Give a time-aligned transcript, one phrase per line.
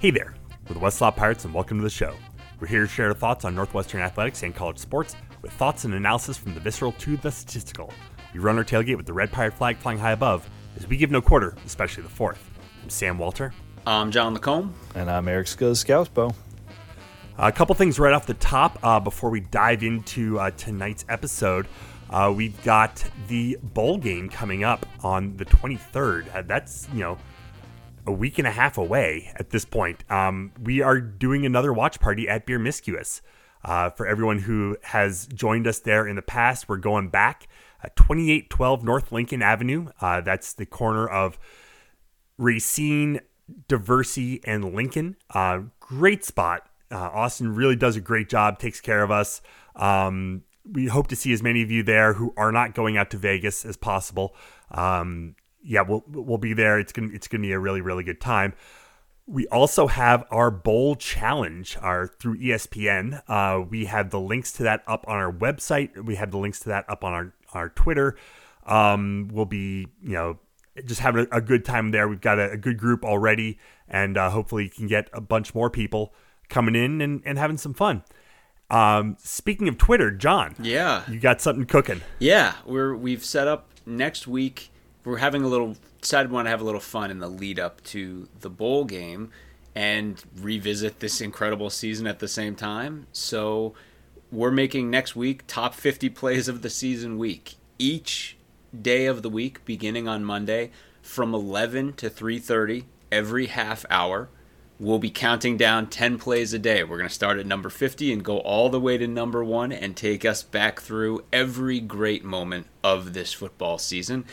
[0.00, 0.32] Hey there,
[0.68, 2.14] we're the West Lot Pirates and welcome to the show.
[2.60, 5.92] We're here to share our thoughts on Northwestern athletics and college sports with thoughts and
[5.92, 7.92] analysis from the visceral to the statistical.
[8.32, 11.10] We run our tailgate with the red pirate flag flying high above as we give
[11.10, 12.48] no quarter, especially the fourth.
[12.80, 13.52] I'm Sam Walter.
[13.88, 14.72] I'm John Lacombe.
[14.94, 16.32] And I'm Eric Scousbo.
[17.36, 21.66] A couple things right off the top uh, before we dive into uh, tonight's episode.
[22.08, 26.32] Uh, we've got the bowl game coming up on the 23rd.
[26.32, 27.18] Uh, that's, you know,
[28.08, 30.02] a week and a half away at this point.
[30.10, 33.20] Um, we are doing another watch party at Beermiscuous.
[33.62, 37.48] Uh, for everyone who has joined us there in the past, we're going back
[37.82, 39.88] at 2812 North Lincoln Avenue.
[40.00, 41.38] Uh, that's the corner of
[42.38, 43.20] Racine,
[43.68, 45.16] Diversey, and Lincoln.
[45.28, 46.66] Uh, great spot.
[46.90, 49.42] Uh, Austin really does a great job, takes care of us.
[49.76, 53.10] Um, we hope to see as many of you there who are not going out
[53.10, 54.34] to Vegas as possible.
[54.70, 56.78] Um, yeah, we'll we'll be there.
[56.78, 58.54] It's gonna it's gonna be a really really good time.
[59.26, 63.22] We also have our bowl challenge, our through ESPN.
[63.28, 66.02] Uh, we have the links to that up on our website.
[66.02, 68.16] We have the links to that up on our our Twitter.
[68.66, 70.38] Um, we'll be you know
[70.84, 72.08] just having a, a good time there.
[72.08, 75.54] We've got a, a good group already, and uh, hopefully you can get a bunch
[75.54, 76.14] more people
[76.48, 78.02] coming in and, and having some fun.
[78.70, 80.54] Um, speaking of Twitter, John.
[80.60, 81.02] Yeah.
[81.10, 82.02] You got something cooking.
[82.18, 84.70] Yeah, we're we've set up next week.
[85.08, 87.58] We're having a little decided we want to have a little fun in the lead
[87.58, 89.30] up to the bowl game
[89.74, 93.06] and revisit this incredible season at the same time.
[93.12, 93.72] So
[94.30, 97.54] we're making next week top 50 plays of the season week.
[97.78, 98.36] Each
[98.78, 104.28] day of the week beginning on Monday from 11 to 3:30 every half hour
[104.80, 106.84] We'll be counting down 10 plays a day.
[106.84, 109.72] We're going to start at number 50 and go all the way to number one
[109.72, 114.24] and take us back through every great moment of this football season.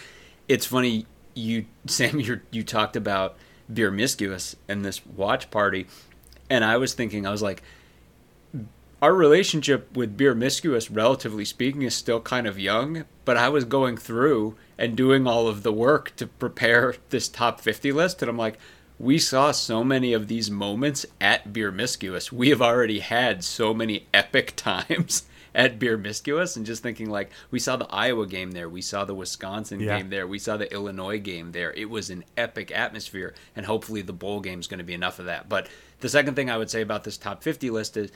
[0.47, 3.37] It's funny, you, Sam, you you talked about
[3.71, 5.87] Beermiscuous and this watch party,
[6.49, 7.63] and I was thinking, I was like,
[9.01, 13.97] our relationship with Beermiscuous, relatively speaking, is still kind of young, but I was going
[13.97, 18.37] through and doing all of the work to prepare this top 50 list, and I'm
[18.37, 18.57] like,
[18.97, 22.31] we saw so many of these moments at Beermiscuous.
[22.31, 25.25] We have already had so many epic times
[25.55, 29.15] at Beermiscuous, and just thinking like we saw the Iowa game there, we saw the
[29.15, 29.97] Wisconsin yeah.
[29.97, 31.71] game there, we saw the Illinois game there.
[31.73, 35.17] It was an epic atmosphere, and hopefully the bowl game is going to be enough
[35.17, 35.47] of that.
[35.47, 35.69] But
[36.01, 38.11] the second thing I would say about this top 50 list is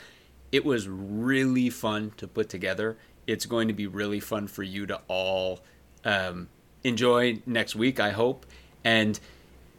[0.52, 2.98] it was really fun to put together.
[3.26, 5.60] It's going to be really fun for you to all
[6.04, 6.48] um,
[6.84, 8.44] enjoy next week, I hope.
[8.84, 9.18] And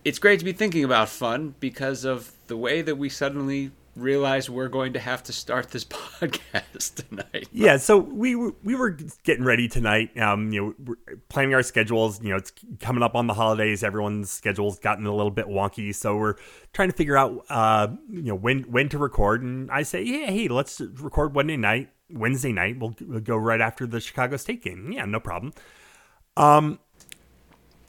[0.03, 4.49] it's great to be thinking about fun because of the way that we suddenly realize
[4.49, 7.47] we're going to have to start this podcast tonight.
[7.51, 10.17] Yeah, so we we were getting ready tonight.
[10.19, 10.95] Um, you know,
[11.29, 12.21] planning our schedules.
[12.21, 13.83] You know, it's coming up on the holidays.
[13.83, 16.35] Everyone's schedules gotten a little bit wonky, so we're
[16.73, 19.41] trying to figure out, uh, you know, when when to record.
[19.43, 21.89] And I say, yeah, hey, let's record Wednesday night.
[22.09, 24.91] Wednesday night, we'll, we'll go right after the Chicago State game.
[24.91, 25.53] Yeah, no problem.
[26.35, 26.79] Um,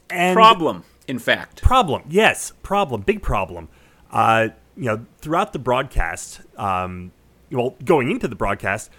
[0.09, 1.61] and problem in fact.
[1.61, 3.69] Problem, yes, problem, big problem.
[4.11, 7.11] Uh, you know, throughout the broadcast, um,
[7.51, 8.89] well, going into the broadcast,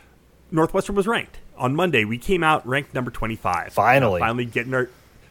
[0.51, 1.39] Northwestern was ranked.
[1.57, 3.73] On Monday, we came out ranked number 25.
[3.73, 4.21] Finally.
[4.21, 4.89] Uh, finally getting our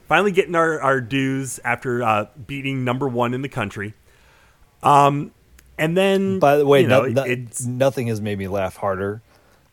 [0.08, 3.94] finally getting our, our dues after uh, beating number one in the country.
[4.82, 5.32] Um,
[5.78, 9.22] and then, by the way, you know, no, no, nothing has made me laugh harder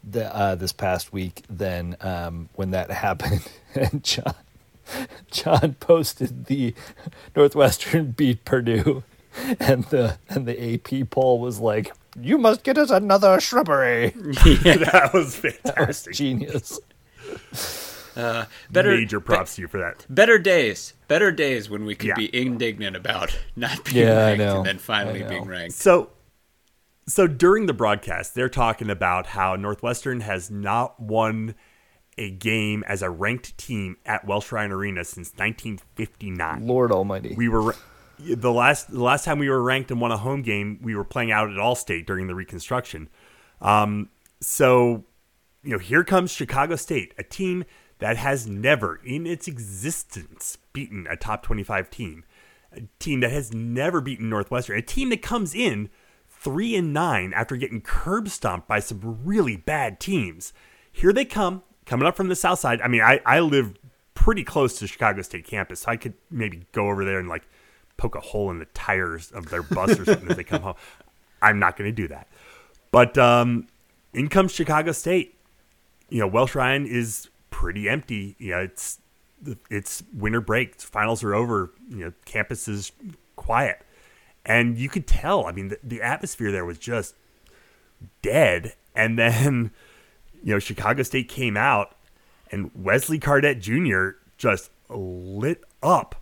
[0.03, 3.47] the, uh, this past week than um, when that happened.
[3.75, 4.35] and John,
[5.31, 6.75] John posted the
[7.37, 9.03] Northwestern beat Purdue,
[9.61, 14.15] and the and the AP poll was like, "You must get us another shrubbery."
[14.65, 14.77] Yeah.
[14.77, 16.81] that was fantastic, that was genius.
[18.17, 20.05] Uh, better major props be, to you for that.
[20.09, 22.15] Better days, better days when we could yeah.
[22.15, 25.75] be indignant about not being yeah, ranked and then finally being ranked.
[25.75, 26.11] So,
[27.07, 31.55] so during the broadcast, they're talking about how Northwestern has not won
[32.19, 36.67] a game as a ranked team at Welsh Ryan Arena since 1959.
[36.67, 37.35] Lord Almighty.
[37.35, 37.75] We were
[38.25, 40.79] the last the last time we were ranked and won a home game.
[40.83, 43.09] We were playing out at Allstate during the Reconstruction.
[43.61, 45.05] Um, so,
[45.63, 47.65] you know, here comes Chicago State, a team
[47.99, 52.25] that has never in its existence beaten a top 25 team,
[52.73, 55.91] a team that has never beaten Northwestern, a team that comes in
[56.29, 60.55] three and nine after getting curb stomped by some really bad teams.
[60.91, 62.81] Here they come coming up from the south side.
[62.81, 63.75] I mean, I, I live
[64.15, 67.47] pretty close to Chicago State campus, so I could maybe go over there and like
[68.01, 70.75] poke a hole in the tires of their bus or something as they come home.
[71.43, 72.27] I'm not going to do that.
[72.91, 73.69] But um,
[74.15, 75.37] in comes Chicago State.
[76.09, 78.37] You know, Welsh Ryan is pretty empty.
[78.39, 78.99] You know, it's
[79.71, 80.81] it's winter break.
[80.81, 81.71] Finals are over.
[81.89, 82.93] You know, campus is
[83.37, 83.83] quiet.
[84.45, 85.47] and you could tell.
[85.47, 87.15] I mean, the, the atmosphere there was just
[88.23, 88.75] dead.
[88.95, 89.71] And then,
[90.43, 91.97] you know, Chicago State came out,
[92.51, 94.19] and Wesley Cardet Jr.
[94.37, 96.17] just lit up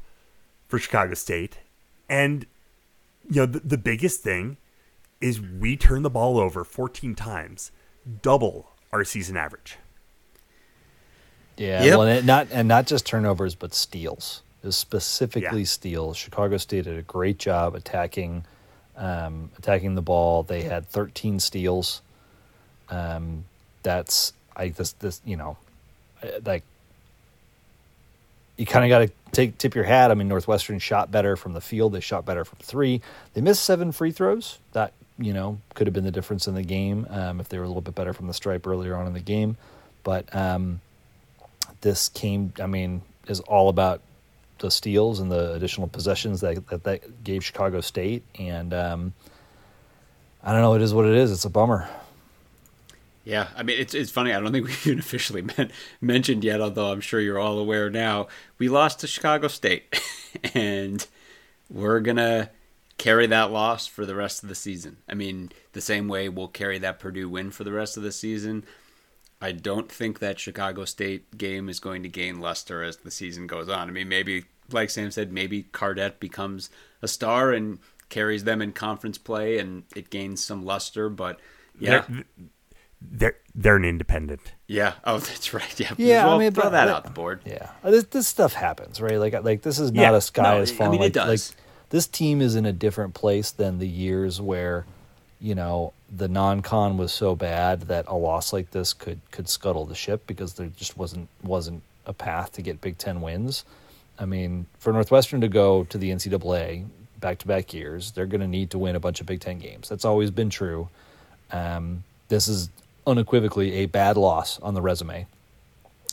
[0.66, 1.58] for Chicago State.
[2.08, 2.46] And,
[3.28, 4.56] you know, the, the biggest thing
[5.20, 7.70] is we turn the ball over 14 times,
[8.22, 9.76] double our season average.
[11.56, 11.98] Yeah, Yep.
[11.98, 14.42] well, and not and not just turnovers, but steals.
[14.62, 15.66] Is specifically Yeah.
[15.66, 16.16] steals.
[16.16, 18.44] Chicago State did a great job attacking,
[18.96, 20.42] um, attacking the ball.
[20.42, 22.02] They had 13 steals.
[22.88, 23.44] Um,
[23.82, 25.56] that's I this this you know,
[26.22, 26.64] uh, like
[28.58, 30.10] you kind of got to take tip your hat.
[30.10, 31.92] I mean, Northwestern shot better from the field.
[31.92, 33.00] They shot better from three.
[33.32, 34.58] They missed seven free throws.
[34.72, 37.64] That you know could have been the difference in the game um, if they were
[37.64, 39.56] a little bit better from the stripe earlier on in the game.
[40.02, 40.80] But um,
[41.80, 42.52] this came.
[42.60, 44.02] I mean, is all about
[44.58, 48.24] the steals and the additional possessions that that, that gave Chicago State.
[48.38, 49.14] And um,
[50.42, 50.74] I don't know.
[50.74, 51.30] It is what it is.
[51.30, 51.88] It's a bummer.
[53.28, 54.32] Yeah, I mean it's it's funny.
[54.32, 55.70] I don't think we've even officially men-
[56.00, 58.28] mentioned yet, although I'm sure you're all aware now.
[58.56, 60.00] We lost to Chicago State,
[60.54, 61.06] and
[61.68, 62.48] we're gonna
[62.96, 64.96] carry that loss for the rest of the season.
[65.06, 68.12] I mean, the same way we'll carry that Purdue win for the rest of the
[68.12, 68.64] season.
[69.42, 73.46] I don't think that Chicago State game is going to gain luster as the season
[73.46, 73.88] goes on.
[73.88, 76.70] I mean, maybe like Sam said, maybe Cardet becomes
[77.02, 77.78] a star and
[78.08, 81.10] carries them in conference play, and it gains some luster.
[81.10, 81.38] But
[81.78, 82.24] yeah, They're,
[83.00, 84.40] they're, they're an independent.
[84.66, 84.94] yeah.
[85.04, 85.78] Oh, that's right.
[85.80, 85.92] Yeah.
[85.96, 87.40] Yeah, Well, I mean, throw but- that but- out the board.
[87.46, 89.18] Yeah, Uh, this this stuff happens, right?
[89.18, 90.92] Like like this is not Yeah, a sky no, is I falling.
[90.92, 91.50] mean, it does.
[91.52, 91.56] like
[91.90, 94.84] this team is in a different place than the years where,
[95.40, 99.84] you know, the non-con was so bad that a loss like this could could scuttle
[99.86, 103.64] the ship because there just wasn't wasn't a path to get Big Ten wins.
[104.18, 106.86] I mean, for Northwestern to go to the NCAA
[107.20, 109.58] back to back years, they're going to need to win a bunch of Big Ten
[109.58, 109.88] games.
[109.88, 110.88] That's always been true.
[111.52, 112.68] Um, this is
[113.08, 115.26] unequivocally a bad loss on the resume.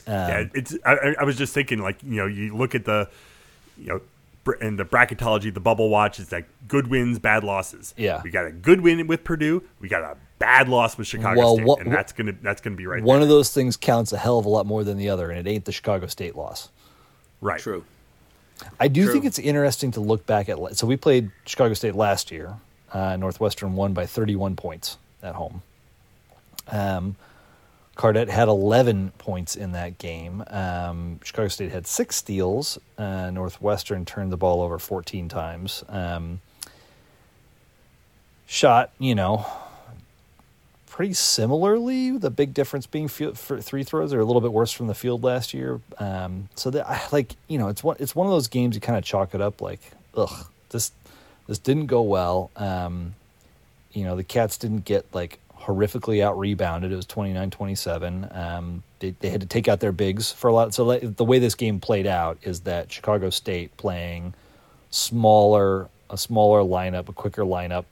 [0.07, 0.75] Um, yeah, it's.
[0.85, 3.09] I, I- I was just thinking, like you know, you look at the,
[3.77, 4.01] you know,
[4.43, 7.93] br- in the bracketology, the bubble watch is like good wins, bad losses.
[7.97, 8.21] Yeah.
[8.23, 9.63] we got a good win with Purdue.
[9.79, 12.75] We got a bad loss with Chicago Well, State, what- and that's gonna that's gonna
[12.75, 13.01] be right.
[13.03, 13.23] One there.
[13.23, 15.49] of those things counts a hell of a lot more than the other, and it
[15.49, 16.69] ain't the Chicago State loss.
[17.41, 17.59] right.
[17.59, 17.83] True.
[18.79, 19.11] I do True.
[19.13, 20.77] think it's interesting to look back at.
[20.77, 22.53] So we played Chicago State last year.
[22.93, 25.61] Uh, Northwestern won by 31 points at home.
[26.67, 27.15] Um,
[27.95, 30.43] Cardet had 11 points in that game.
[30.47, 32.77] Um, Chicago State had six steals.
[32.97, 35.83] Uh, Northwestern turned the ball over 14 times.
[35.87, 36.41] Um,
[38.45, 39.45] shot, you know,
[40.87, 42.17] pretty similarly.
[42.17, 45.23] The big difference being field, three throws are a little bit worse from the field
[45.23, 45.79] last year.
[45.97, 48.97] Um, so that like you know it's one it's one of those games you kind
[48.97, 49.81] of chalk it up like
[50.15, 50.91] ugh this
[51.47, 52.49] this didn't go well.
[52.55, 53.15] Um,
[53.91, 56.91] you know the Cats didn't get like horrifically out rebounded.
[56.91, 58.35] It was 29-27.
[58.35, 60.73] Um, they they had to take out their bigs for a lot.
[60.73, 64.33] So the way this game played out is that Chicago State playing
[64.89, 67.85] smaller a smaller lineup, a quicker lineup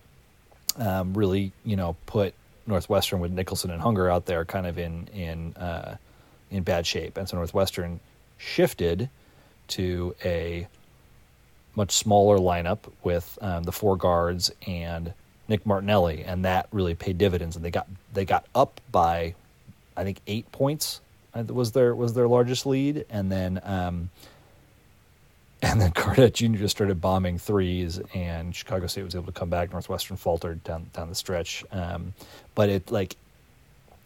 [0.77, 2.33] um, really, you know, put
[2.65, 5.97] Northwestern with Nicholson and Hunger out there kind of in in uh,
[6.49, 7.99] in bad shape, and so Northwestern
[8.37, 9.09] shifted
[9.69, 10.67] to a
[11.75, 15.13] much smaller lineup with um, the four guards and
[15.53, 17.55] Nick Martinelli, and that really paid dividends.
[17.55, 19.36] And they got they got up by,
[19.95, 21.00] I think, eight points
[21.36, 23.62] uh, was their was their largest lead, and then.
[23.63, 24.10] Um,
[25.63, 26.57] and then Cardet Jr.
[26.57, 29.72] just started bombing threes, and Chicago State was able to come back.
[29.72, 32.13] Northwestern faltered down down the stretch, um,
[32.53, 33.15] but it like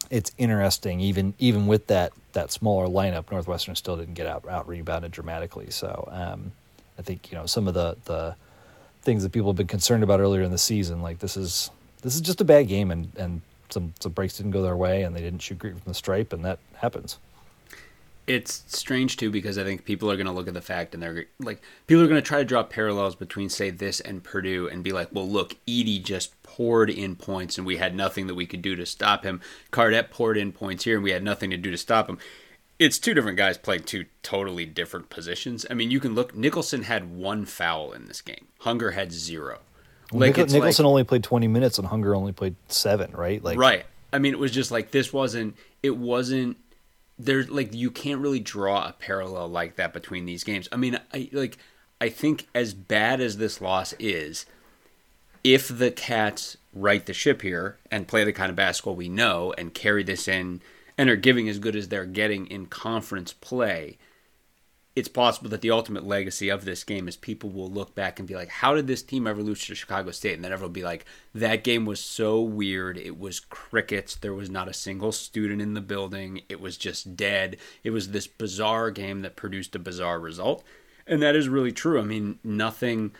[0.08, 1.00] it's interesting.
[1.00, 5.70] Even even with that that smaller lineup, Northwestern still didn't get out out rebounded dramatically.
[5.70, 6.52] So um,
[6.96, 8.36] I think you know some of the the
[9.08, 11.70] things that people have been concerned about earlier in the season, like this is
[12.02, 15.02] this is just a bad game, and and some some breaks didn't go their way,
[15.02, 17.18] and they didn't shoot great from the stripe, and that happens.
[18.26, 21.02] It's strange too because I think people are going to look at the fact and
[21.02, 24.68] they're like, people are going to try to draw parallels between, say, this and Purdue
[24.68, 28.34] and be like, well, look, Edey just poured in points and we had nothing that
[28.34, 29.40] we could do to stop him.
[29.70, 32.18] Cardet poured in points here and we had nothing to do to stop him.
[32.78, 35.66] It's two different guys playing two totally different positions.
[35.68, 39.58] I mean, you can look, Nicholson had one foul in this game, Hunger had zero.
[40.12, 43.12] Like it's Nicholson only played twenty minutes, and Hunger only played seven.
[43.12, 43.42] Right?
[43.42, 46.56] Like right i mean it was just like this wasn't it wasn't
[47.18, 50.98] there's like you can't really draw a parallel like that between these games i mean
[51.12, 51.58] i like
[52.00, 54.46] i think as bad as this loss is
[55.44, 59.52] if the cats right the ship here and play the kind of basketball we know
[59.58, 60.60] and carry this in
[60.98, 63.96] and are giving as good as they're getting in conference play
[64.98, 68.26] it's possible that the ultimate legacy of this game is people will look back and
[68.26, 70.34] be like, how did this team ever lose to Chicago State?
[70.34, 72.98] And then everyone will be like, that game was so weird.
[72.98, 74.16] It was crickets.
[74.16, 76.42] There was not a single student in the building.
[76.48, 77.58] It was just dead.
[77.84, 80.64] It was this bizarre game that produced a bizarre result.
[81.06, 82.00] And that is really true.
[82.00, 83.12] I mean, nothing,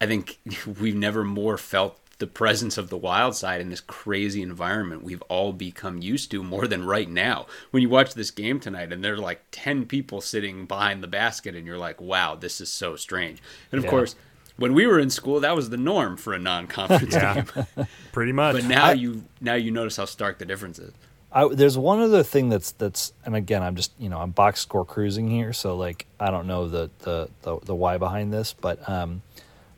[0.00, 0.38] I think
[0.80, 5.52] we've never more felt the presence of the Wildside in this crazy environment we've all
[5.52, 7.46] become used to more than right now.
[7.70, 11.54] When you watch this game tonight and there's like 10 people sitting behind the basket
[11.56, 13.42] and you're like, wow, this is so strange.
[13.72, 13.90] And of Yeah.
[13.90, 14.14] course,
[14.56, 17.86] when we were in school, that was the norm for a non-conference game.
[18.12, 18.54] pretty much.
[18.54, 20.92] But now I- you now you notice how stark the difference is.
[21.32, 24.60] I, there's one other thing that's that's and again I'm just you know I'm box
[24.60, 28.52] score cruising here so like I don't know the the the, the why behind this
[28.52, 29.22] but um,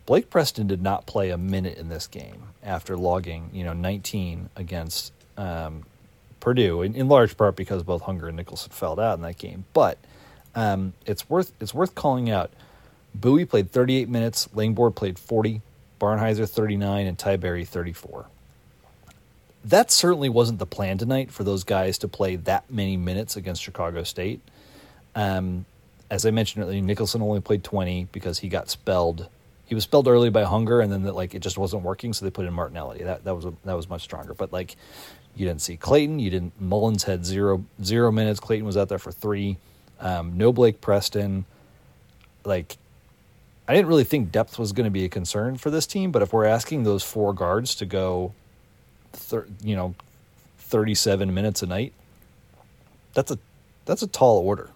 [0.06, 4.50] Blake Preston did not play a minute in this game after logging you know 19
[4.56, 5.84] against um,
[6.40, 9.64] Purdue in, in large part because both Hunger and Nicholson fell out in that game
[9.72, 9.98] but
[10.54, 12.50] um, it's worth it's worth calling out
[13.18, 15.60] Buie played 38 minutes Langborg played 40
[16.00, 18.26] Barnhizer 39 and Ty Berry 34
[19.66, 23.60] that certainly wasn't the plan tonight for those guys to play that many minutes against
[23.60, 24.40] Chicago State.
[25.16, 25.66] Um,
[26.08, 29.28] as I mentioned earlier, Nicholson only played 20 because he got spelled.
[29.66, 32.24] He was spelled early by Hunger, and then that like it just wasn't working, so
[32.24, 33.02] they put in Martinelli.
[33.02, 34.32] That that was a, that was much stronger.
[34.32, 34.76] But like,
[35.34, 36.18] you didn't see Clayton.
[36.18, 36.60] You didn't.
[36.60, 38.40] Mullins had zero zero minutes.
[38.40, 39.58] Clayton was out there for three.
[40.00, 41.46] Um, no Blake Preston.
[42.44, 42.76] Like,
[43.66, 46.12] I didn't really think depth was going to be a concern for this team.
[46.12, 48.32] But if we're asking those four guards to go
[49.16, 49.94] thir- you know,
[50.58, 51.92] 37 minutes a night.
[53.14, 53.38] That's a
[53.84, 54.70] that's a tall order.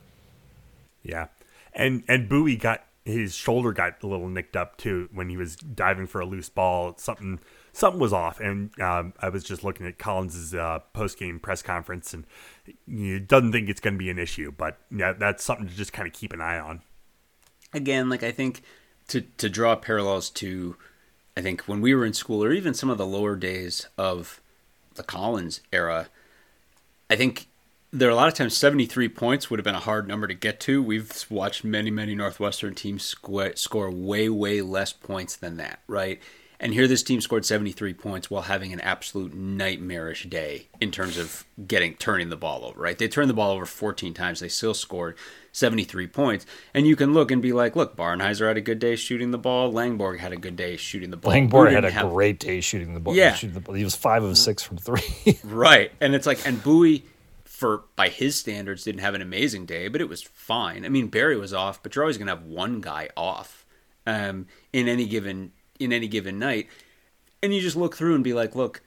[1.02, 1.26] Yeah,
[1.75, 5.57] and and Buie got his shoulder got a little nicked up too when he was
[5.57, 6.95] diving for a loose ball.
[6.99, 7.40] Something
[7.73, 11.62] something was off, and um, I was just looking at Collins's uh, post game press
[11.62, 12.25] conference, and
[12.87, 15.92] he doesn't think it's going to be an issue, but yeah, that's something to just
[15.92, 16.83] kind of keep an eye on.
[17.73, 18.62] again, like I think
[19.09, 20.76] to to draw parallels to,
[21.37, 24.40] I think when we were in school, or even some of the lower days of
[24.95, 26.09] the Collins era,
[27.09, 27.47] I think
[27.92, 30.35] there are a lot of times 73 points would have been a hard number to
[30.35, 30.82] get to.
[30.82, 36.20] We've watched many, many Northwestern teams score, score way, way less points than that, right?
[36.62, 41.16] And here this team scored 73 points while having an absolute nightmarish day in terms
[41.16, 42.99] of getting turning the ball over, right?
[42.99, 44.40] They turned the ball over 14 times.
[44.40, 45.16] They still scored
[45.52, 46.44] 73 points.
[46.75, 49.38] And you can look and be like, look, Barnhizer had a good day shooting the
[49.38, 49.73] ball.
[49.73, 51.32] Langborg had a good day shooting the ball.
[51.32, 53.14] Langborg had a have- great day shooting the ball.
[53.14, 53.35] Yeah.
[53.42, 53.75] the ball.
[53.75, 55.00] He was five of six from three.
[55.44, 55.90] Right.
[56.00, 57.02] And it's like, and Buie,
[57.60, 60.86] for by his standards, didn't have an amazing day, but it was fine.
[60.86, 63.66] I mean, Berry was off, but you're always gonna have one guy off
[64.06, 66.68] um, in any given in any given night,
[67.42, 68.80] and you just look through and be like, look,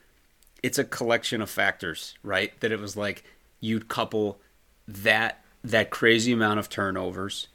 [0.60, 2.58] it's a collection of factors, right?
[2.58, 3.22] That it was like
[3.60, 4.40] you'd couple
[4.88, 7.46] that that crazy amount of turnovers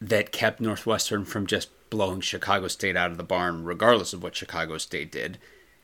[0.00, 4.34] that kept Northwestern from just blowing Chicago State out of the barn, regardless of what
[4.34, 5.38] Chicago State did.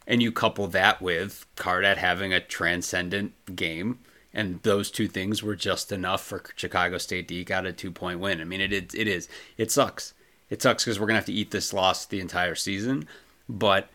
[0.09, 4.01] And you couple that with Cardet having a transcendent game,
[4.35, 7.91] and those two things were just enough for Chicago State to eke out a two
[7.91, 8.41] point win.
[8.41, 10.15] I mean, it is, it is, it sucks.
[10.51, 13.07] It sucks because we're gonna have to eat this loss the entire season,
[13.49, 13.89] but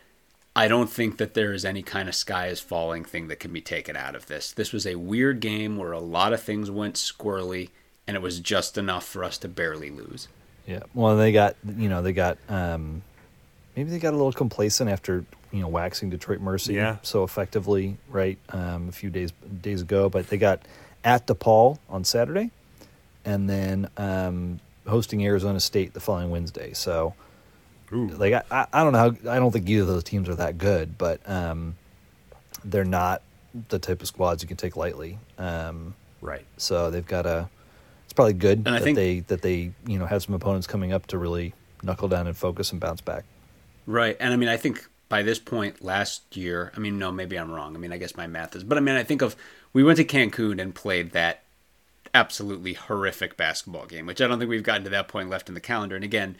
[0.56, 3.52] I don't think that there is any kind of sky is falling thing that can
[3.52, 4.50] be taken out of this.
[4.50, 7.68] This was a weird game where a lot of things went squirrely,
[8.08, 10.26] and it was just enough for us to barely lose.
[10.66, 10.80] yeah.
[10.94, 13.02] Well, they got you know they got um,
[13.76, 16.96] maybe they got a little complacent after you know waxing Detroit Mercy Yeah.
[17.02, 20.08] so effectively right um, a few days days ago.
[20.08, 20.60] But they got
[21.04, 22.50] at DePaul on Saturday,
[23.24, 26.72] and then um, hosting Arizona State the following Wednesday.
[26.74, 27.14] So.
[27.90, 28.08] Ooh.
[28.08, 30.58] like I, I don't know how I don't think either of those teams are that
[30.58, 31.74] good, but um,
[32.62, 33.22] they're not
[33.70, 35.18] the type of squads you can take lightly.
[35.38, 36.44] Um, Right.
[36.58, 37.48] so they've got a.
[38.04, 41.06] It's probably good And that they that they you know have some opponents coming up
[41.06, 43.24] to really knuckle down and focus and bounce back.
[43.86, 44.18] Right.
[44.20, 47.50] And I mean, I think by this point last year, I mean, no, maybe I'm
[47.50, 47.74] wrong.
[47.74, 49.36] I mean, I guess my math is, but I mean, I think of
[49.72, 51.42] we went to Cancun and played that
[52.14, 55.54] absolutely horrific basketball game, which I don't think we've gotten to that point left in
[55.54, 55.96] the calendar.
[55.96, 56.36] And again,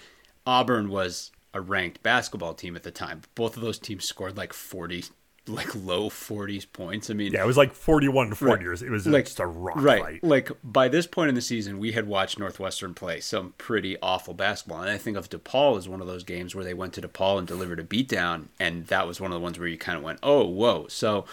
[0.47, 3.23] Auburn was a ranked basketball team at the time.
[3.35, 5.05] Both of those teams scored like 40,
[5.49, 7.11] like low 40s points.
[7.11, 8.67] I mean, Yeah, it was like forty-one to forty.
[8.67, 8.83] Right.
[8.83, 10.03] It was like just a rock right.
[10.03, 10.25] fight.
[10.25, 14.35] Like by this point in the season, we had watched Northwestern play some pretty awful
[14.35, 17.01] basketball, and I think of DePaul as one of those games where they went to
[17.03, 19.99] DePaul and delivered a beatdown, and that was one of the ones where you kind
[19.99, 21.25] of went, "Oh, whoa!" So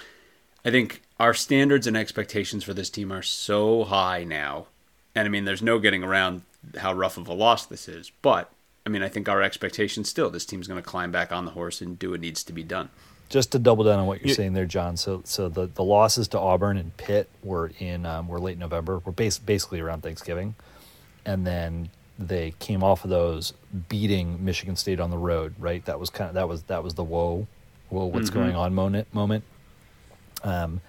[0.63, 4.67] I think our standards and expectations for this team are so high now,
[5.13, 6.41] and I mean, there's no getting around
[6.77, 8.51] how rough of a loss this is, but.
[8.88, 11.53] I mean, I think our expectations still, this team's going to climb back on the
[11.53, 12.91] horse and do what needs to be done.
[13.29, 14.98] Just to double down on what you're saying there, John.
[14.98, 19.00] So so the, the losses to Auburn and Pitt were in um, were late November.
[19.00, 20.53] Were bas- basically around Thanksgiving,
[21.25, 21.89] and then
[22.20, 23.53] they came off of those
[23.89, 25.84] beating Michigan State on the road, right?
[25.86, 27.48] That was kind of that was that was the whoa,
[27.89, 28.39] whoa, what's Mm-hmm.
[28.39, 29.44] going on moment moment.
[30.44, 30.82] Um,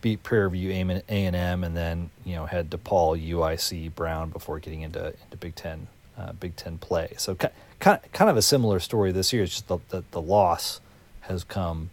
[0.00, 4.58] beat Prairie View A and M, and then you know had DePaul, UIC, Brown before
[4.58, 5.86] getting into into Big Ten
[6.18, 7.14] uh, Big Ten play.
[7.18, 9.44] So kind kind of a similar story this year.
[9.44, 10.80] It's just the, the the loss
[11.22, 11.90] has come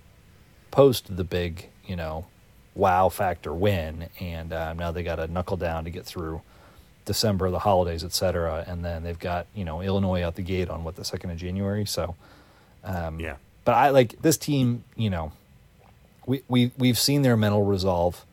[0.71, 2.25] post the big you know
[2.75, 6.41] wow factor win, and um, now they got to knuckle down to get through
[7.05, 10.69] December, the holidays, et cetera, and then they've got you know Illinois out the gate
[10.69, 11.85] on what the second of January.
[11.85, 12.15] So,
[12.83, 13.35] um, Yeah.
[13.65, 14.83] but I like this team.
[14.95, 15.31] You know,
[16.25, 18.25] we we we've seen their mental resolve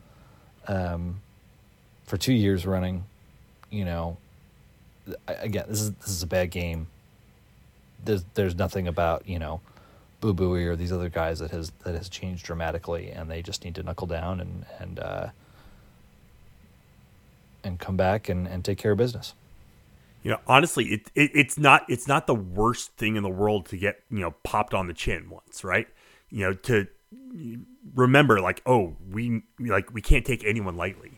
[0.67, 1.21] um,
[2.05, 3.05] for two years running.
[3.71, 4.17] You know,
[5.27, 6.87] again, this is this is a bad game.
[8.05, 9.59] There's there's nothing about you know,
[10.19, 13.63] Boo Buie or these other guys that has that has changed dramatically, and they just
[13.63, 15.27] need to knuckle down and and uh,
[17.63, 19.33] and come back and, and take care of business.
[20.23, 23.67] You know, honestly, it, it it's not it's not the worst thing in the world
[23.67, 25.87] to get you know popped on the chin once, right?
[26.29, 26.87] You know, to
[27.95, 31.16] remember like, oh, we like we can't take anyone lightly.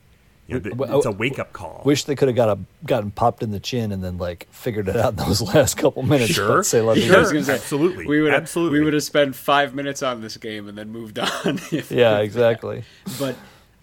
[0.49, 1.83] You know, th- it's a oh, wake up call.
[1.85, 4.87] Wish they could have got a gotten popped in the chin and then like figured
[4.89, 6.31] it out in those last couple minutes.
[6.31, 6.57] Sure.
[6.57, 7.17] but say, let me Sure.
[7.17, 8.07] I was gonna say, Absolutely.
[8.07, 8.79] We would Absolutely.
[8.79, 11.59] We would have spent five minutes on this game and then moved on.
[11.89, 12.83] Yeah, exactly.
[13.19, 13.35] But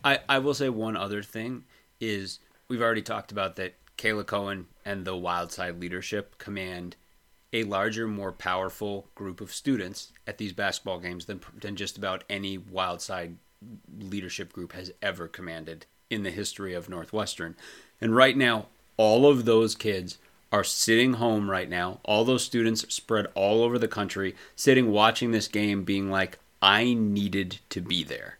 [0.04, 1.64] I, I will say one other thing
[2.00, 6.96] is we've already talked about that Kayla Cohen and the Wildside leadership command
[7.52, 12.24] a larger, more powerful group of students at these basketball games than than just about
[12.28, 13.36] any Wildside
[13.98, 17.56] leadership group has ever commanded in the history of Northwestern.
[18.00, 20.18] And right now, all of those kids
[20.52, 22.00] are sitting home right now.
[22.04, 26.94] All those students spread all over the country, sitting watching this game, being like, I
[26.94, 28.38] needed to be there.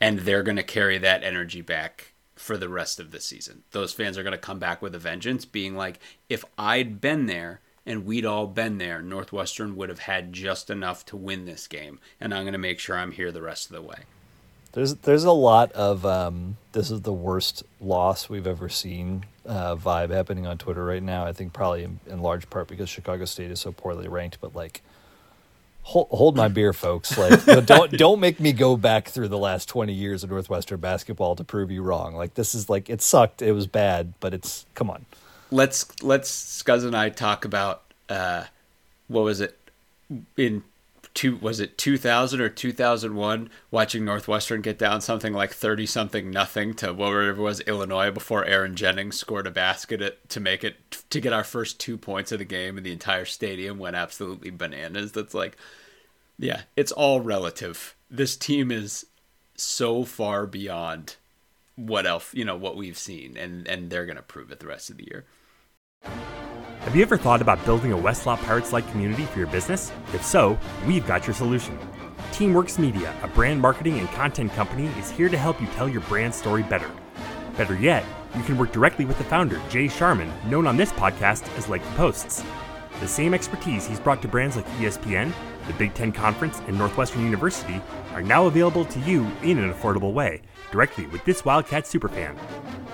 [0.00, 3.62] And they're going to carry that energy back for the rest of the season.
[3.70, 5.98] Those fans are going to come back with a vengeance, being like,
[6.28, 11.06] if I'd been there and we'd all been there, Northwestern would have had just enough
[11.06, 11.98] to win this game.
[12.20, 14.00] And I'm going to make sure I'm here the rest of the way.
[14.76, 19.74] There's there's a lot of um, this is the worst loss we've ever seen uh,
[19.74, 21.24] vibe happening on Twitter right now.
[21.24, 24.38] I think probably in, in large part because Chicago State is so poorly ranked.
[24.38, 24.82] But like,
[25.80, 27.16] hold, hold my beer, folks.
[27.16, 31.36] Like, don't don't make me go back through the last twenty years of Northwestern basketball
[31.36, 32.14] to prove you wrong.
[32.14, 33.40] Like this is like it sucked.
[33.40, 35.06] It was bad, but it's come on.
[35.50, 38.44] let's let's Scuzz and I talk about uh,
[39.08, 39.58] what was it
[40.36, 40.64] in
[41.16, 46.74] two was it 2000 or 2001 watching Northwestern get down something like 30 something nothing
[46.74, 50.76] to whatever it was Illinois before Aaron Jennings scored a basket at, to make it
[51.08, 54.50] to get our first two points of the game and the entire stadium went absolutely
[54.50, 55.12] bananas.
[55.12, 55.56] That's like
[56.38, 57.96] yeah it's all relative.
[58.10, 59.06] This team is
[59.56, 61.16] so far beyond
[61.76, 64.66] what else you know what we've seen and and they're going to prove it the
[64.66, 65.24] rest of the year
[66.86, 69.90] Have you ever thought about building a West Lot Pirates like community for your business?
[70.14, 71.76] If so, we've got your solution.
[72.30, 76.02] Teamworks Media, a brand marketing and content company, is here to help you tell your
[76.02, 76.88] brand story better.
[77.56, 78.04] Better yet,
[78.36, 81.82] you can work directly with the founder, Jay Sharman, known on this podcast as Lake
[81.82, 82.44] the Posts.
[83.00, 85.32] The same expertise he's brought to brands like ESPN,
[85.66, 90.12] the Big Ten Conference, and Northwestern University are now available to you in an affordable
[90.12, 92.38] way, directly with this Wildcat superfan.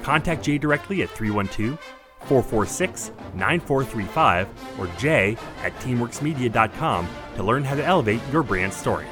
[0.03, 1.79] Contact Jay directly at 312
[2.27, 9.07] 446 9435 or j at teamworksmedia.com to learn how to elevate your brand story.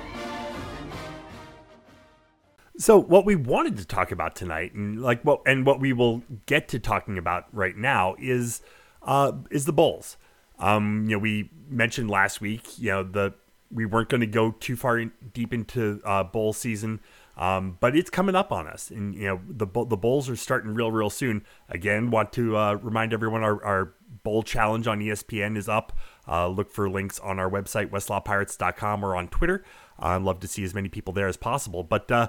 [2.80, 6.22] So what we wanted to talk about tonight, and like what and what we will
[6.46, 8.62] get to talking about right now is
[9.02, 10.16] uh, is the Bulls.
[10.58, 13.34] Um, you know, we mentioned last week, you know, the
[13.70, 17.00] we weren't going to go too far in, deep into uh, bowl season,
[17.40, 20.74] um, but it's coming up on us, and you know the the bowls are starting
[20.74, 21.42] real real soon.
[21.70, 25.96] Again, want to uh, remind everyone our, our bowl challenge on ESPN is up.
[26.28, 29.64] Uh, look for links on our website westlotpirates.com or on Twitter.
[29.98, 32.12] I'd love to see as many people there as possible, but.
[32.12, 32.28] Uh,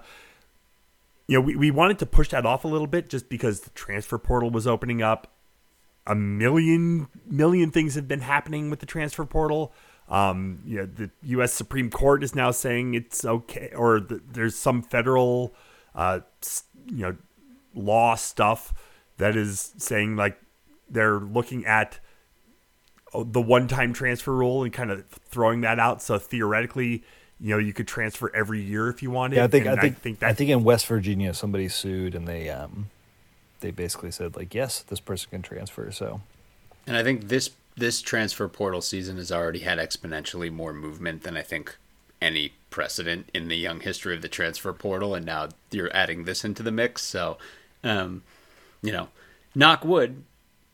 [1.27, 3.69] you know, we, we wanted to push that off a little bit just because the
[3.69, 5.31] transfer portal was opening up.
[6.05, 9.71] A million million things have been happening with the transfer portal.
[10.11, 11.53] Um, you know, the U.S.
[11.53, 15.53] Supreme Court is now saying it's okay, or the, there's some federal,
[15.95, 16.19] uh,
[16.85, 17.15] you know,
[17.73, 18.73] law stuff
[19.17, 20.37] that is saying like
[20.89, 21.99] they're looking at
[23.13, 26.01] oh, the one-time transfer rule and kind of throwing that out.
[26.01, 27.03] So theoretically,
[27.39, 29.37] you know, you could transfer every year if you wanted.
[29.37, 32.49] Yeah, I think I think I think, that in West Virginia somebody sued and they
[32.49, 32.89] um
[33.61, 36.21] they basically said like yes this person can transfer so
[36.85, 41.37] And I think this this transfer portal season has already had exponentially more movement than
[41.37, 41.77] I think
[42.21, 46.45] any precedent in the young history of the transfer portal, and now you're adding this
[46.45, 47.01] into the mix.
[47.01, 47.37] So,
[47.83, 48.23] um,
[48.81, 49.09] you know,
[49.55, 50.23] knock wood,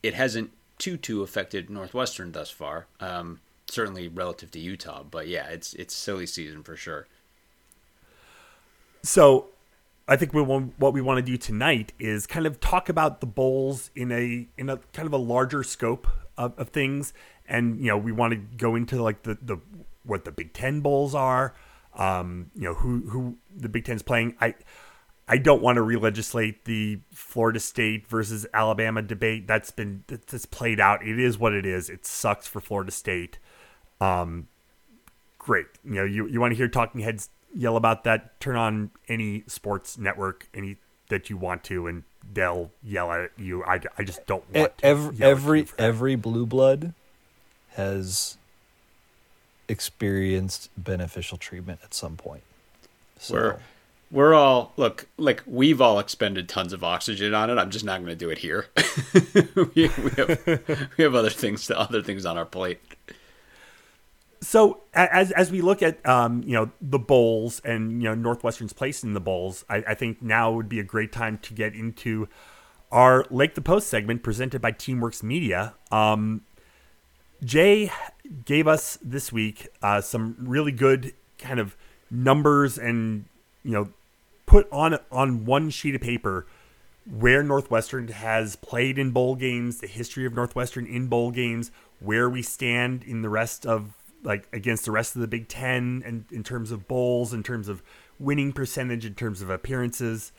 [0.03, 2.87] it hasn't too too affected Northwestern thus far.
[2.99, 7.07] Um, certainly relative to Utah, but yeah, it's it's silly season for sure.
[9.03, 9.47] So,
[10.07, 13.21] I think we want, what we want to do tonight is kind of talk about
[13.21, 16.07] the bowls in a in a kind of a larger scope
[16.37, 17.13] of, of things,
[17.47, 19.57] and you know we want to go into like the the
[20.03, 21.53] what the Big Ten bowls are,
[21.95, 24.35] um, you know who who the Big Ten's playing.
[24.39, 24.55] I
[25.27, 29.45] I don't want to re-legislate the Florida State versus Alabama debate.
[29.45, 31.05] That's been that's played out.
[31.05, 31.89] It is what it is.
[31.89, 33.37] It sucks for Florida State.
[33.99, 34.47] Um,
[35.37, 35.67] great.
[35.83, 38.39] You know, you, you want to hear talking heads yell about that?
[38.39, 40.77] Turn on any sports network, any
[41.09, 43.63] that you want to, and they'll yell at you.
[43.63, 46.93] I, I just don't want every every every blue blood
[47.71, 48.37] has
[49.67, 52.43] experienced beneficial treatment at some point.
[53.19, 53.33] So.
[53.33, 53.59] We're
[54.09, 57.57] we're all look like we've all expended tons of oxygen on it.
[57.57, 58.67] I'm just not going to do it here.
[59.55, 62.79] we, we, have, we have other things other things on our plate.
[64.41, 68.73] So as as we look at um, you know the bowls and you know Northwestern's
[68.73, 71.73] place in the bowls, I, I think now would be a great time to get
[71.73, 72.27] into
[72.91, 75.73] our Lake the Post segment presented by Teamworks Media.
[75.91, 76.41] Um,
[77.43, 77.91] Jay
[78.45, 81.75] gave us this week uh, some really good kind of
[82.09, 83.25] numbers and
[83.63, 83.89] you know
[84.45, 86.45] put on on one sheet of paper
[87.09, 92.29] where Northwestern has played in bowl games, the history of Northwestern in bowl games, where
[92.29, 96.25] we stand in the rest of like against the rest of the Big Ten, and
[96.31, 97.81] in terms of bowls, in terms of
[98.19, 100.31] winning percentage, in terms of appearances,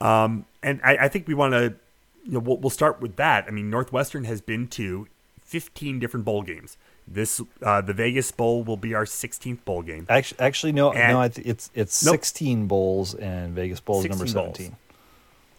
[0.00, 1.74] um, and I, I, think we want to,
[2.24, 3.44] you know, we'll, we'll start with that.
[3.46, 5.06] I mean, Northwestern has been to
[5.42, 6.76] 15 different bowl games.
[7.06, 10.06] This uh, the Vegas Bowl will be our 16th bowl game.
[10.08, 12.14] Actually, actually no, and, no, it's it's nope.
[12.14, 14.68] 16 bowls and Vegas Bowl is number 17.
[14.68, 14.78] Bowls.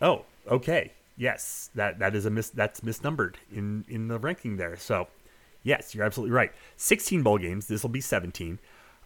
[0.01, 0.91] Oh, okay.
[1.17, 4.77] Yes, that that is a mis that's misnumbered in in the ranking there.
[4.77, 5.07] So,
[5.63, 6.51] yes, you're absolutely right.
[6.77, 7.67] 16 bowl games.
[7.67, 8.59] This will be 17.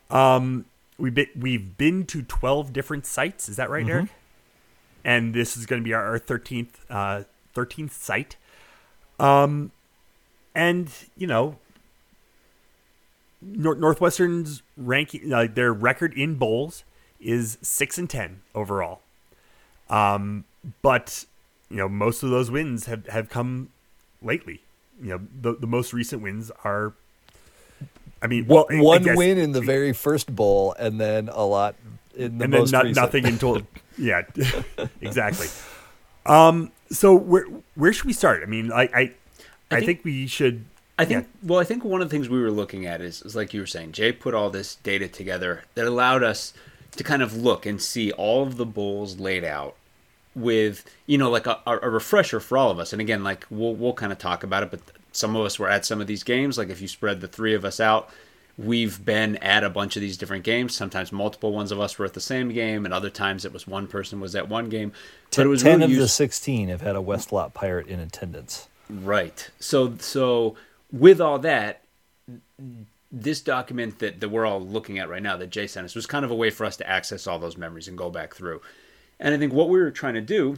[0.09, 0.65] Um,
[0.97, 3.49] we've been we've been to 12 different sites.
[3.49, 3.91] Is that right, mm-hmm.
[3.91, 4.09] Eric?
[5.03, 7.23] And this is going to be our, our 13th uh,
[7.55, 8.35] 13th site.
[9.19, 9.71] Um,
[10.53, 11.57] and you know
[13.41, 16.83] Northwestern's ranking, uh, their record in bowls
[17.19, 19.01] is six and ten overall.
[19.89, 20.45] Um,
[20.81, 21.25] but
[21.69, 23.69] you know, most of those wins have, have come
[24.21, 24.61] lately.
[25.01, 26.93] You know, the the most recent wins are.
[28.19, 31.75] I mean, well, one guess, win in the very first bowl, and then a lot
[32.15, 33.61] in the and most then not, nothing until
[33.97, 34.23] yeah,
[35.01, 35.47] exactly.
[36.25, 38.41] Um, so where where should we start?
[38.41, 39.13] I mean, I I, I,
[39.69, 40.65] I think, think we should
[40.99, 41.49] I think yeah.
[41.49, 43.59] well, I think one of the things we were looking at is, is like you
[43.59, 46.53] were saying, Jay put all this data together that allowed us
[46.95, 49.75] to kind of look and see all of the bowls laid out
[50.37, 52.93] with you know like a, a refresher for all of us.
[52.93, 54.79] And again, like we'll we'll kind of talk about it, but
[55.11, 56.57] some of us were at some of these games.
[56.57, 58.09] Like if you spread the three of us out,
[58.57, 60.75] we've been at a bunch of these different games.
[60.75, 63.67] Sometimes multiple ones of us were at the same game, and other times it was
[63.67, 64.91] one person was at one game.
[65.35, 66.03] But it was ten really of used...
[66.03, 68.67] the sixteen have had a West Lot pirate in attendance.
[68.89, 69.49] Right.
[69.59, 70.55] So so
[70.91, 71.81] with all that,
[73.11, 76.05] this document that, that we're all looking at right now that Jay sent us was
[76.05, 78.61] kind of a way for us to access all those memories and go back through.
[79.19, 80.57] And I think what we were trying to do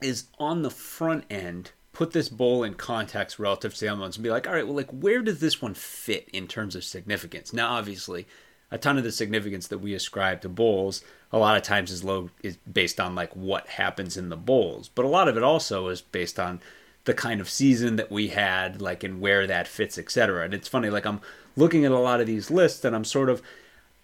[0.00, 4.16] is on the front end put this bowl in context relative to the other ones
[4.16, 6.84] and be like, all right, well, like where does this one fit in terms of
[6.84, 7.52] significance?
[7.52, 8.26] Now, obviously,
[8.70, 12.02] a ton of the significance that we ascribe to bowls a lot of times is
[12.02, 15.44] low is based on like what happens in the bowls, but a lot of it
[15.44, 16.60] also is based on
[17.04, 20.44] the kind of season that we had, like, and where that fits, etc.
[20.44, 21.20] And it's funny, like, I'm
[21.54, 23.42] looking at a lot of these lists, and I'm sort of,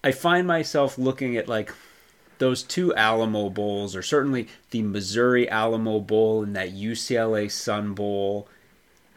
[0.03, 1.73] I find myself looking at like
[2.41, 8.47] those two Alamo Bowls, or certainly the Missouri Alamo Bowl and that UCLA Sun Bowl,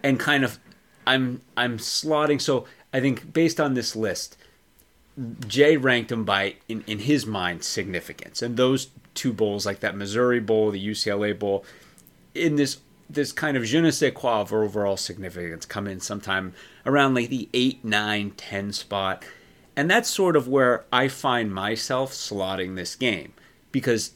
[0.02, 0.60] and kind of,
[1.06, 2.40] I'm I'm slotting.
[2.40, 4.36] So I think based on this list,
[5.48, 9.96] Jay ranked them by in in his mind significance, and those two bowls, like that
[9.96, 11.64] Missouri Bowl, the UCLA Bowl,
[12.34, 16.52] in this this kind of je ne sais quoi of overall significance come in sometime
[16.84, 19.24] around like the 8, 9, 10 spot.
[19.76, 23.32] And that's sort of where I find myself slotting this game.
[23.72, 24.12] Because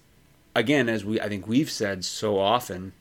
[0.55, 2.93] again, as we I think we've said so often,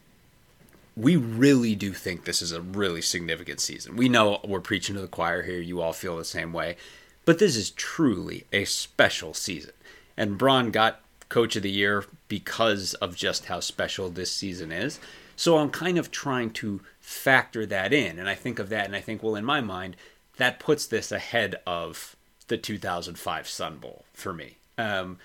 [0.96, 3.96] we really do think this is a really significant season.
[3.96, 6.76] We know we're preaching to the choir here, you all feel the same way.
[7.24, 9.74] But this is truly a special season.
[10.16, 15.00] And Braun got coach of the year because of just how special this season is.
[15.36, 18.18] So I'm kind of trying to factor that in.
[18.18, 19.96] And I think of that and I think, well, in my mind,
[20.38, 22.17] that puts this ahead of
[22.48, 24.58] the 2005 Sun Bowl for me.
[24.78, 25.18] Um,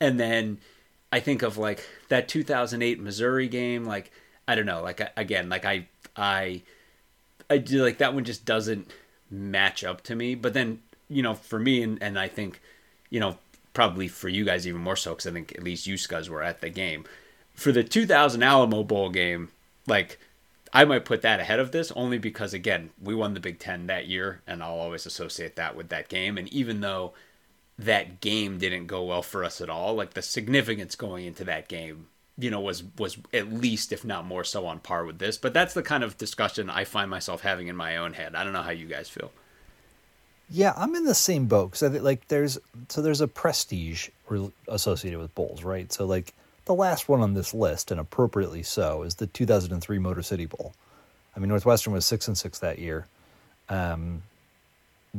[0.00, 0.58] and then
[1.12, 3.84] I think of like that 2008 Missouri game.
[3.84, 4.10] Like,
[4.46, 6.62] I don't know, like, again, like I, I,
[7.48, 8.90] I do like that one just doesn't
[9.30, 10.34] match up to me.
[10.34, 12.60] But then you know, for me and and I think
[13.10, 13.38] you know
[13.72, 16.42] probably for you guys even more so because I think at least you guys were
[16.42, 17.04] at the game
[17.54, 19.50] for the 2000 Alamo Bowl game.
[19.86, 20.18] Like
[20.74, 23.86] I might put that ahead of this only because again we won the Big Ten
[23.86, 26.36] that year, and I'll always associate that with that game.
[26.36, 27.14] And even though
[27.78, 31.68] that game didn't go well for us at all, like the significance going into that
[31.68, 35.38] game, you know, was was at least if not more so on par with this.
[35.38, 38.34] But that's the kind of discussion I find myself having in my own head.
[38.34, 39.30] I don't know how you guys feel.
[40.50, 42.58] Yeah, I'm in the same boat think like there's
[42.88, 44.08] so there's a prestige
[44.68, 45.92] associated with bowls, right?
[45.92, 46.34] So like
[46.64, 50.72] the last one on this list, and appropriately so, is the 2003 Motor City Bowl.
[51.36, 53.06] I mean, Northwestern was six and six that year.
[53.68, 54.22] Um,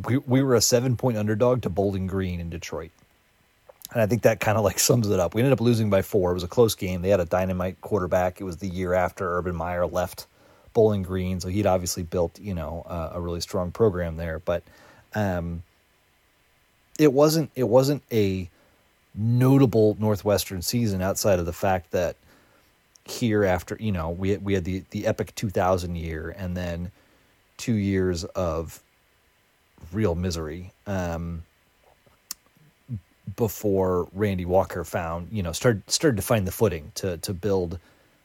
[0.08, 2.92] we we were a seven point underdog to Bowling Green in Detroit,
[3.94, 5.36] and I think that kind of like sums it up.
[5.36, 6.32] We ended up losing by four.
[6.32, 7.02] It was a close game.
[7.02, 8.42] They had a dynamite quarterback.
[8.42, 10.28] It was the year after Urban Meyer left
[10.74, 14.40] Bowling Green, so he'd obviously built you know a really strong program there.
[14.40, 14.64] But
[15.14, 15.64] um,
[17.00, 18.50] it wasn't it wasn't a
[19.16, 22.16] notable Northwestern season outside of the fact that
[23.06, 26.92] here after you know we we had the the epic 2000 year and then
[27.58, 28.82] two years of
[29.94, 31.44] real misery um,
[33.36, 37.80] before Randy Walker found you know started started to find the footing to to build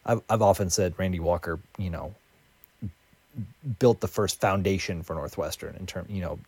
[0.06, 2.14] I've I've often said Randy Walker you know
[3.78, 6.38] built the first foundation for Northwestern in term you know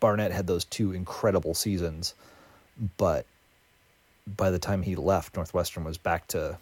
[0.00, 2.14] Barnett had those two incredible seasons
[2.96, 3.24] but
[4.26, 6.58] by the time he left, Northwestern was back to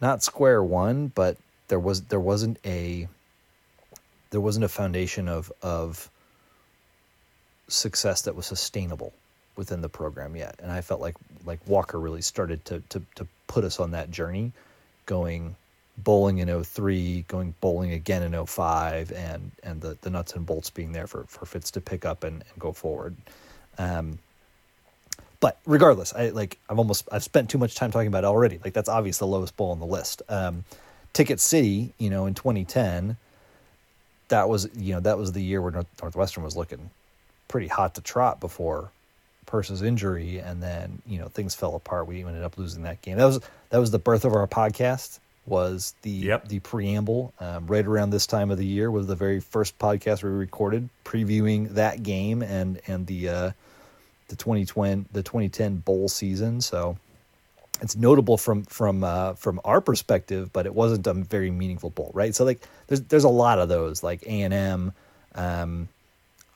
[0.00, 1.36] not square one, but
[1.68, 3.08] there was there wasn't a
[4.30, 6.10] there wasn't a foundation of of
[7.68, 9.12] success that was sustainable
[9.56, 10.56] within the program yet.
[10.62, 14.10] And I felt like like Walker really started to to to put us on that
[14.10, 14.52] journey,
[15.06, 15.56] going
[15.98, 20.70] bowling in 03, going bowling again in 05, and and the, the nuts and bolts
[20.70, 23.16] being there for, for Fitz to pick up and, and go forward.
[23.78, 24.18] Um,
[25.40, 28.60] but regardless, I like I've almost I've spent too much time talking about it already.
[28.62, 30.22] Like that's obvious the lowest bowl on the list.
[30.28, 30.64] Um,
[31.12, 33.16] Ticket City, you know, in 2010,
[34.28, 36.90] that was you know that was the year where North, Northwestern was looking
[37.46, 38.90] pretty hot to trot before
[39.46, 42.06] Persa's injury, and then you know things fell apart.
[42.06, 43.16] We ended up losing that game.
[43.16, 45.20] That was that was the birth of our podcast.
[45.46, 46.48] Was the yep.
[46.48, 50.22] the preamble um, right around this time of the year was the very first podcast
[50.22, 53.50] we recorded previewing that game and and the uh,
[54.28, 56.60] the 2020 the 2010 bowl season.
[56.60, 56.96] So
[57.80, 62.10] it's notable from from uh, from our perspective, but it wasn't a very meaningful bowl,
[62.14, 62.34] right?
[62.34, 64.92] So like there's there's a lot of those like A and M.
[65.34, 65.88] Um,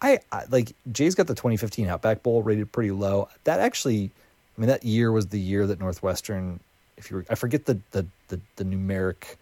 [0.01, 3.29] I, I like Jay's got the 2015 Outback Bowl rated pretty low.
[3.45, 4.11] That actually,
[4.57, 6.61] I mean, that year was the year that Northwestern.
[6.97, 9.37] If you were, I forget the the the, the numeric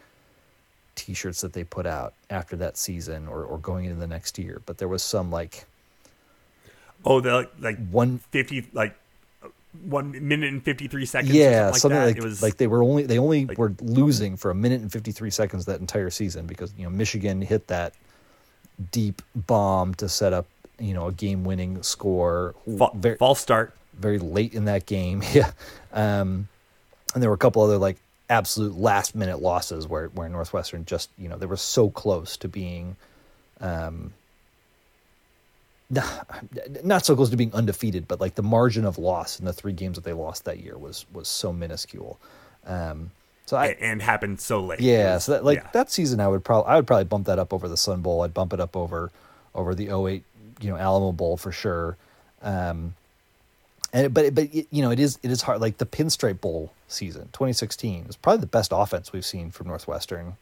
[0.96, 4.60] T-shirts that they put out after that season or or going into the next year,
[4.66, 5.64] but there was some like
[7.04, 8.94] Oh, the like, like one fifty like
[9.82, 11.32] one minute and fifty three seconds.
[11.32, 13.74] Yeah, something, like, like, like, it was like they were only they only like, were
[13.80, 17.40] losing for a minute and fifty three seconds that entire season because you know Michigan
[17.40, 17.94] hit that
[18.92, 20.46] deep bomb to set up
[20.78, 22.54] you know a game winning score.
[22.78, 25.22] Fa- very, false start very late in that game.
[25.32, 25.52] yeah,
[25.92, 26.48] um,
[27.14, 27.96] and there were a couple other like
[28.28, 32.48] absolute last minute losses where where Northwestern just you know they were so close to
[32.48, 32.96] being.
[33.60, 34.12] Um,
[35.90, 39.72] not so close to being undefeated, but like the margin of loss in the three
[39.72, 42.18] games that they lost that year was was so minuscule.
[42.66, 43.10] Um,
[43.46, 44.80] so I and happened so late.
[44.80, 45.68] Yeah, so that, like yeah.
[45.72, 48.22] that season, I would probably I would probably bump that up over the Sun Bowl.
[48.22, 49.10] I'd bump it up over
[49.54, 50.22] over the 08,
[50.60, 51.96] you know, Alamo Bowl for sure.
[52.42, 52.94] Um,
[53.92, 55.60] and but but you know it is it is hard.
[55.60, 60.34] Like the Pinstripe Bowl season, 2016, is probably the best offense we've seen from Northwestern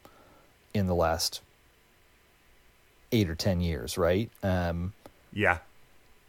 [0.74, 1.40] in the last
[3.10, 4.30] eight or ten years, right?
[4.42, 4.92] Um,
[5.32, 5.58] yeah.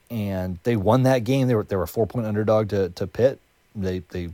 [0.10, 1.48] And they won that game.
[1.48, 3.40] They were they were a four point underdog to to Pitt.
[3.76, 4.30] They they,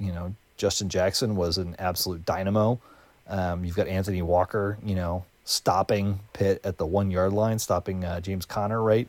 [0.00, 2.80] you know, Justin Jackson was an absolute dynamo.
[3.28, 8.04] Um, you've got Anthony Walker, you know, stopping Pitt at the one yard line, stopping
[8.04, 9.08] uh, James Conner right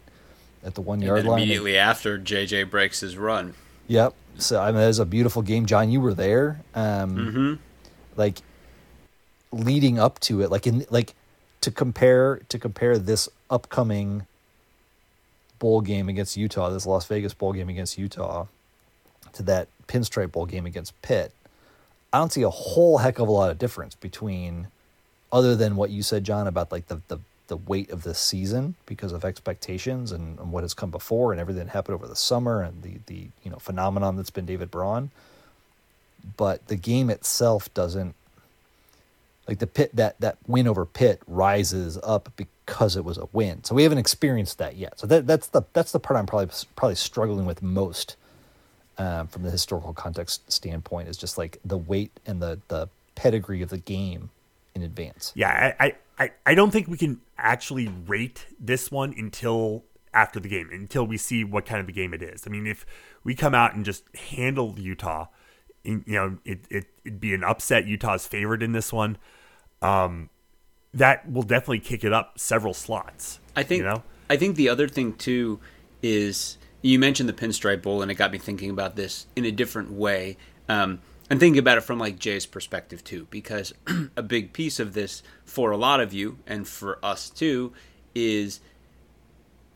[0.64, 1.40] at the one yard line.
[1.40, 3.54] Immediately after JJ breaks his run.
[3.88, 4.14] Yep.
[4.38, 5.66] So I mean, that was a beautiful game.
[5.66, 6.62] John, you were there.
[6.76, 7.54] Um, mm-hmm.
[8.16, 8.40] Like
[9.52, 11.14] leading up to it, like in like
[11.62, 14.26] to compare to compare this upcoming
[15.60, 18.48] bowl game against Utah, this Las Vegas bowl game against Utah,
[19.34, 21.34] to that pinstripe bowl game against Pitt,
[22.14, 24.68] I don't see a whole heck of a lot of difference between,
[25.32, 28.76] other than what you said, John, about like the the, the weight of the season
[28.86, 32.16] because of expectations and, and what has come before and everything that happened over the
[32.16, 35.12] summer and the the you know phenomenon that's been David Braun.
[36.38, 38.16] But the game itself doesn't.
[39.48, 42.30] like the pit that that win over Pitt rises up
[42.68, 43.64] because it was a win.
[43.64, 45.00] So we haven't experienced that yet.
[45.00, 48.16] So that that's the that's the part I'm probably probably struggling with most
[49.00, 53.64] um, from the historical context standpoint is just like the weight and the the pedigree
[53.64, 54.30] of the game
[54.76, 55.32] in advance.
[55.34, 60.50] Yeah, I, I, I don't think we can actually rate this one until after the
[60.50, 62.44] game, until we see what kind of a game it is.
[62.46, 62.86] I mean, if
[63.24, 65.28] we come out and just handle Utah,
[65.84, 67.88] you know, it, it, it'd be an upset.
[67.88, 69.18] Utah's favorite in this one.
[69.82, 70.30] Um,
[70.98, 73.40] that will definitely kick it up several slots.
[73.56, 73.80] I think.
[73.80, 74.04] You know?
[74.30, 75.60] I think the other thing too
[76.02, 79.52] is you mentioned the Pinstripe Bowl, and it got me thinking about this in a
[79.52, 80.38] different way.
[80.70, 83.74] Um, and thinking about it from like Jay's perspective too, because
[84.18, 87.74] a big piece of this for a lot of you and for us too
[88.16, 88.62] is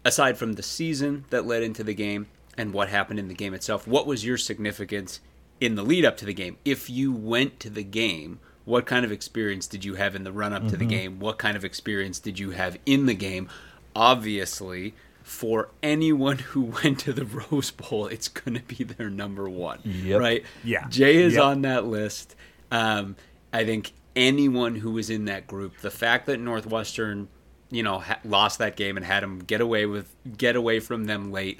[0.05, 3.53] aside from the season that led into the game and what happened in the game
[3.53, 5.19] itself, what was your significance
[5.59, 6.57] in the lead up to the game?
[6.63, 10.31] If you went to the game, what kind of experience did you have in the
[10.31, 10.71] run up mm-hmm.
[10.71, 10.89] to the mm-hmm.
[10.89, 11.19] game?
[11.19, 13.49] What kind of experience did you have in the game?
[13.95, 14.93] Obviously,
[15.23, 19.79] for anyone who went to the Rose Bowl, it's going to be their number one,
[19.83, 20.19] yep.
[20.19, 20.43] right?
[20.63, 20.87] Yeah.
[20.89, 21.43] Jay is yep.
[21.43, 22.35] on that list.
[22.71, 23.15] Um,
[23.51, 27.27] I think anyone who was in that group, the fact that Northwestern,
[27.69, 31.05] you know, ha- lost that game and had them get away with get away from
[31.05, 31.59] them late,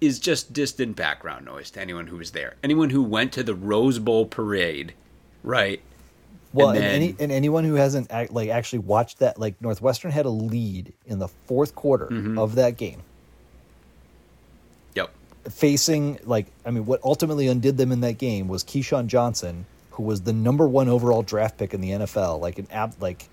[0.00, 2.54] is just distant background noise to anyone who was there.
[2.62, 4.94] Anyone who went to the Rose Bowl parade,
[5.42, 5.80] right?
[6.56, 9.60] Well, and, then, and, any, and anyone who hasn't act, like actually watched that, like
[9.60, 12.38] Northwestern had a lead in the fourth quarter mm-hmm.
[12.38, 13.02] of that game.
[14.94, 15.10] Yep.
[15.50, 20.02] Facing like, I mean, what ultimately undid them in that game was Keyshawn Johnson, who
[20.02, 23.28] was the number one overall draft pick in the NFL, like an ab, like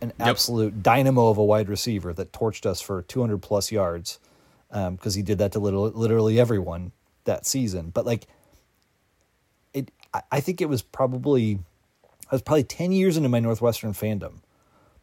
[0.00, 0.28] an yep.
[0.28, 4.18] absolute dynamo of a wide receiver that torched us for 200 plus yards
[4.70, 6.92] because um, he did that to literally, literally everyone
[7.24, 7.90] that season.
[7.90, 8.26] But like
[10.30, 11.58] I think it was probably
[12.30, 14.40] I was probably 10 years into my Northwestern fandom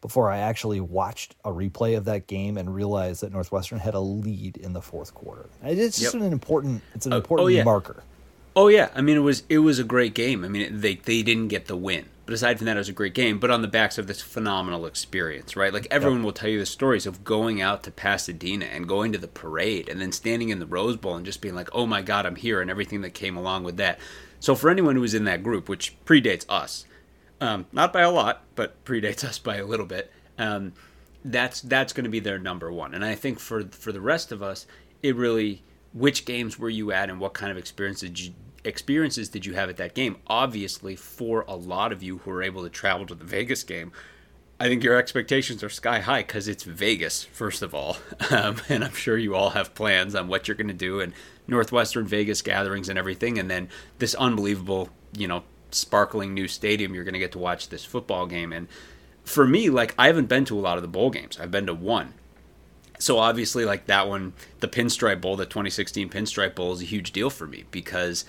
[0.02, 4.02] before I actually watched a replay of that game and realized that Northwestern had a
[4.02, 5.48] lead in the fourth quarter.
[5.64, 6.22] It's just yep.
[6.22, 7.64] an important it's an oh, important oh, yeah.
[7.64, 8.04] marker.
[8.56, 10.44] Oh yeah, I mean it was it was a great game.
[10.44, 12.94] I mean they they didn't get the win, but aside from that, it was a
[12.94, 13.40] great game.
[13.40, 15.74] But on the backs of this phenomenal experience, right?
[15.74, 16.26] Like everyone yep.
[16.26, 19.90] will tell you the stories of going out to Pasadena and going to the parade
[19.90, 22.36] and then standing in the Rose Bowl and just being like, "Oh my God, I'm
[22.36, 24.00] here!" and everything that came along with that.
[24.44, 26.86] So for anyone who was in that group, which predates us,
[27.40, 30.74] um, not by a lot, but predates us by a little bit, um,
[31.24, 32.94] that's that's going to be their number one.
[32.94, 34.68] And I think for for the rest of us,
[35.02, 38.34] it really which games were you at and what kind of experiences did you,
[38.66, 40.18] experiences did you have at that game?
[40.28, 43.94] Obviously, for a lot of you who are able to travel to the Vegas game,
[44.60, 47.96] I think your expectations are sky high because it's Vegas, first of all.
[48.30, 51.14] Um, and I'm sure you all have plans on what you're going to do and
[51.48, 53.38] Northwestern Vegas gatherings and everything.
[53.38, 57.70] And then this unbelievable, you know, sparkling new stadium you're going to get to watch
[57.70, 58.54] this football game.
[58.54, 58.68] And
[59.24, 61.68] for me, like, I haven't been to a lot of the bowl games, I've been
[61.68, 62.14] to one.
[63.00, 67.12] So obviously, like that one, the Pinstripe Bowl, the 2016 Pinstripe Bowl is a huge
[67.12, 68.24] deal for me because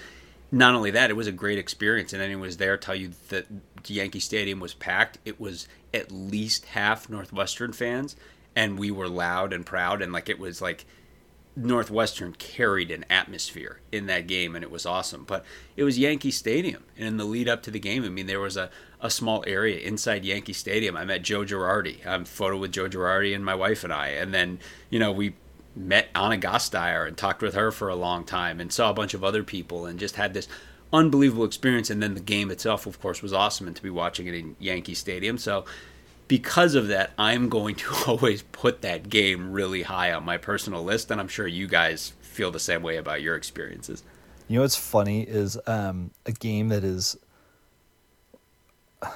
[0.50, 3.46] not only that, it was a great experience, and anyone was there tell you that
[3.86, 5.18] Yankee Stadium was packed.
[5.24, 8.16] It was at least half Northwestern fans,
[8.56, 10.86] and we were loud and proud, and like it was like
[11.56, 15.24] Northwestern carried an atmosphere in that game, and it was awesome.
[15.24, 15.44] But
[15.76, 18.40] it was Yankee Stadium, and in the lead up to the game, I mean, there
[18.40, 20.96] was a, a small area inside Yankee Stadium.
[20.96, 22.04] I met Joe Girardi.
[22.04, 24.58] I'm photo with Joe Girardi and my wife and I, and then
[24.90, 25.34] you know we
[25.76, 29.14] met Anna Gasteyer and talked with her for a long time and saw a bunch
[29.14, 30.48] of other people and just had this
[30.92, 31.90] unbelievable experience.
[31.90, 34.56] And then the game itself, of course, was awesome and to be watching it in
[34.58, 35.38] Yankee Stadium.
[35.38, 35.64] So
[36.28, 40.82] because of that, I'm going to always put that game really high on my personal
[40.82, 41.10] list.
[41.10, 44.02] And I'm sure you guys feel the same way about your experiences.
[44.48, 47.16] You know what's funny is um, a game that is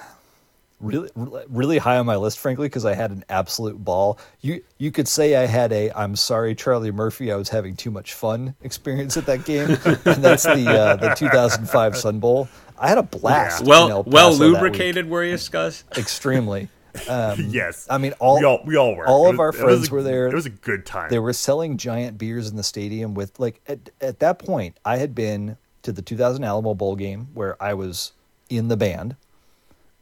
[0.81, 1.11] really
[1.49, 5.09] really high on my list frankly because i had an absolute ball you you could
[5.09, 9.17] say i had a i'm sorry charlie murphy i was having too much fun experience
[9.17, 9.71] at that game
[10.05, 13.69] and that's the uh, the 2005 sun bowl i had a blast yeah.
[13.69, 15.83] well well lubricated were you Scuzz?
[15.99, 16.69] extremely
[17.09, 19.89] um, yes i mean all we all, we all were all was, of our friends
[19.89, 22.63] a, were there it was a good time they were selling giant beers in the
[22.63, 26.97] stadium with like at, at that point i had been to the 2000 alamo bowl
[26.97, 28.13] game where i was
[28.49, 29.17] in the band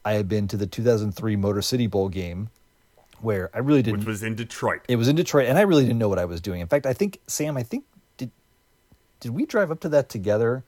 [0.06, 2.48] I had been to the 2003 Motor City Bowl game
[3.20, 3.98] where I really didn't.
[3.98, 4.82] Which was in Detroit.
[4.86, 6.60] It was in Detroit, and I really didn't know what I was doing.
[6.60, 7.84] In fact, I think Sam, I think
[8.16, 8.30] did
[9.18, 10.62] did we drive up to that together?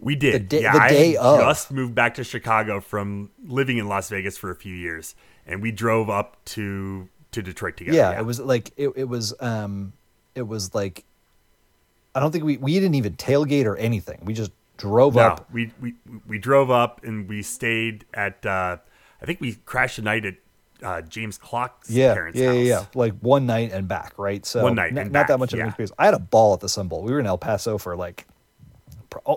[0.00, 0.34] We did.
[0.34, 1.40] The day, yeah, the day I of.
[1.40, 5.14] just moved back to Chicago from living in Las Vegas for a few years,
[5.46, 7.96] and we drove up to to Detroit together.
[7.96, 8.20] Yeah, yeah.
[8.20, 9.92] it was like it, it was um
[10.34, 11.04] it was like
[12.14, 14.20] I don't think we we didn't even tailgate or anything.
[14.24, 15.48] We just drove No, up.
[15.52, 15.94] we, we
[16.26, 18.44] we drove up and we stayed at.
[18.46, 18.78] Uh,
[19.22, 20.34] I think we crashed the night at
[20.82, 22.56] uh, James Clock's Yeah, parents' yeah, house.
[22.56, 22.84] yeah, yeah.
[22.94, 24.44] Like one night and back, right?
[24.46, 25.92] So One night not, and not that much of an experience.
[25.98, 27.02] I had a ball at the Sun Bowl.
[27.02, 28.26] We were in El Paso for like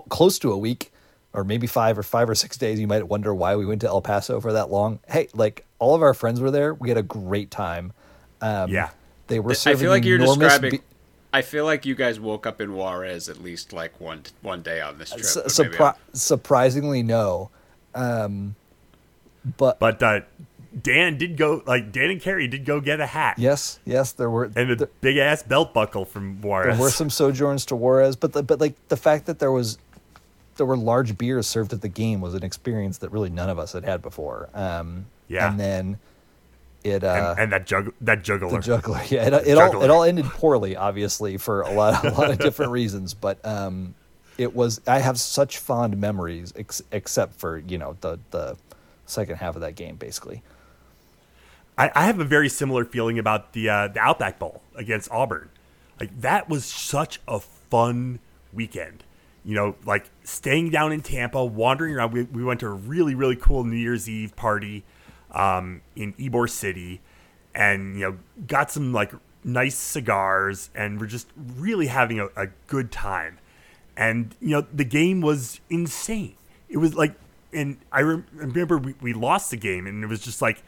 [0.08, 0.92] close to a week,
[1.32, 2.78] or maybe five or five or six days.
[2.80, 5.00] You might wonder why we went to El Paso for that long.
[5.08, 6.74] Hey, like all of our friends were there.
[6.74, 7.92] We had a great time.
[8.40, 8.90] Um, Yeah.
[9.28, 9.52] they were.
[9.52, 10.70] I feel like you're describing.
[10.70, 10.80] be-
[11.32, 14.80] I feel like you guys woke up in Juarez at least like one one day
[14.80, 15.24] on this trip.
[15.24, 17.50] su- surpri- surprisingly, no.
[17.94, 18.54] Um,
[19.56, 20.20] but But uh,
[20.82, 21.62] Dan did go.
[21.66, 24.76] Like Dan and Carrie did go get a hat yes, yes, there were and a
[24.76, 26.76] there- big ass belt buckle from Juarez.
[26.76, 29.78] There were some sojourns to Juarez, but the, but like the fact that there was
[30.56, 33.58] there were large beers served at the game was an experience that really none of
[33.58, 34.48] us had had before.
[34.54, 35.48] Um, Yeah.
[35.50, 35.98] and then
[36.84, 38.50] it uh, and, and that jug that juggler.
[38.50, 42.10] the juggler, yeah, it, it all it all ended poorly, obviously for a lot a
[42.10, 43.94] lot of different reasons, but um,
[44.38, 48.56] it was I have such fond memories, ex- except for you know the the
[49.06, 50.42] second half of that game, basically.
[51.76, 55.50] I, I have a very similar feeling about the uh, the Outback Bowl against Auburn.
[56.00, 58.20] Like that was such a fun
[58.52, 59.04] weekend.
[59.44, 62.12] You know, like staying down in Tampa, wandering around.
[62.12, 64.84] We, we went to a really really cool New Year's Eve party
[65.32, 67.00] um, in Ybor City,
[67.54, 69.12] and you know got some like
[69.42, 73.38] nice cigars, and we're just really having a, a good time.
[73.96, 76.36] And you know the game was insane.
[76.68, 77.14] It was like,
[77.52, 80.62] and I rem- remember we, we lost the game, and it was just like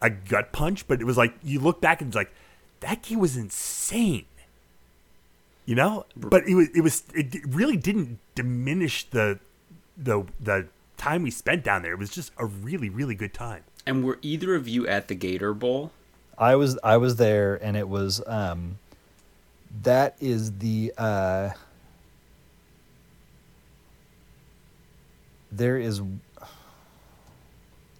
[0.00, 2.32] a gut punch, but it was like you look back and it's like
[2.80, 4.26] that game was insane.
[5.66, 9.38] You know, but it was it was it really didn't diminish the
[9.96, 11.92] the the time we spent down there.
[11.92, 13.64] It was just a really really good time.
[13.86, 15.90] And were either of you at the Gator Bowl?
[16.36, 18.78] I was I was there, and it was um,
[19.82, 21.50] that is the uh,
[25.50, 26.02] there is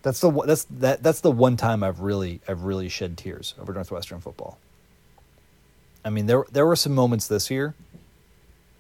[0.04, 3.72] that's the that's that that's the one time I've really I've really shed tears over
[3.72, 4.58] Northwestern football.
[6.04, 7.74] I mean there there were some moments this year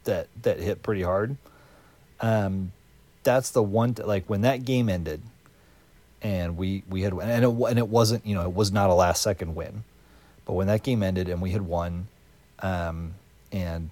[0.04, 1.38] that that hit pretty hard.
[2.20, 2.72] Um,
[3.22, 5.22] that's the one like when that game ended
[6.20, 8.94] and we we had and it and it wasn't you know it was not a
[8.94, 9.82] last second win,
[10.44, 12.06] but when that game ended and we had won,
[12.60, 13.14] um,
[13.50, 13.88] and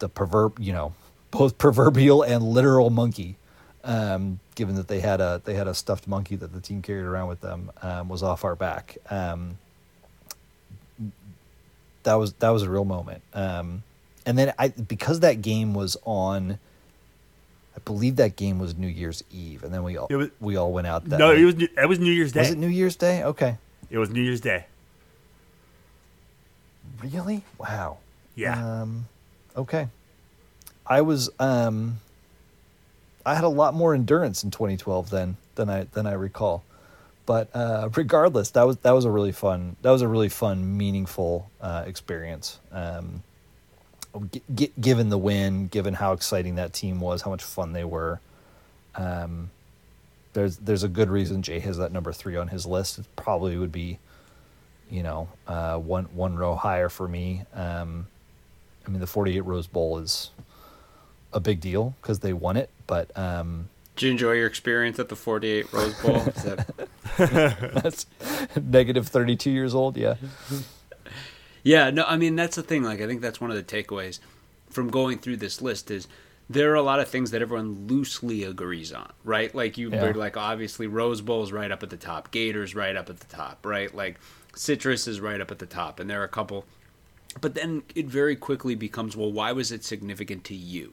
[0.00, 0.94] the proverb you know
[1.30, 3.36] both proverbial and literal monkey,
[3.84, 7.04] um, given that they had a they had a stuffed monkey that the team carried
[7.04, 8.96] around with them um, was off our back.
[9.10, 9.58] Um,
[12.04, 13.22] that was that was a real moment.
[13.34, 13.82] Um,
[14.26, 16.58] and then I because that game was on.
[17.74, 20.72] I believe that game was New Year's Eve, and then we all was- we all
[20.72, 21.08] went out.
[21.08, 21.38] That no, night.
[21.38, 22.40] it was New- it was New Year's Day.
[22.40, 23.22] Was it New Year's Day?
[23.22, 23.56] Okay.
[23.90, 24.66] It was New Year's Day.
[27.02, 27.42] Really?
[27.58, 27.98] Wow.
[28.34, 28.82] Yeah.
[28.82, 29.06] Um,
[29.56, 29.88] okay.
[30.86, 31.98] I was um,
[33.24, 36.64] I had a lot more endurance in 2012 then than I than I recall.
[37.26, 40.76] But uh, regardless, that was that was a really fun that was a really fun,
[40.76, 42.58] meaningful uh, experience.
[42.72, 43.22] Um,
[44.30, 47.84] g- g- given the win, given how exciting that team was, how much fun they
[47.84, 48.20] were.
[48.94, 49.50] Um,
[50.32, 52.98] there's there's a good reason Jay has that number three on his list.
[52.98, 53.98] It probably would be,
[54.90, 57.42] you know, uh, one one row higher for me.
[57.54, 58.06] Um,
[58.86, 60.30] I mean, the 48 Rose Bowl is
[61.32, 65.08] a big deal because they won it, but um, Did you enjoy your experience at
[65.08, 66.20] the 48 Rose Bowl?
[67.16, 68.06] That- that's
[68.62, 69.96] negative 32 years old.
[69.96, 70.16] Yeah,
[71.62, 72.82] Yeah, no, I mean that's the thing.
[72.82, 74.18] Like, I think that's one of the takeaways
[74.70, 76.08] from going through this list is
[76.50, 79.54] there are a lot of things that everyone loosely agrees on, right?
[79.54, 80.12] Like you, Yeah.
[80.14, 83.64] like obviously Rose Bowl's right up at the top, Gators right up at the top,
[83.64, 83.94] right?
[83.94, 84.18] Like
[84.54, 86.64] Citrus is right up at the top, and there are a couple.
[87.40, 90.92] But then it very quickly becomes, well, why was it significant to you?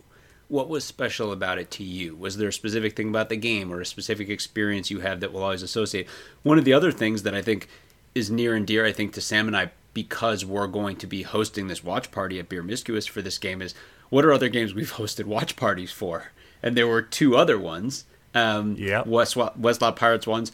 [0.49, 2.15] What was special about it to you?
[2.15, 5.31] Was there a specific thing about the game or a specific experience you had that
[5.31, 6.07] will always associate?
[6.43, 7.67] One of the other things that I think
[8.13, 11.21] is near and dear, I think, to Sam and I, because we're going to be
[11.21, 13.73] hosting this watch party at Beermiscuous for this game, is
[14.09, 16.31] what are other games we've hosted watch parties for?
[16.61, 18.05] And there were two other ones.
[18.35, 19.07] Um, Yep.
[19.07, 20.51] West Westlot Pirates ones,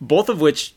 [0.00, 0.74] both of which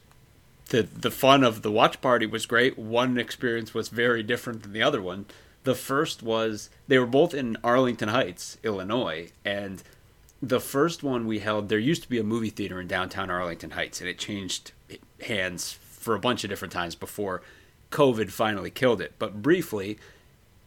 [0.70, 2.78] the the fun of the watch party was great.
[2.78, 5.26] One experience was very different than the other one.
[5.64, 9.82] The first was they were both in Arlington Heights, Illinois, and
[10.41, 13.72] the first one we held there used to be a movie theater in downtown Arlington
[13.72, 14.74] Heights and it changed
[15.22, 17.41] hands for a bunch of different times before
[17.91, 19.14] COVID finally killed it.
[19.20, 19.97] But briefly,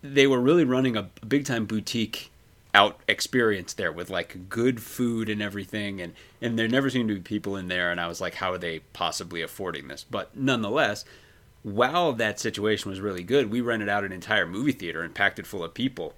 [0.03, 2.31] they were really running a, big time boutique
[2.73, 7.15] out experience there with like good food and everything and and there never seemed to
[7.15, 10.37] be people in there and I was like how are they possibly affording this but
[10.37, 11.07] nonetheless
[11.67, 15.39] while that situation was really good we rented out an entire movie theater and packed
[15.41, 16.15] it full of people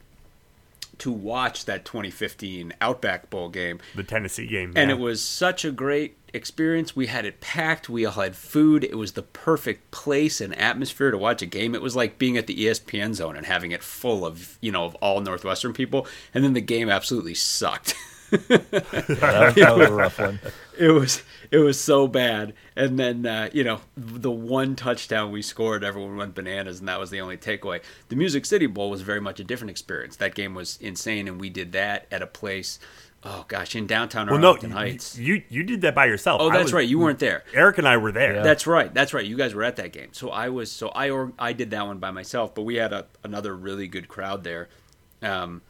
[0.98, 3.78] to watch that 2015 Outback Bowl game.
[3.94, 4.72] The Tennessee game.
[4.76, 6.94] And it was such a great experience.
[6.94, 7.88] We had it packed.
[7.88, 8.84] We all had food.
[8.84, 11.74] It was the perfect place and atmosphere to watch a game.
[11.74, 14.84] It was like being at the ESPN zone and having it full of, you know,
[14.84, 16.06] of all Northwestern people.
[16.34, 17.94] And then the game absolutely sucked.
[18.30, 20.40] That was, that was a rough one.
[20.78, 25.42] It was it was so bad and then uh, you know the one touchdown we
[25.42, 29.02] scored everyone went bananas and that was the only takeaway the music city bowl was
[29.02, 32.26] very much a different experience that game was insane and we did that at a
[32.26, 32.78] place
[33.24, 36.40] oh gosh in downtown well, no, arlington you, heights you you did that by yourself.
[36.40, 38.36] oh that's was- right you weren't there Eric and I were there.
[38.36, 38.42] Yeah.
[38.42, 38.92] that's right.
[38.92, 39.24] That's right.
[39.24, 40.10] You guys were at that game.
[40.12, 40.70] So I was.
[40.70, 42.54] So I or I did that one by myself.
[42.54, 44.68] But we had a, another really good crowd there,
[45.22, 45.62] um,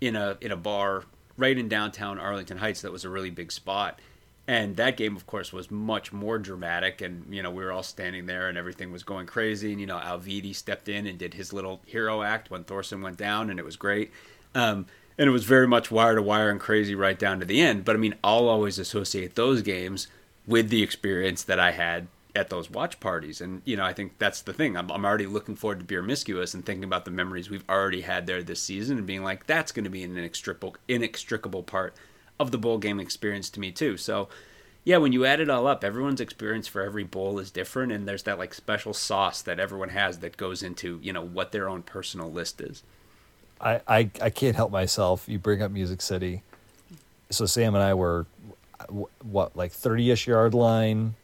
[0.00, 1.04] in a in a bar
[1.36, 2.82] right in downtown Arlington Heights.
[2.82, 4.00] That was a really big spot.
[4.48, 7.02] And that game, of course, was much more dramatic.
[7.02, 9.70] And you know, we were all standing there, and everything was going crazy.
[9.70, 13.18] And you know, Alviti stepped in and did his little hero act when Thorson went
[13.18, 14.10] down, and it was great.
[14.54, 14.86] Um,
[15.18, 17.84] and it was very much wire to wire and crazy right down to the end.
[17.84, 20.08] But I mean, I'll always associate those games
[20.46, 23.40] with the experience that I had at those watch parties.
[23.40, 24.76] And, you know, I think that's the thing.
[24.76, 28.26] I'm, I'm already looking forward to Beermiscuous and thinking about the memories we've already had
[28.26, 31.94] there this season and being like, that's going to be an inextricable, inextricable part
[32.40, 33.96] of the bowl game experience to me, too.
[33.96, 34.28] So,
[34.84, 37.92] yeah, when you add it all up, everyone's experience for every bowl is different.
[37.92, 41.52] And there's that, like, special sauce that everyone has that goes into, you know, what
[41.52, 42.82] their own personal list is.
[43.60, 45.28] I, I, I can't help myself.
[45.28, 46.42] You bring up Music City.
[47.30, 48.26] So Sam and I were,
[49.22, 51.14] what, like 30 ish yard line,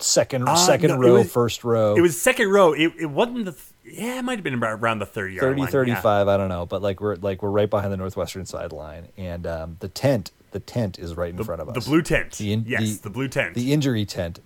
[0.00, 1.94] second, Uh, second no, row, was- first row.
[1.96, 2.72] It was second row.
[2.72, 3.56] It, it wasn't the.
[3.84, 5.70] Yeah, it might have been around the thirty yard 30, line.
[5.70, 6.66] 35, I don't know.
[6.66, 9.08] But like we're, like we're right behind the Northwestern sideline.
[9.18, 11.74] And um, the tent, the tent is right in The, front of us.
[11.84, 12.32] the blue tent.
[12.32, 13.54] The in- yes, the- the, blue tent.
[13.54, 14.38] the injury tent,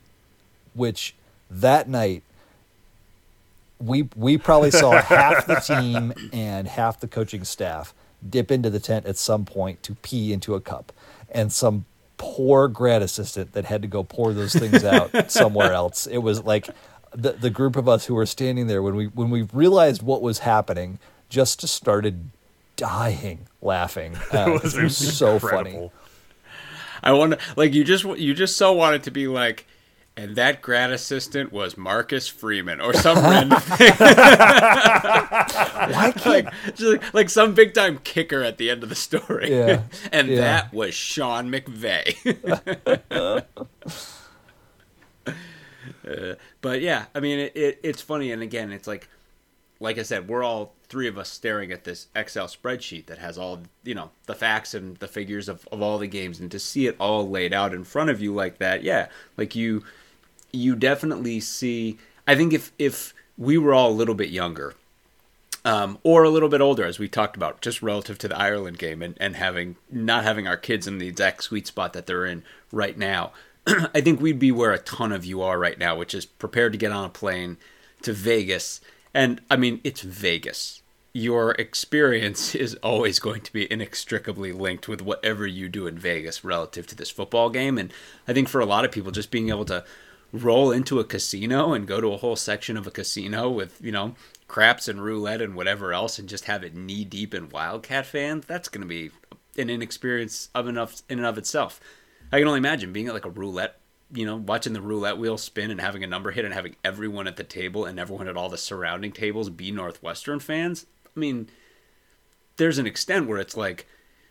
[0.74, 1.14] which
[1.50, 2.22] that night
[3.78, 7.92] we we probably saw half the team and half the coaching staff
[8.28, 10.92] dip into the tent at some point to pee into a cup,
[11.30, 11.84] and some
[12.16, 16.06] poor grad assistant that had to go pour those things out somewhere else.
[16.06, 16.66] It was like
[17.16, 20.22] the the group of us who were standing there when we when we realized what
[20.22, 20.98] was happening,
[21.28, 22.30] just started
[22.76, 24.16] dying laughing.
[24.32, 25.90] Uh, it was, it was so funny.
[27.02, 29.66] I wonder, like you just you just so wanted to be like,
[30.16, 34.14] and that grad assistant was Marcus Freeman or some random thing, Why
[36.16, 39.50] can't like, just like like some big time kicker at the end of the story.
[39.50, 40.40] Yeah, and yeah.
[40.40, 42.14] that was Sean McVay.
[46.08, 49.08] Uh, but yeah, I mean, it, it, it's funny, and again, it's like,
[49.80, 53.36] like I said, we're all three of us staring at this Excel spreadsheet that has
[53.36, 56.58] all you know the facts and the figures of, of all the games, and to
[56.58, 59.84] see it all laid out in front of you like that, yeah, like you,
[60.52, 61.98] you definitely see.
[62.26, 64.74] I think if if we were all a little bit younger,
[65.66, 68.78] um, or a little bit older, as we talked about, just relative to the Ireland
[68.78, 72.24] game and, and having not having our kids in the exact sweet spot that they're
[72.24, 73.32] in right now.
[73.94, 76.72] I think we'd be where a ton of you are right now, which is prepared
[76.72, 77.56] to get on a plane
[78.02, 78.80] to Vegas.
[79.12, 80.82] And I mean, it's Vegas.
[81.12, 86.44] Your experience is always going to be inextricably linked with whatever you do in Vegas
[86.44, 87.76] relative to this football game.
[87.78, 87.92] And
[88.28, 89.84] I think for a lot of people, just being able to
[90.32, 93.92] roll into a casino and go to a whole section of a casino with, you
[93.92, 94.14] know,
[94.48, 98.46] craps and roulette and whatever else and just have it knee deep in Wildcat fans,
[98.46, 99.10] that's going to be
[99.58, 101.80] an inexperience of enough in and of itself.
[102.32, 103.78] I can only imagine being at like a roulette,
[104.12, 107.26] you know, watching the roulette wheel spin and having a number hit and having everyone
[107.26, 110.86] at the table and everyone at all the surrounding tables be Northwestern fans.
[111.16, 111.48] I mean,
[112.56, 113.86] there's an extent where it's like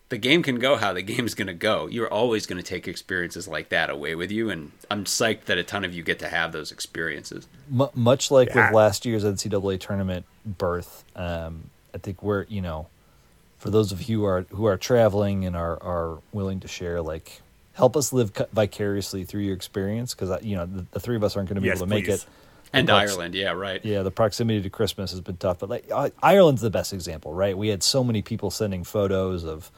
[0.09, 1.87] the game can go how the game's going to go.
[1.87, 5.57] You're always going to take experiences like that away with you, and I'm psyched that
[5.57, 7.47] a ton of you get to have those experiences.
[7.73, 8.67] M- much like Yeah.
[8.67, 12.87] with last year's NCAA tournament birth, um, I think we're you know,
[13.57, 17.01] for those of you who are who are traveling and are are willing to share,
[17.01, 17.41] like
[17.75, 21.35] help us live vicariously through your experience because you know the, the three of us
[21.35, 22.25] aren't going to be Yes, able to make it.
[22.73, 23.83] And The prox- Ireland, yeah, right.
[23.85, 27.33] Yeah, the proximity to Christmas has been tough, but like I- Ireland's the best example,
[27.33, 27.57] right?
[27.57, 29.71] We had so many people sending photos of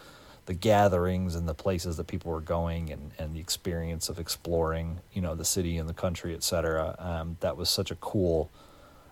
[0.47, 4.99] the gatherings and the places that people were going and, and the experience of exploring,
[5.13, 6.95] you know, the city and the country, et cetera.
[6.97, 8.49] Um, that was such a cool,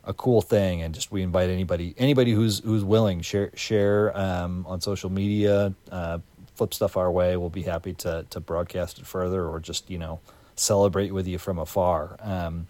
[0.05, 0.81] a cool thing.
[0.81, 5.73] And just we invite anybody, anybody who's who's willing share share um, on social media,
[5.91, 6.19] uh,
[6.55, 7.37] flip stuff our way.
[7.37, 10.19] We'll be happy to to broadcast it further or just you know
[10.55, 12.17] celebrate with you from afar.
[12.21, 12.67] Um,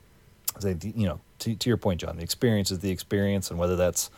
[0.63, 4.09] you know, to, to your point, John, the experience is the experience, and whether that's,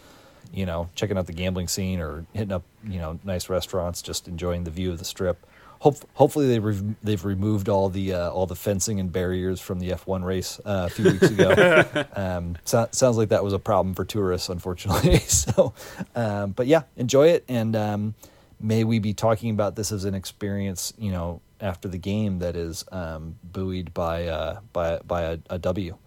[0.53, 4.27] you know, checking out the gambling scene or hitting up, you know, nice restaurants, just
[4.27, 5.45] enjoying the view of the strip,
[5.79, 9.79] hope, hopefully they re- they've removed all the uh, all the fencing and barriers from
[9.79, 12.05] the F1 race uh, a few weeks ago.
[12.15, 15.17] um, so, sounds like that was a problem for tourists, unfortunately.
[15.27, 15.73] so,
[16.15, 18.15] um, but yeah, enjoy it, and um,
[18.59, 22.55] may we be talking about this as an experience, you know, after the game that
[22.55, 25.97] is um, buoyed by uh, by by a, a W.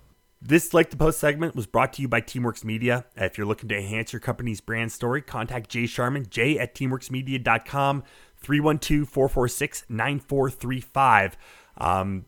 [0.42, 3.04] This Lake the Posts segment was brought to you by Teamworks Media.
[3.14, 8.04] If you're looking to enhance your company's brand story, contact Jay Sharman, jay at teamworksmedia.com,
[8.38, 11.36] 312 446 9435.
[11.76, 12.24] Um,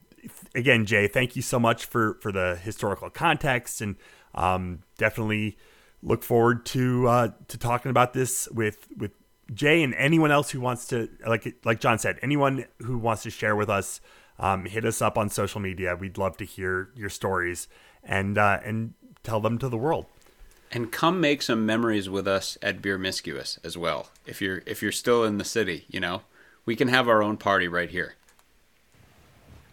[0.55, 3.97] Again, Jay, thank you so much for, for the historical context and
[4.35, 5.57] um, definitely
[6.03, 9.13] look forward to uh, to talking about this with with
[9.53, 13.31] Jay and anyone else who wants to like like John said, anyone who wants to
[13.31, 14.01] share with us,
[14.39, 15.97] um, hit us up on social media.
[15.97, 17.69] We'd love to hear your stories
[18.03, 20.07] and uh, and tell them to the world.
[20.71, 24.09] And come make some memories with us at Beermiscuous as well.
[24.27, 26.23] If you're if you're still in the city, you know,
[26.65, 28.15] we can have our own party right here.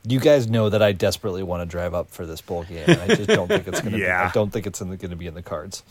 [0.06, 2.86] You guys know that I desperately want to drive up for this bowl game.
[2.88, 4.00] I just don't think it's going to.
[4.00, 4.24] Yeah.
[4.26, 5.84] be, I don't think it's going to be in the cards.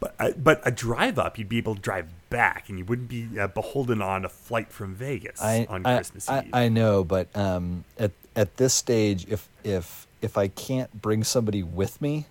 [0.00, 3.08] But uh, but a drive up, you'd be able to drive back, and you wouldn't
[3.08, 6.50] be uh, beholden on a flight from Vegas I on I, Christmas I, Eve.
[6.52, 11.62] I know, but um, at at this stage, if if if I can't bring somebody
[11.62, 12.26] with me,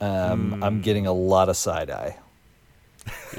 [0.00, 0.62] um, Hmm.
[0.64, 2.16] I'm getting a lot of side eye.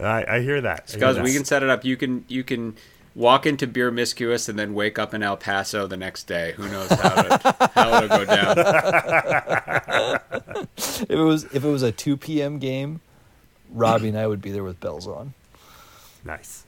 [0.00, 0.90] I, I hear that.
[0.90, 1.84] I Because we can set it up.
[1.84, 2.76] You can you can
[3.14, 6.52] walk into Beermiscuous and then wake up in El Paso the next day.
[6.56, 10.20] Who knows how to, how it'll go down.
[11.00, 12.58] If it was if it was a two p.m.
[12.58, 13.00] game,
[13.70, 15.34] Robbie and I would be there with bells on.
[16.24, 16.64] Nice.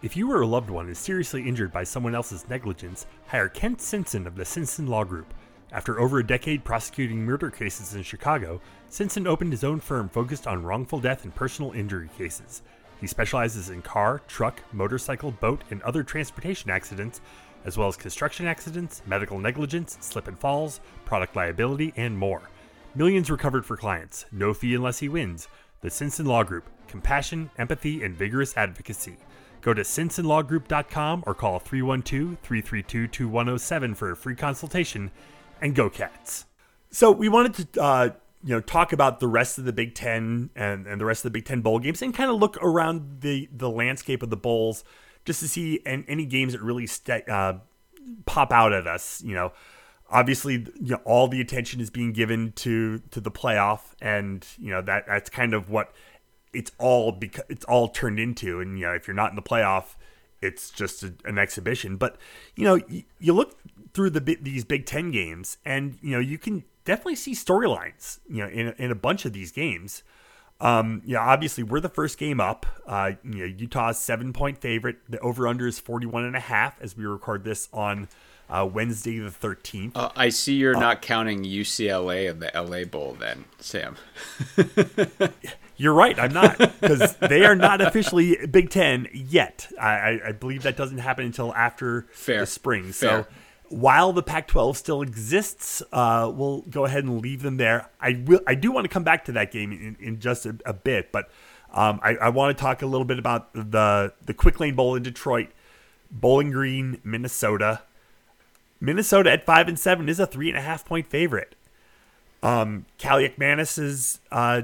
[0.00, 3.80] If you or a loved one is seriously injured by someone else's negligence, hire Kent
[3.80, 5.34] Simpson of the Simpson Law Group.
[5.72, 10.46] After over a decade prosecuting murder cases in Chicago, Simpson opened his own firm focused
[10.46, 12.62] on wrongful death and personal injury cases.
[13.00, 17.20] He specializes in car, truck, motorcycle, boat, and other transportation accidents,
[17.64, 22.42] as well as construction accidents, medical negligence, slip and falls, product liability, and more.
[22.94, 25.48] Millions recovered for clients, no fee unless he wins.
[25.80, 29.16] The Simpson Law Group compassion, empathy, and vigorous advocacy.
[29.60, 35.10] Go to simpsonlawgroup.com or call 312 332 2107 for a free consultation.
[35.60, 36.46] And go, Cats.
[36.90, 37.82] So, we wanted to.
[37.82, 38.10] Uh,
[38.44, 41.32] you know, talk about the rest of the Big Ten and, and the rest of
[41.32, 44.36] the Big Ten bowl games, and kind of look around the the landscape of the
[44.36, 44.84] bowls,
[45.24, 47.58] just to see and any games that really sta uh,
[48.26, 49.20] pop out at us.
[49.24, 49.52] You know,
[50.10, 54.70] obviously, you know, all the attention is being given to to the playoff, and you
[54.70, 55.92] know that that's kind of what
[56.52, 58.60] it's all because it's all turned into.
[58.60, 59.96] And you know, if you're not in the playoff,
[60.40, 61.96] it's just a, an exhibition.
[61.96, 62.16] But
[62.56, 63.58] you know, you, you look
[63.92, 68.20] through the these Big Ten games, and you know, you can definitely see storylines.
[68.28, 70.02] You know, in in a bunch of these games.
[70.60, 72.66] Um, yeah, obviously we're the first game up.
[72.84, 74.96] Uh, you know, Utah's seven point favorite.
[75.08, 78.08] The over under is 41 and a half as we record this on
[78.50, 79.92] uh, Wednesday the 13th.
[79.94, 83.96] Uh, I see you're not counting UCLA and the LA Bowl then, Sam.
[85.76, 86.18] You're right.
[86.18, 89.68] I'm not because they are not officially Big Ten yet.
[89.80, 92.40] I, I, I believe that doesn't happen until after Fair.
[92.40, 92.84] the spring.
[92.86, 92.92] Fair.
[92.92, 93.26] So
[93.68, 97.88] while the Pac-12 still exists, uh, we'll go ahead and leave them there.
[98.00, 98.40] I will.
[98.46, 101.12] I do want to come back to that game in, in just a, a bit,
[101.12, 101.30] but
[101.72, 104.96] um, I, I want to talk a little bit about the the Quick Lane Bowl
[104.96, 105.50] in Detroit,
[106.10, 107.82] Bowling Green, Minnesota.
[108.80, 111.54] Minnesota at five and seven is a three and a half point favorite.
[112.42, 114.62] Um, Kaliakmanis is uh,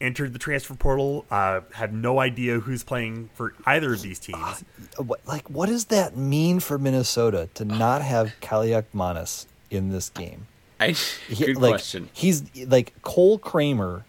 [0.00, 1.24] entered the transfer portal.
[1.30, 4.64] Uh, have no idea who's playing for either of these teams.
[4.98, 10.46] What, like, what does that mean for Minnesota to not have Kaliakmanis in this game?
[10.78, 12.08] I, He- good like, question.
[12.12, 14.04] He's like Cole Kramer,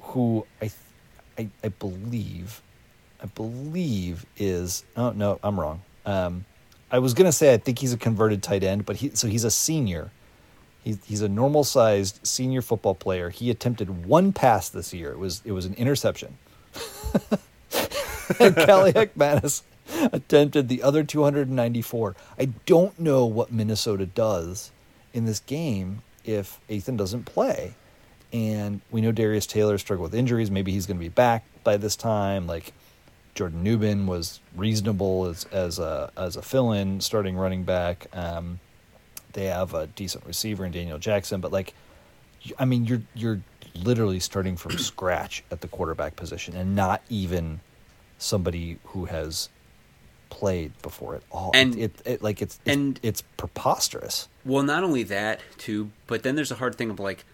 [0.00, 0.70] who I,
[1.38, 2.62] I, I believe,
[3.22, 4.84] I believe is.
[4.96, 5.82] Oh no, I'm wrong.
[6.04, 6.44] Um,
[6.92, 9.44] I was gonna say I think he's a converted tight end, but he so he's
[9.44, 10.12] a senior.
[10.84, 13.30] He's he's a normal sized senior football player.
[13.30, 15.10] He attempted one pass this year.
[15.10, 16.36] It was it was an interception.
[18.40, 19.62] and Kaliak Manis
[20.12, 22.14] attempted the other 294.
[22.38, 24.70] I don't know what Minnesota does
[25.12, 27.74] in this game if Ethan doesn't play.
[28.32, 30.50] And we know Darius Taylor struggled with injuries.
[30.50, 32.46] Maybe he's going to be back by this time.
[32.46, 32.72] Like
[33.34, 38.06] Jordan Nubin was reasonable as as a as a fill-in starting running back.
[38.12, 38.60] Um,
[39.32, 41.72] they have a decent receiver in Daniel Jackson, but like,
[42.58, 43.40] I mean, you're you're
[43.74, 47.60] literally starting from scratch at the quarterback position, and not even
[48.18, 49.48] somebody who has
[50.28, 51.50] played before at all.
[51.54, 54.28] And- it, it, it like it's it's, and- it's preposterous.
[54.44, 57.24] Well, not only that, too, but then there's a hard thing of like,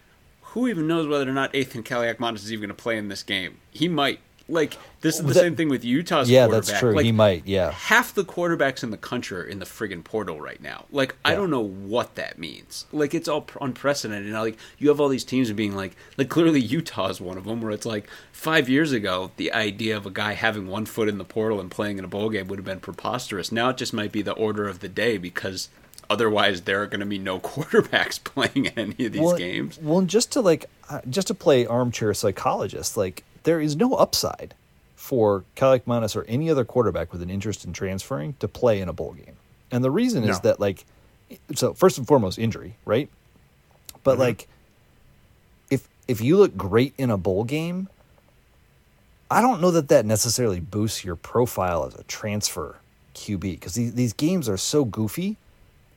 [0.41, 3.23] who even knows whether or not Ethan Kaliakmanis is even going to play in this
[3.23, 3.57] game?
[3.71, 4.19] He might.
[4.49, 6.65] Like this is the That- same thing with Utah's Yeah, quarterback.
[6.67, 6.95] that's true.
[6.95, 7.43] Like, he might.
[7.45, 7.71] Yeah.
[7.71, 10.85] half the quarterbacks in the country are in the friggin' portal right now.
[10.91, 12.85] Like, I don't know what that means.
[12.91, 14.31] Like, it's all unprecedented.
[14.33, 17.45] Now, like, you have all these teams being like, like clearly Utah is one of
[17.45, 21.07] them, where it's like five years ago, the idea of a guy having one foot
[21.07, 23.51] in the portal and playing in a bowl game would have been preposterous.
[23.51, 25.69] Now it just might be the order of the day because
[26.09, 29.79] otherwise there are going to be no quarterbacks playing in any of these well, games.
[29.81, 34.53] Well, just to like, uh, just to play armchair psychologist, like there is no upside
[34.95, 38.93] for Kaliakmanis or any other quarterback with an interest in transferring to play in a
[38.93, 39.35] bowl game.
[39.71, 40.85] And the reason is that like,
[41.55, 43.09] so first and foremost, injury, right?
[44.03, 44.21] But Mm-hmm.
[44.21, 44.47] like,
[45.69, 47.87] if if you look great in a bowl game,
[49.31, 52.77] I don't know that that necessarily boosts your profile as a transfer
[53.15, 55.37] QB because these, these games are so goofy.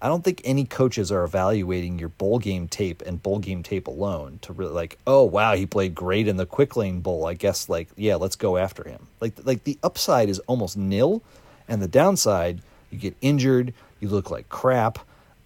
[0.03, 3.87] I don't think any coaches are evaluating your bowl game tape and bowl game tape
[3.87, 7.25] alone to really like, oh wow, he played great in the quick lane bowl.
[7.27, 9.07] I guess like, yeah, let's go after him.
[9.21, 11.23] Like like the upside is almost nil,
[11.69, 14.99] and the downside, you get injured, you look like crap.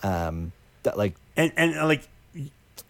[0.03, 0.53] Um,
[0.85, 2.09] that like and and uh, like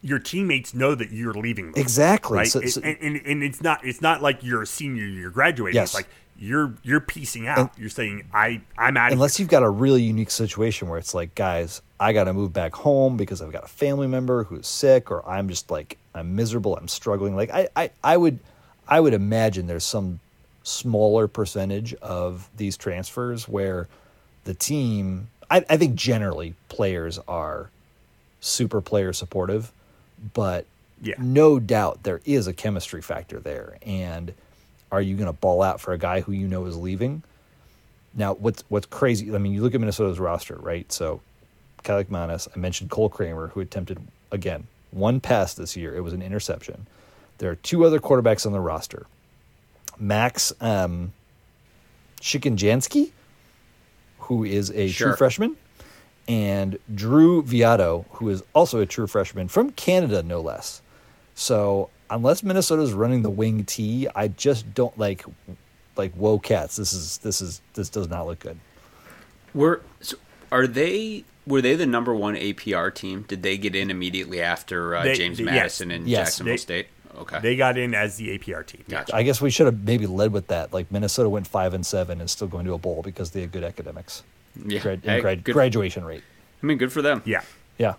[0.03, 2.39] your teammates know that you're leaving them, Exactly.
[2.39, 5.31] right So- so- and, and, and it's not it's not like you're a senior you're
[5.31, 5.89] graduating Yes.
[5.89, 6.07] it's like
[6.39, 10.03] you're you're piecing out And- you're saying i i'm out unless you've got a really
[10.03, 13.65] unique situation where it's like, guys, I got to move back home because I've got
[13.65, 17.35] a family member who's sick, or I'm just like I'm miserable, I'm struggling.
[17.37, 18.39] Like I, I, I would,
[18.89, 20.21] I would imagine there's some
[20.63, 23.89] smaller percentage of these transfers where
[24.45, 25.29] the team.
[25.51, 27.71] I, I think generally players are
[28.41, 29.73] super player supportive,
[30.35, 30.67] but
[31.03, 31.15] Yeah.
[31.19, 33.79] no doubt there is a chemistry factor there.
[33.87, 34.35] And
[34.93, 37.23] are you going to ball out for a guy who you know is leaving?
[38.15, 39.35] Now, what's what's crazy?
[39.35, 40.91] I mean, you look at Minnesota's roster, right?
[40.91, 41.21] So,
[41.85, 43.99] Kaliakmanis, I mentioned Cole Kramer, who attempted
[44.33, 45.95] again one pass this year.
[45.95, 46.87] It was an interception.
[47.39, 49.07] There are two other quarterbacks on the roster:
[49.99, 51.13] Max um,
[52.21, 53.11] Shikenjanski,
[54.21, 55.09] who is a Sure.
[55.09, 55.57] true freshman,
[56.27, 60.81] and Drew Viotto, who is also a true freshman from Canada, no less.
[61.35, 65.25] So, unless Minnesota's running the wing T, I just don't like
[65.97, 66.77] like whoa cats.
[66.77, 68.59] This is this is this does not look good.
[69.55, 70.17] Were so
[70.53, 73.25] are they were they the number one APR team?
[73.29, 75.53] Did they get in immediately after uh, They- James they- yes.
[75.55, 76.27] Madison and Yes.
[76.29, 76.87] Jacksonville They- State?
[77.19, 79.17] Okay, they got in as the apr team Gotcha.
[79.17, 80.75] I guess we should have maybe led with that.
[80.75, 83.53] Like Minnesota went five and seven and still going to a bowl because they had
[83.53, 84.23] good academics.
[84.67, 84.81] yeah.
[84.81, 86.23] Grad, Hey, grad, good- graduation rate.
[86.63, 87.23] I mean, good for them.
[87.25, 87.41] yeah
[87.79, 87.95] Yeah.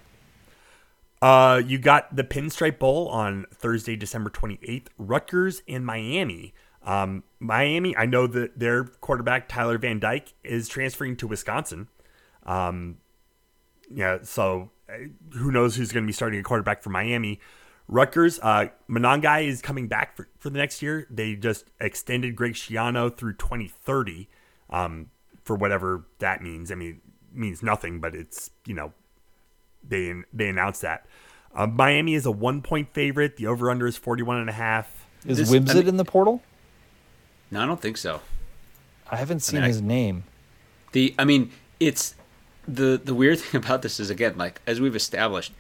[1.22, 4.88] Uh, you got the Pinstripe Bowl on Thursday, December 28th.
[4.98, 6.54] Rutgers and Miami.
[6.84, 11.88] Um, Miami, I know that their quarterback Tyler Van Dyke is transferring to Wisconsin.
[12.46, 12.98] Um,
[13.94, 14.94] yeah, so uh,
[15.34, 17.40] who knows who's going to be starting a quarterback for Miami?
[17.90, 21.08] Rutgers, uh, Monangai is coming back for, for the next year.
[21.10, 24.30] They just extended Greg Schiano through 2030
[24.70, 25.10] um,
[25.44, 26.72] for whatever that means.
[26.72, 27.02] I mean,
[27.34, 28.94] means nothing, but it's, you know,
[29.90, 31.06] they they announced that.
[31.56, 33.38] Uh, Miami is a one point favorite.
[33.38, 35.08] The over under is 41 and a half.
[35.26, 36.42] Is This- I Wimsatt mean- in the portal?
[37.50, 38.22] No, I don't think so.
[39.10, 40.24] I haven't seen I- his name.
[40.92, 42.16] The I mean, it's
[42.68, 45.54] the the weird thing about this is again, like as we've established,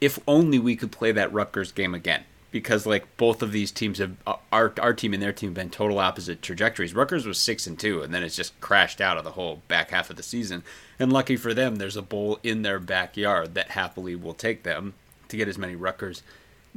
[0.00, 2.24] if only we could play that Rutgers game again.
[2.54, 5.54] Because like both of these teams have uh, our our team and their team have
[5.54, 6.94] been total opposite trajectories.
[6.94, 9.90] Rutgers was six and two, and then it's just crashed out of the whole back
[9.90, 10.62] half of the season.
[11.00, 14.94] And lucky for them, there's a bowl in their backyard that happily will take them
[15.26, 16.22] to get as many Rutgers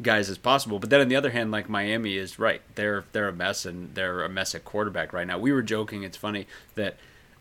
[0.01, 0.80] guys as possible.
[0.80, 3.93] But then on the other hand, like Miami is right, they're they're a mess and
[3.93, 5.38] they're a mess at quarterback right now.
[5.38, 6.01] We were joking.
[6.01, 6.95] It's funny that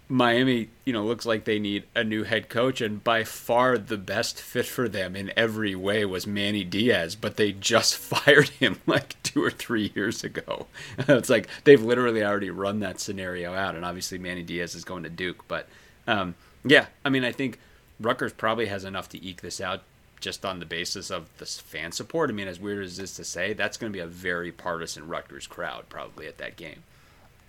[0.09, 3.96] Miami, you know, looks like they need a new head coach, and by far the
[3.96, 8.80] best fit for them in every way was Manny Diaz, but they just fired him
[8.86, 10.66] like two or three years ago.
[10.98, 15.02] it's like they've literally already run that scenario out, and obviously Manny Diaz is going
[15.02, 15.44] to Duke.
[15.48, 15.68] But
[16.07, 17.59] um, yeah, I mean, I think
[17.98, 19.82] Rutgers probably has enough to eke this out
[20.20, 22.30] just on the basis of the fan support.
[22.30, 25.09] I mean, as weird as this to say, that's going to be a very partisan
[25.09, 26.84] Rutgers crowd probably at that game.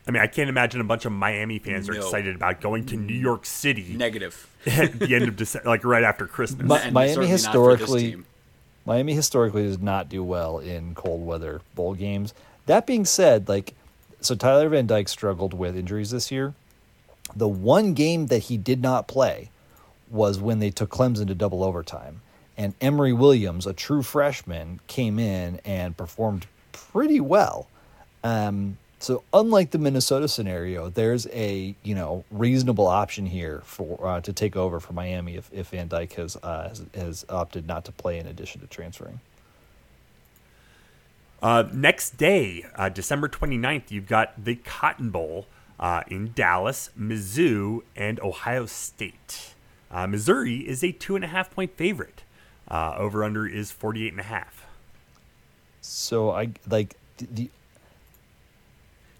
[0.07, 2.95] I mean, I can't imagine a bunch of Miami fans are excited about going to
[2.95, 4.47] New York City Negative.
[4.65, 6.61] at the end of December, like right after Christmas.
[6.61, 8.23] Mi- Miami certainly not for this historically-
[8.85, 12.33] Miami historically does not do well in cold weather bowl games.
[12.67, 13.73] That being said, like
[14.21, 16.53] so Tyler Van Dyke struggled with injuries this year.
[17.35, 19.49] The one game that he did not play
[20.09, 22.21] was when they took Clemson to double overtime.
[22.57, 27.67] And Emory Williams, a true freshman, came in and performed pretty well.
[28.23, 34.21] Um, so unlike the Minnesota scenario, there's a you know reasonable option here for uh,
[34.21, 37.85] to take over for Miami if, if Van Dyke has, uh, has has opted not
[37.85, 39.19] to play in addition to transferring.
[41.41, 45.45] Uh, next day, uh, December 29th, you've got the Cotton Bowl
[45.79, 49.53] uh, in Dallas, Mizzou, and Ohio State.
[49.91, 52.23] Uh, Missouri is a two and a half point favorite.
[52.67, 54.65] Uh, over under is 48 and a half.
[55.79, 57.49] So I like the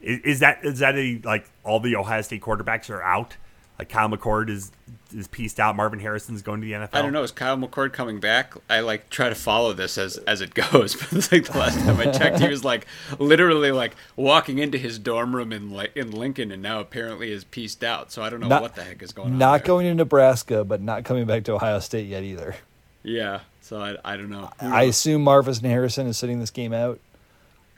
[0.02, 3.38] Is, is that is that a like all the Ohio State quarterbacks are out?
[3.80, 4.72] Like Kyle McCord is
[5.16, 5.76] is pieced out.
[5.76, 6.90] Marvin Harrison's going to the NFL.
[6.94, 7.22] I don't know.
[7.22, 8.54] Is Kyle McCord coming back?
[8.70, 11.78] I like try to follow this as as it goes, but it's like the last
[11.80, 12.88] time I checked, he was like
[13.20, 17.44] literally like walking into his dorm room in like in Lincoln, and now apparently is
[17.44, 18.12] pieced out.
[18.12, 19.38] So I don't know Not- what the heck is going on.
[19.38, 19.68] not there.
[19.68, 22.56] going to Nebraska, but not coming back to Ohio State yet either.
[23.04, 23.42] Yeah.
[23.62, 24.50] So I, I don't know.
[24.60, 27.00] Who I assume Marvin Harrison is sitting this game out.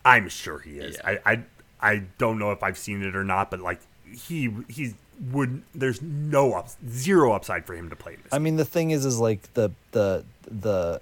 [0.06, 0.96] I'm sure he is.
[1.04, 1.18] Yeah.
[1.26, 1.44] I, I
[1.82, 3.80] I don't know if I've seen it or not, but like
[4.12, 4.96] he he
[5.32, 5.64] would.
[5.74, 8.34] There's no up, zero upside for him to play this.
[8.34, 11.02] I mean, the thing is, is like the the the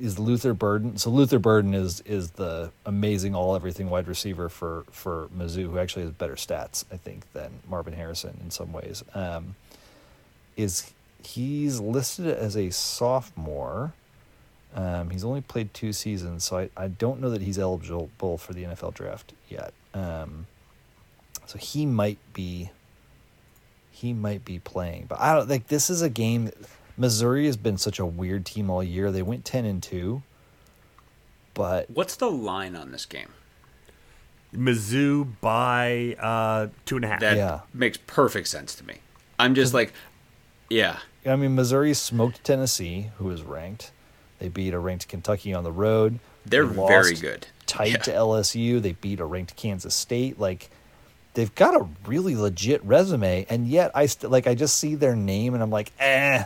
[0.00, 0.98] is Luther Burden.
[0.98, 5.78] So Luther Burden is is the amazing all everything wide receiver for for Mizzou, who
[5.78, 9.04] actually has better stats, I think, than Marvin Harrison in some ways.
[9.14, 9.56] Um,
[10.56, 10.92] is
[11.22, 13.92] he's listed as a sophomore.
[14.76, 18.52] Um, he's only played two seasons, so I, I don't know that he's eligible for
[18.52, 19.72] the NFL draft yet.
[19.94, 20.46] Um,
[21.46, 22.70] so he might be
[23.90, 25.06] he might be playing.
[25.08, 26.50] But I don't like this is a game.
[26.98, 29.10] Missouri has been such a weird team all year.
[29.10, 30.22] They went ten and two,
[31.54, 33.28] but What's the line on this game?
[34.54, 37.20] Mizzou by uh, two and a half.
[37.20, 37.60] That Yeah.
[37.74, 38.96] makes perfect sense to me.
[39.38, 39.92] I'm just like,
[40.70, 40.98] yeah.
[41.24, 43.90] I mean Missouri smoked Tennessee, who is ranked.
[44.38, 46.18] They beat a ranked Kentucky on the road.
[46.44, 47.46] They're They very good.
[47.66, 47.96] Tight Yeah.
[47.98, 48.80] to LSU.
[48.80, 50.38] They beat a ranked Kansas State.
[50.38, 50.70] Like
[51.34, 55.16] they've got a really legit resume, and yet I st- like I just see their
[55.16, 56.44] name and I'm like, eh.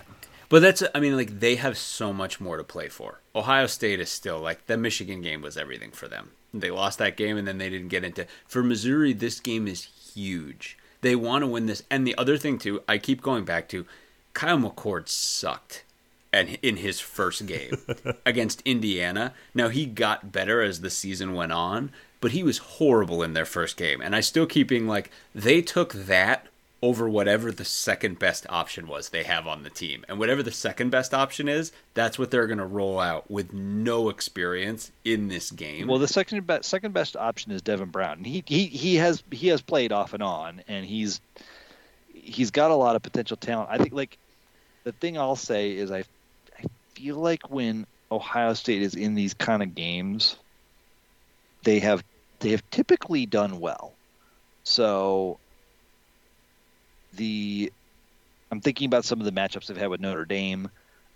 [0.48, 3.20] But that's, I mean, like, they have so much more to play for.
[3.36, 6.32] Ohio State is still, like, the Michigan game was everything for them.
[6.52, 8.26] They lost that game and then they didn't get into.
[8.48, 10.76] For Missouri, this game is huge.
[11.02, 11.84] They want to win this.
[11.88, 13.86] And the other thing, too, I keep going back to
[14.34, 15.84] Kyle McCord sucked
[16.32, 17.76] and in his first game
[18.26, 19.34] against Indiana.
[19.54, 23.44] Now, he got better as the season went on, but he was horrible in their
[23.44, 24.00] first game.
[24.00, 26.46] And I still keep being like, they took that
[26.82, 30.04] over whatever the second best option was they have on the team.
[30.08, 33.52] And whatever the second best option is, that's what they're going to roll out with
[33.52, 35.88] no experience in this game.
[35.88, 38.18] Well, the second best second best option is Devin Brown.
[38.18, 41.20] And He he he has he has played off and on, and he's
[42.14, 43.68] he's got a lot of potential talent.
[43.70, 44.16] I think like
[44.84, 46.04] the thing I'll say is I I
[47.00, 50.36] feel like when Ohio State is in these kind of games,
[51.62, 52.04] they have
[52.40, 53.92] they have typically done well.
[54.64, 55.38] So
[57.14, 57.72] the
[58.50, 60.68] I'm thinking about some of the matchups they've had with Notre Dame.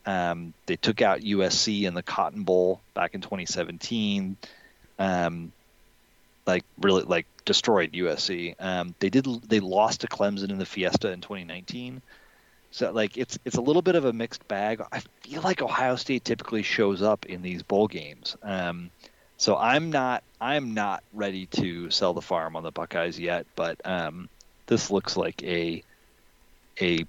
[0.06, 4.36] Um, they took out USC in the Cotton Bowl back in 2017.
[4.98, 5.52] Um,
[6.46, 8.54] like really like destroyed USC.
[8.58, 12.00] Um, they did they lost to Clemson in the Fiesta in 2019.
[12.74, 14.82] So like it's it's a little bit of a mixed bag.
[14.90, 18.36] I feel like Ohio State typically shows up in these bowl games.
[18.42, 18.90] Um,
[19.36, 23.80] so I'm not I'm not ready to sell the farm on the Buckeyes yet, but
[23.84, 24.28] um,
[24.66, 25.84] this looks like a
[26.80, 27.06] a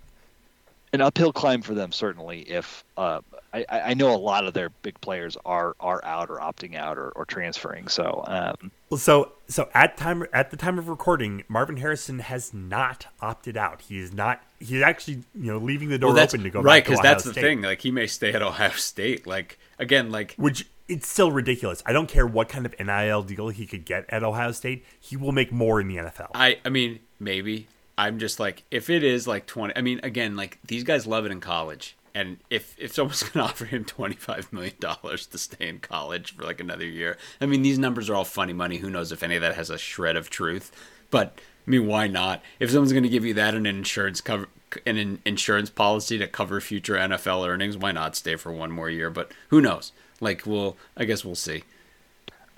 [0.95, 3.21] an uphill climb for them certainly if uh,
[3.53, 6.97] I, I know a lot of their big players are are out or opting out
[6.97, 11.43] or, or transferring so um, Well, so so at time at the time of recording,
[11.47, 13.81] Marvin Harrison has not opted out.
[13.81, 14.41] He is not.
[14.59, 17.23] He's actually you know leaving the door well, open to go right because Ohio that's
[17.23, 17.41] the State.
[17.41, 17.61] thing.
[17.61, 19.27] Like he may stay at Ohio State.
[19.27, 21.81] Like again, like Which it's still ridiculous.
[21.85, 24.85] I don't care what kind of NIL deal he could get at Ohio State.
[24.99, 26.31] He will make more in the NFL.
[26.33, 27.67] I I mean maybe
[27.97, 29.73] I'm just like if it is like 20.
[29.75, 31.95] I mean again like these guys love it in college.
[32.13, 36.43] And if, if someone's going to offer him $25 million to stay in college for
[36.43, 38.77] like another year, I mean, these numbers are all funny money.
[38.77, 40.71] Who knows if any of that has a shred of truth?
[41.11, 41.37] But
[41.67, 42.41] I mean, why not?
[42.57, 44.47] If someone's going to give you that and an insurance cover,
[44.85, 48.89] and an insurance policy to cover future NFL earnings, why not stay for one more
[48.89, 49.09] year?
[49.09, 49.91] But who knows?
[50.21, 51.63] Like, we'll, I guess we'll see.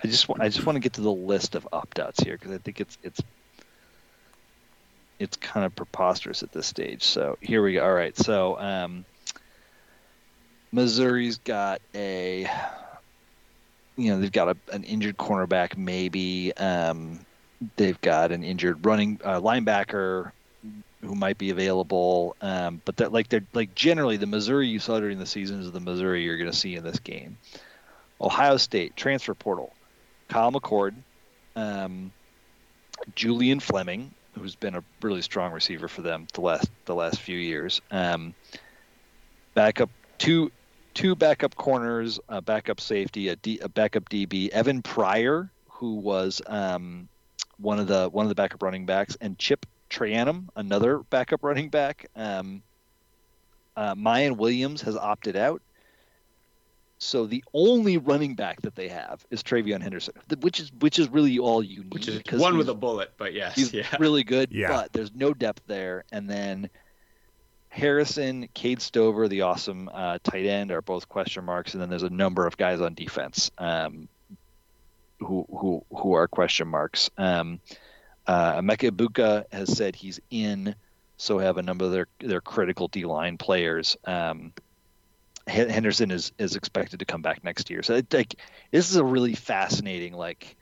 [0.04, 2.52] I just I just want to get to the list of opt outs here because
[2.52, 3.22] I think it's it's
[5.20, 7.03] it's kind of preposterous at this stage.
[7.03, 7.84] So here we go.
[7.84, 9.05] All right, so um,
[10.72, 12.49] Missouri's got a
[13.95, 16.53] you know they've got a, an injured cornerback maybe.
[16.53, 17.20] Um,
[17.76, 20.32] they've got an injured running uh, linebacker
[21.01, 22.36] who might be available.
[22.41, 25.72] Um, but that like they're like generally the Missouri you saw during the season is
[25.72, 27.38] the Missouri you're going to see in this game.
[28.20, 29.74] Ohio State transfer portal,
[30.28, 30.95] Kyle McCord,
[31.55, 32.11] um,
[33.15, 37.38] Julian Fleming, who's been a really strong receiver for them the last the last few
[37.38, 37.82] years.
[37.92, 38.34] Um,
[39.54, 40.52] backup two
[40.94, 46.42] two backup corners, a backup safety, a, D, a backup DB, Evan Pryor, who was
[46.48, 47.08] um,
[47.60, 51.70] one of the one of the backup running backs, and Chip Trayanum, another backup running
[51.70, 52.08] back.
[52.16, 52.64] Um,
[53.76, 55.62] uh, Miyan Williams has opted out.
[57.00, 61.10] So the only running back that they have is TreVeyon Henderson, which is which is
[61.10, 61.93] really all you need.
[61.93, 63.86] Which is one with a bullet, but yes, he's yeah.
[64.00, 64.52] really good.
[64.52, 64.70] Yeah.
[64.70, 66.06] But there's no depth there.
[66.12, 66.72] And then
[67.70, 71.74] Harrison, Cade Stover, the awesome uh, tight end, are both question marks.
[71.74, 74.10] And then there's a number of guys on defense um,
[75.20, 77.12] who who who are question marks.
[77.16, 77.60] Um,
[78.26, 80.74] uh, Emeka Egbuka has said he's in,
[81.18, 83.98] so have a number of their their critical D line players.
[84.04, 84.54] Um, Hen-
[85.48, 87.82] Henderson is is expected to come back next year.
[87.84, 88.36] So it, like
[88.72, 90.56] this is a really fascinating like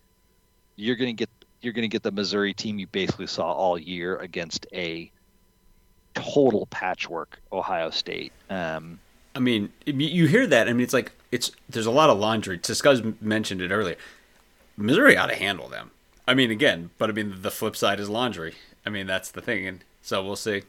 [0.75, 1.29] you're gonna get
[1.61, 5.09] you're gonna get the Missouri team you basically saw all year against a
[6.13, 8.31] total patchwork Ohio State.
[8.49, 8.99] Um,
[9.35, 10.69] I mean, you- you hear that.
[10.69, 12.57] I mean, it's like it's there's a lot of laundry.
[12.57, 13.97] Tuscuz mentioned it earlier.
[14.77, 15.91] Missouri ought to handle them.
[16.27, 18.55] I mean, again, but I mean, the flip side is laundry.
[18.85, 20.63] I mean, that's the thing, and so we'll see.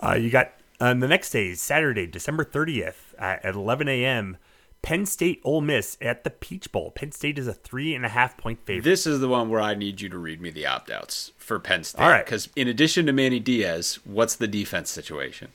[0.00, 4.36] Uh, you got on the next day, is Saturday, December 30th at, at 11 a.m.
[4.80, 6.92] Penn State Ole Miss at the Peach Bowl.
[6.92, 8.84] Penn State is a three and a half point favorite.
[8.88, 11.58] This is the one where I need you to read me the opt outs for
[11.58, 12.00] Penn State.
[12.02, 12.24] All right.
[12.24, 15.48] Because in addition to Manny Diaz, what's the defense situation?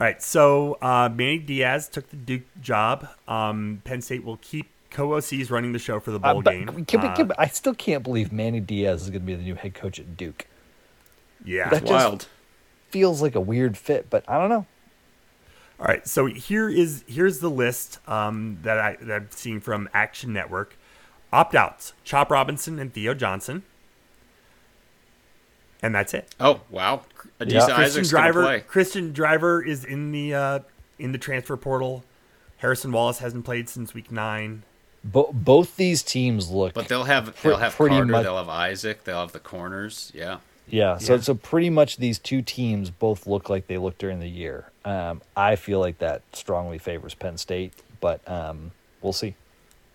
[0.00, 3.06] All right, so uh, Manny Diaz took the Duke job.
[3.28, 6.66] Um, Penn State will keep co-OCs running the show for the bowl Uh, game.
[6.86, 9.34] can we- Uh, can we- I still can't believe Manny Diaz is going to be
[9.36, 10.46] the new head coach at Duke.
[11.44, 11.68] yeah.
[11.70, 12.28] That just- Wild.
[12.94, 14.66] Feels like a weird fit, but I don't know.
[15.80, 19.88] All right, so here is here's the list um, that I that I'm seeing from
[19.92, 20.76] Action Network.
[21.32, 23.64] Opt outs: Chop Robinson and Theo Johnson,
[25.82, 26.32] and that's it.
[26.38, 27.02] Oh wow,
[27.40, 27.58] Adisa Yeah.
[27.60, 28.42] Christian Isaac's Driver.
[28.44, 28.60] play.
[28.60, 30.58] Christian Driver is in the uh,
[31.00, 32.04] in the transfer portal.
[32.58, 34.62] Harrison Wallace hasn't played since week nine.
[35.02, 38.48] Bo- both these teams look, But they'll have they'll have pretty Carter, much- they'll have
[38.48, 40.12] Isaac, they'll have the corners.
[40.14, 40.38] Yeah.
[40.68, 40.96] Yeah.
[40.98, 41.20] So Yeah.
[41.20, 44.70] so pretty much these two teams both look like they look during the year.
[44.84, 49.34] Um, I feel like that strongly favors Penn State, but um, we'll see.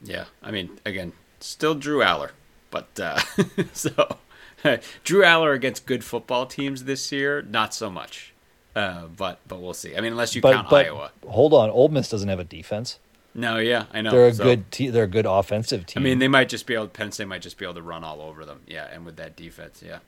[0.03, 1.11] Yeah, I mean, again,
[1.41, 2.31] still Drew Allar,
[2.71, 3.19] but uh,
[3.73, 4.17] so
[5.03, 8.33] Drew Allar against good football teams this year, not so much.
[8.75, 9.95] Uh, but but we'll see.
[9.97, 11.11] I mean, unless you But count but Iowa.
[11.27, 12.99] hold on, Ole Miss doesn't have a defense.
[13.33, 14.11] No, yeah, I know.
[14.11, 16.01] They're a So, good te- they're a good offensive team.
[16.01, 16.87] I mean, they might just be able.
[16.87, 18.61] Penn State might just be able to run all over them.
[18.67, 19.99] Yeah, and with that defense, yeah.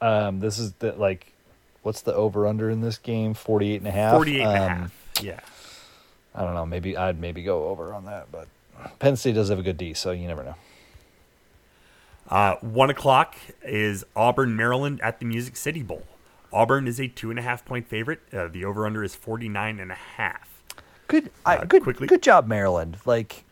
[0.00, 1.32] Um, this is the like,
[1.82, 3.34] what's the over under in this game?
[3.34, 4.12] 48 and a half.
[4.14, 4.94] 48 and a Um, half.
[5.22, 5.40] Yeah.
[6.34, 6.64] I don't know.
[6.66, 8.46] Maybe I'd maybe go over on that, but
[8.98, 10.54] Penn State does have a good D, so you never know.
[12.28, 13.34] Uh, one o'clock
[13.64, 16.04] is Auburn, Maryland at the Music City Bowl.
[16.52, 18.20] Auburn is a two and a half point favorite.
[18.32, 20.62] Uh, the over under is 49 and a half.
[21.08, 22.98] Good, I, Uh, good, quickly- good job, Maryland.
[23.04, 23.44] Like,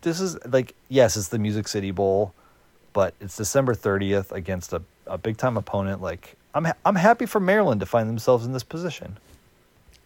[0.00, 2.32] this is like, yes, it's the Music City Bowl,
[2.94, 6.00] but it's December thirtieth against a, a big time opponent.
[6.02, 9.18] Like, I'm ha- I'm happy for Maryland to find themselves in this position.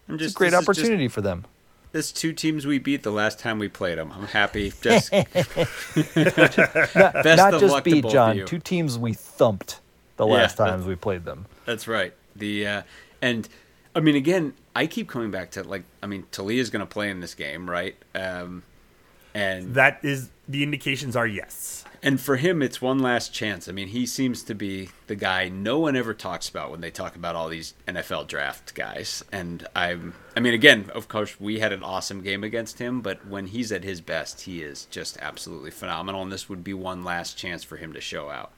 [0.09, 1.45] I'm It's just a great this is just- opportunity for them.
[1.93, 4.13] This two teams we beat the last time we played them.
[4.13, 4.73] I'm happy.
[4.81, 5.25] Just Not,
[6.15, 8.45] Best not of just luck beat both John.
[8.47, 9.81] Two teams we thumped
[10.17, 11.47] the last that- times we played them.
[11.65, 12.13] That's right.
[12.37, 12.83] The uh,
[13.21, 13.49] and
[13.95, 17.11] I mean again, I keep coming back to like I mean Talia's going to play
[17.11, 17.97] in this game, right?
[18.15, 18.63] Um,
[19.35, 21.85] and That is the indications are yes.
[22.03, 23.69] and for him, it's one last chance.
[23.69, 26.91] I mean, he seems to be the guy no one ever talks about when they
[26.91, 29.23] talk about all these NFL draft guys.
[29.31, 33.25] And I'm, I mean, again, of course, we had an awesome game against him, but
[33.27, 36.23] when he's at his best, he is just absolutely phenomenal.
[36.23, 38.51] And this would be one last chance for him to show out.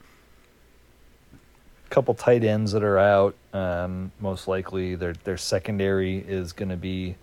[1.85, 3.35] A couple tight ends that are out.
[3.53, 7.17] Um, most likely, their their secondary is going to be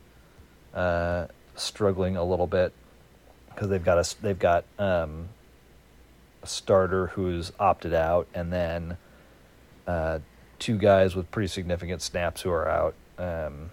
[0.75, 2.73] uh, struggling a little bit
[3.55, 5.29] because they've got a they've got um,
[6.43, 8.97] a starter who's opted out, and then
[9.87, 10.19] uh,
[10.59, 12.95] two guys with pretty significant snaps who are out.
[13.19, 13.71] Um,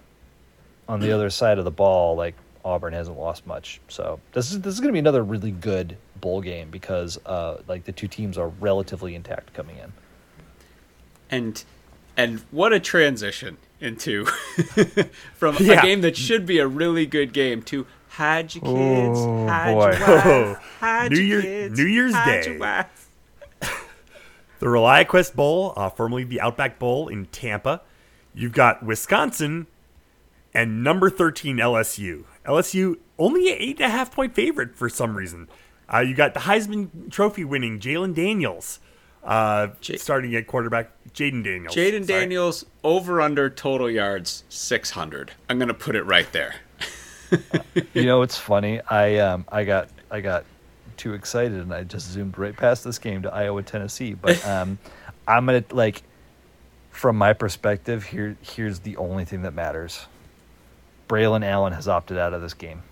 [0.88, 4.60] on the other side of the ball, like Auburn hasn't lost much, so this is
[4.60, 8.08] this is going to be another really good bowl game because uh, like the two
[8.08, 9.92] teams are relatively intact coming in.
[11.30, 11.62] And
[12.16, 14.24] and what a transition into
[15.34, 15.78] from Yeah.
[15.78, 17.86] a game that should be a really good game to
[18.18, 19.96] hide your kids, Oh, hide boy.
[19.96, 22.50] your wife, hide New your Year- kids, New Year's hide Day.
[22.50, 23.08] your wife.
[24.60, 27.80] The ReliaQuest Bowl, uh, formerly the Outback Bowl in Tampa.
[28.34, 29.68] You've got Wisconsin
[30.52, 32.24] and number 13 LSU.
[32.44, 35.48] LSU only an eight and a half point favorite for some reason.
[35.92, 38.80] Uh, you got the Heisman Trophy winning Jalen Daniels
[39.22, 41.72] Uh, J- starting at quarterback, Jayden Daniels.
[41.76, 45.30] Jayden Daniels over under total yards 600.
[45.48, 46.56] I'm going to put it right there.
[47.94, 48.80] You know, it's funny.
[48.88, 50.44] I um, I got I got
[50.96, 54.14] too excited and I just zoomed right past this game to Iowa Tennessee.
[54.14, 54.78] But um,
[55.26, 56.02] I'm gonna like,
[56.90, 60.06] from my perspective, here here's the only thing that matters.
[61.08, 62.82] Braylon Allen has opted out of this game.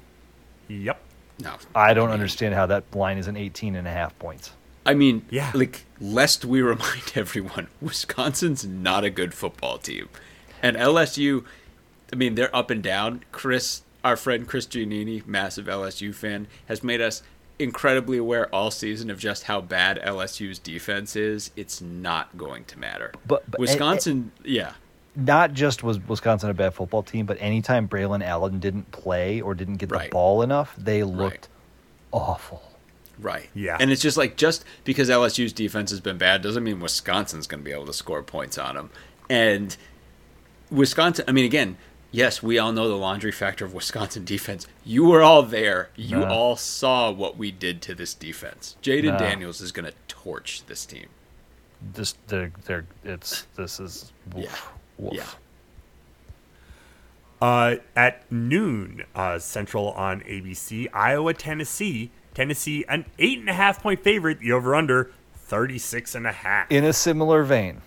[0.68, 0.98] Yep.
[1.42, 1.52] No.
[1.74, 4.52] I don't understand how that line is an 18 and a half points.
[4.86, 5.50] I mean, Yeah.
[5.54, 10.08] like, lest we remind everyone, Wisconsin's not a good football team.
[10.62, 11.44] And LSU,
[12.10, 13.22] I mean, they're up and down.
[13.32, 17.22] Chris, our friend Chris Giannini, massive LSU fan, has made us
[17.58, 21.50] incredibly aware all season of just how bad LSU's defense is.
[21.56, 23.12] It's not going to matter.
[23.26, 24.74] But- but- Wisconsin, yeah.
[25.16, 29.54] Not just was Wisconsin a bad football team, but anytime Braylon Allen didn't play or
[29.54, 30.10] didn't get the Right.
[30.10, 31.48] ball enough, they looked
[32.12, 32.62] awful.
[33.18, 33.48] Right.
[33.54, 33.78] Yeah.
[33.80, 37.60] And it's just like just because LSU's defense has been bad doesn't mean Wisconsin's going
[37.60, 38.90] to be able to score points on them.
[39.30, 39.74] And
[40.70, 41.78] Wisconsin, I mean, again,
[42.10, 44.66] yes, we all know the laundry factor of Wisconsin defense.
[44.84, 45.90] You were all there.
[45.96, 46.32] You Nah.
[46.32, 48.76] all saw what we did to this defense.
[48.82, 49.18] Jayden Nah.
[49.18, 51.06] Daniels is going to torch this team.
[51.92, 55.04] This they're, they're it's this is woof, Yeah.
[55.04, 55.14] woof.
[55.14, 55.26] Yeah.
[57.40, 62.10] Uh, at noon uh, Central on ABC, Iowa, Tennessee.
[62.32, 64.40] Tennessee, an eight and a half point favorite.
[64.40, 66.70] The over under 36 and a half.
[66.70, 67.82] In a similar vein,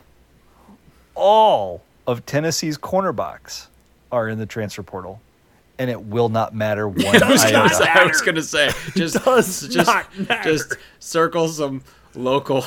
[1.16, 3.68] all of Tennessee's cornerbacks
[4.12, 5.22] are in the transfer portal,
[5.78, 7.76] and it will not matter one I was gonna iota.
[7.76, 10.52] say, I was gonna say, just does just not matter.
[10.52, 11.84] just circle some
[12.16, 12.66] local,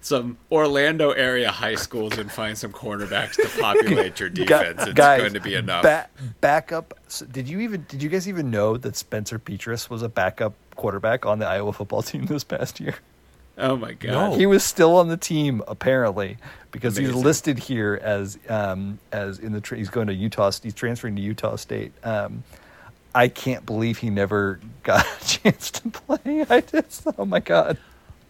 [0.00, 4.82] some Orlando area high schools and find some cornerbacks to populate your Gu- defense.
[4.82, 5.82] It's guys, going to be enough.
[5.82, 6.08] Ba-
[6.40, 6.94] backup.
[7.06, 7.84] s- Did you even?
[7.88, 11.72] Did you guys even know that Spencer Petras was a backup quarterback on the Iowa
[11.72, 12.96] football team this past year?
[13.58, 14.10] Oh my god!
[14.12, 14.34] No.
[14.36, 16.36] He was still on the team apparently
[16.70, 20.50] because he's listed here as um, as in the tra- he's going to Utah.
[20.62, 21.92] He's transferring to Utah State.
[22.04, 22.44] Um,
[23.14, 26.44] I can't believe he never got a chance to play.
[26.48, 27.78] I just oh my god.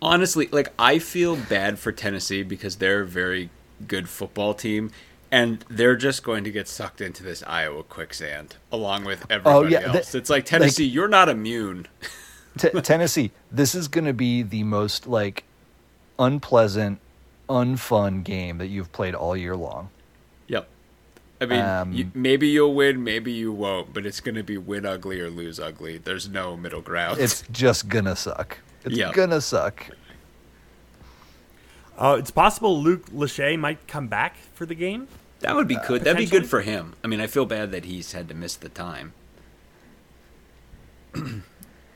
[0.00, 3.50] Honestly, like I feel bad for Tennessee because they're a very
[3.86, 4.90] good football team.
[5.30, 9.62] And they're just going to get sucked into this Iowa quicksand along with everybody Oh,
[9.80, 10.14] yeah, the- else.
[10.14, 11.86] it's like Tennessee, you're not immune.
[12.58, 15.44] T- Tennessee, this is going to be the most like
[16.18, 17.00] unpleasant,
[17.48, 19.88] unfun game that you've played all year long.
[20.48, 20.68] Yep.
[21.40, 24.58] I mean, Um, you, maybe you'll win, maybe you won't, but it's going to be
[24.58, 25.98] win ugly or lose ugly.
[25.98, 27.18] There's no middle ground.
[27.20, 28.58] It's just gonna suck.
[28.84, 29.12] It's Yeah.
[29.12, 29.86] gonna suck.
[31.98, 35.08] Uh, it's possible Luke Lachey might come back for the game.
[35.40, 36.02] that would be good.
[36.04, 36.94] That'd be good for him.
[37.02, 39.12] I mean, I feel bad that he's had to miss the time.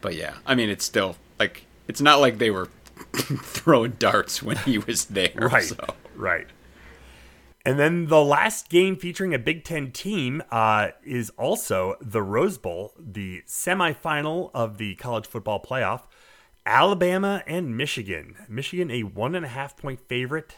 [0.07, 2.69] but yeah, I mean, it's still like it's not like they were
[3.13, 5.33] throwing darts when he was there.
[5.35, 5.65] Right.
[5.65, 5.85] So.
[6.15, 6.47] Right.
[7.65, 12.57] And then the last game featuring a Big Ten team uh, is also the Rose
[12.57, 16.03] Bowl, the semifinal of the college football playoff.
[16.65, 18.37] Alabama and Michigan.
[18.49, 20.55] Michigan, a one and a half point favorite.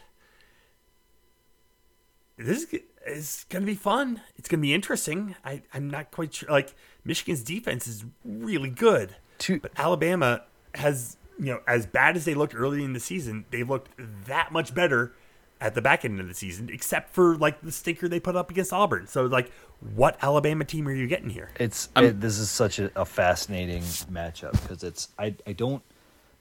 [2.37, 4.21] This is, is going to be fun.
[4.37, 5.37] It's going to be interesting.
[5.43, 6.51] I, I'm not quite sure.
[6.51, 9.17] Like, Michigan's defense is really good.
[9.39, 10.43] Two- But Alabama
[10.75, 13.91] has, you know, as bad as they looked early in the season, they've looked
[14.27, 15.13] that much better
[15.61, 18.51] at the back end of the season, except for like the stinker they put up
[18.51, 19.07] against Auburn.
[19.09, 19.51] So, like,
[19.95, 21.51] what Alabama team are you getting here?
[21.59, 25.83] It's it, this is such a, a fascinating matchup because it's I I don't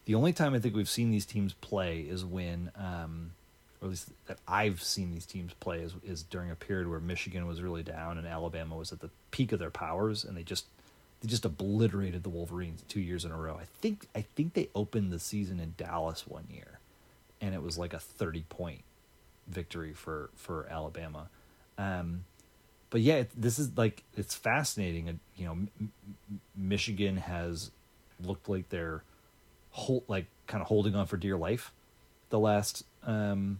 [0.05, 3.31] the only time I think we've seen these teams play is when um
[3.81, 6.99] or at least that I've seen these teams play is is during a period where
[6.99, 10.43] Michigan was really down and Alabama was at the peak of their powers and they
[10.43, 10.65] just
[11.21, 13.57] they just obliterated the Wolverines two years in a row.
[13.59, 16.79] I think I think they opened the season in Dallas one year
[17.41, 18.81] and it was like a 30 point
[19.47, 21.29] victory for for Alabama.
[21.77, 22.25] Um
[22.89, 25.19] but yeah, it, this is like it's fascinating.
[25.35, 25.91] You know, M-
[26.55, 27.71] Michigan has
[28.23, 29.03] looked like they're
[29.71, 31.71] hold, like kind of holding on for dear life
[32.29, 33.59] the last um,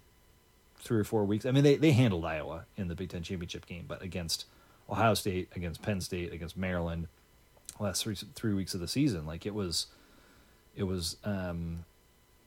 [0.79, 1.45] three or four weeks.
[1.45, 4.45] I mean, they they handled Iowa in the Big Ten championship game, but against
[4.89, 7.07] Ohio State, against Penn State, against Maryland,
[7.79, 9.87] last three three weeks of the season, like it was,
[10.75, 11.85] it was um,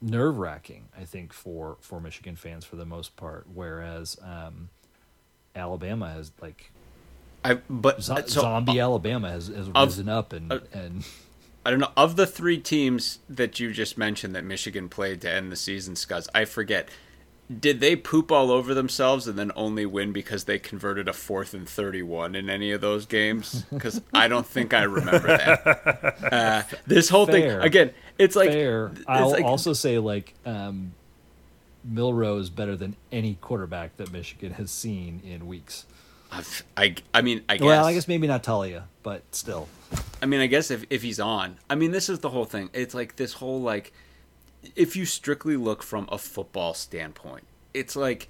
[0.00, 0.88] nerve wracking.
[0.98, 4.16] I think for for Michigan fans for the most part, whereas.
[4.22, 4.68] Um,
[5.56, 6.70] Alabama has like
[7.44, 11.04] I but zo- so, zombie Alabama has, has of- risen up and uh, and
[11.66, 15.30] I don't know of the three teams that you just mentioned that Michigan played to
[15.30, 16.28] end the season, Scuzz.
[16.34, 16.88] I forget.
[17.58, 21.52] Did they poop all over themselves and then only win because they converted a fourth
[21.52, 23.64] and thirty-one in any of those games?
[23.72, 26.16] Because I don't think I remember that.
[26.32, 27.32] Uh, this whole Fair.
[27.58, 27.90] thing again.
[28.18, 28.88] It's like fair.
[28.94, 30.92] it's I'll like- also say like um,
[31.84, 35.86] Milroe is better than any quarterback that Michigan has seen in weeks.
[36.30, 37.64] I've, I, I mean, I guess.
[37.64, 39.66] Well, I guess maybe not Talia, but still.
[40.22, 42.70] I mean, I guess if, if he's on, I mean, this is the whole thing.
[42.72, 43.92] It's like this whole like,
[44.76, 48.28] if you strictly look from a football standpoint, it's like,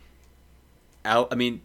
[1.05, 1.63] Al, I mean,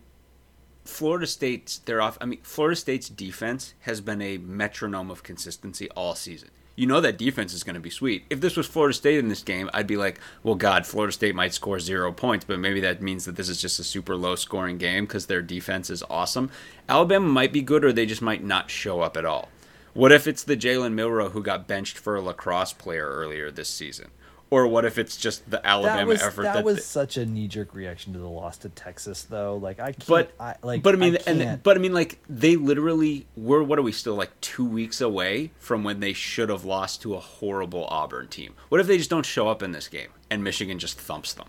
[0.85, 2.17] Florida State's they're off.
[2.21, 6.49] I mean, Florida State's defense has been a metronome of consistency all season.
[6.77, 8.25] You know that defense is going to be sweet.
[8.29, 11.33] If this was Florida State in this game, I'd be like, well, God, Florida State
[11.33, 14.35] might score zero points, but maybe that means that this is just a super low
[14.35, 16.51] scoring game because their defense is awesome.
[16.89, 19.47] Alabama might be good, or they just might not show up at all.
[19.93, 23.69] What if it's the Jalen Milroe who got benched for a lacrosse player earlier this
[23.69, 24.09] season?
[24.51, 27.17] Or what if it's just the Alabama that was, effort that, that was th- such
[27.17, 29.57] a knee jerk reaction to the loss to Texas, though.
[29.57, 30.07] Like I can't.
[30.07, 31.41] but I, like, but I mean, can't.
[31.41, 33.63] and but I mean, like they literally were.
[33.63, 37.15] What are we still like two weeks away from when they should have lost to
[37.15, 38.53] a horrible Auburn team?
[38.69, 41.47] What if they just don't show up in this game and Michigan just thumps them?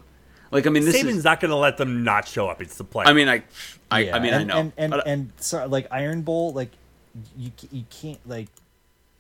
[0.51, 1.25] Like I mean, this Saban's is.
[1.25, 2.63] not going to let them not show up.
[2.63, 3.05] It's the play.
[3.07, 3.43] I mean, I,
[3.91, 4.61] I, Yeah, I mean, and, I know.
[4.61, 6.71] And and, But- and sorry, like Iron Bowl, like
[7.37, 8.49] you you can't like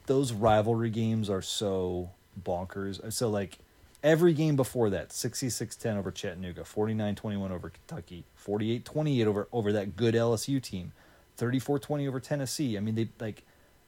[0.06, 2.10] those rivalry games are so
[2.42, 3.12] bonkers.
[3.12, 3.58] So like
[4.02, 10.14] every game before that 66-10 over Chattanooga, 49-21 over Kentucky, 48-28 over over that good
[10.14, 10.93] LSU team,
[11.39, 12.77] 34-20 over Tennessee.
[12.77, 13.43] I mean they like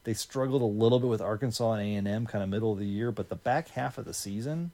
[0.04, 3.12] they struggled a little bit with Arkansas and A&M kind of middle of the year,
[3.12, 4.72] but the back half of the season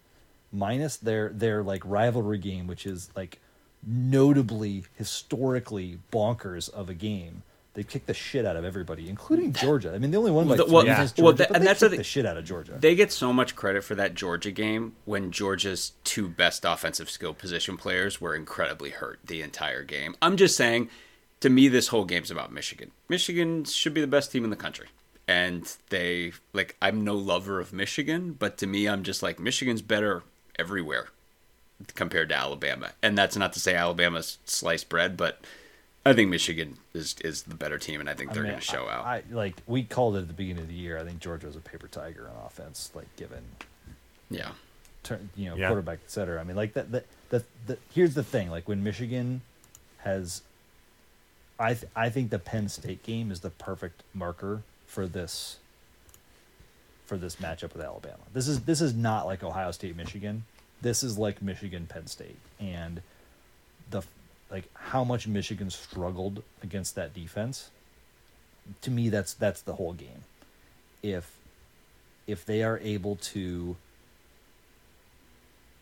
[0.52, 3.40] minus their their like rivalry game which is like
[3.84, 7.42] notably historically bonkers of a game.
[7.74, 9.92] They kicked the shit out of everybody, including Georgia.
[9.92, 10.96] I mean, the only one by Well, three well, is yeah.
[10.96, 11.98] Georgia, well, but that- and that's the kicked thing.
[11.98, 12.76] the shit out of Georgia.
[12.78, 17.34] They get so much credit for that Georgia game when Georgia's two best offensive skill
[17.34, 20.14] position players were incredibly hurt the entire game.
[20.22, 20.88] I'm just saying,
[21.40, 22.92] to me, this whole game's about Michigan.
[23.08, 24.86] Michigan should be the best team in the country.
[25.26, 29.82] And they, like, I'm no lover of Michigan, but to me, I'm just like, Michigan's
[29.82, 30.22] better
[30.58, 31.08] everywhere
[31.96, 32.92] compared to Alabama.
[33.02, 35.40] And that's not to say Alabama's sliced bread, but
[36.06, 38.66] I think Michigan is, is the better team, and I think they're mean, going to
[38.66, 39.04] show I, out.
[39.06, 40.98] I, like we called it at the beginning of the year.
[40.98, 43.42] I think Georgia was a paper tiger on offense, like given
[44.30, 44.50] yeah.
[45.02, 45.68] turn, you know, Yeah.
[45.68, 46.40] quarterback, et cetera.
[46.40, 46.92] I mean, like that.
[46.92, 49.40] The, the, the, here's the thing: like when Michigan
[49.98, 50.42] has,
[51.58, 55.58] I th- I think the Penn State game is the perfect marker for this.
[57.06, 60.44] For this matchup with Alabama, this is this is not like Ohio State Michigan.
[60.80, 63.02] This is like Michigan Penn State, and
[63.90, 64.00] the
[64.54, 67.70] like how much Michigan struggled against that defense.
[68.82, 70.22] To me, that's that's the whole game.
[71.02, 71.28] If
[72.28, 73.74] if they are able to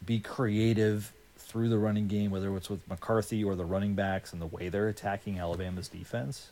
[0.04, 4.40] be creative through the running game, whether it's with McCarthy or the running backs and
[4.40, 6.48] the way they're attacking Alabama's defense,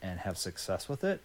[0.00, 1.20] and have success with it,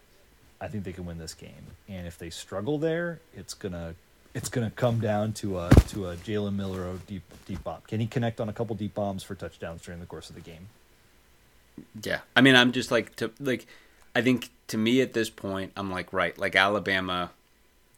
[0.60, 1.78] I think they can win this game.
[1.88, 3.96] And if they struggle there, it's gonna
[4.36, 7.82] it's gonna come down to a to a Jalen Milroe deep deep bomb.
[7.88, 10.42] Can he connect on a couple deep bombs for touchdowns during the course of the
[10.42, 10.68] game?
[12.04, 13.66] Yeah, I mean, I'm just like to like,
[14.14, 17.32] I think to me at this point, I'm like right, like Alabama,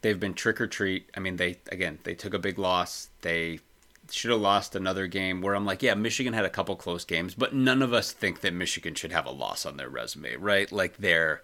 [0.00, 1.10] they've been trick or treat.
[1.16, 3.10] I mean, they again they took a big loss.
[3.22, 3.58] They
[4.10, 5.42] should have lost another game.
[5.42, 8.42] Where I'm like, yeah, Michigan had a couple close games, but none of us think
[8.42, 10.70] that Michigan should have a loss on their resume, right?
[10.70, 11.42] Like they're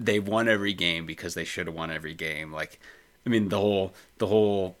[0.00, 2.52] they won every game because they should have won every game.
[2.52, 2.78] Like,
[3.26, 4.76] I mean, the whole the whole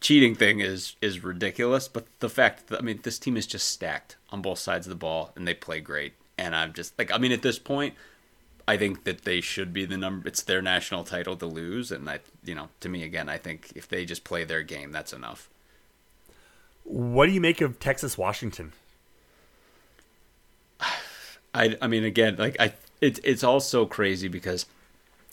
[0.00, 3.68] cheating thing is is ridiculous, but the fact that I mean this team is just
[3.68, 6.12] stacked on both sides of the ball and they play great.
[6.36, 7.94] And I'm just like I mean at this point,
[8.66, 10.28] I think that they should be the number.
[10.28, 13.72] It's their national title to lose, and I you know to me again I think
[13.74, 15.48] if they just play their game, that's enough.
[16.84, 18.72] what do you make of Texas Washington?
[21.54, 24.66] I, I mean, again, like I, it's it's all so crazy because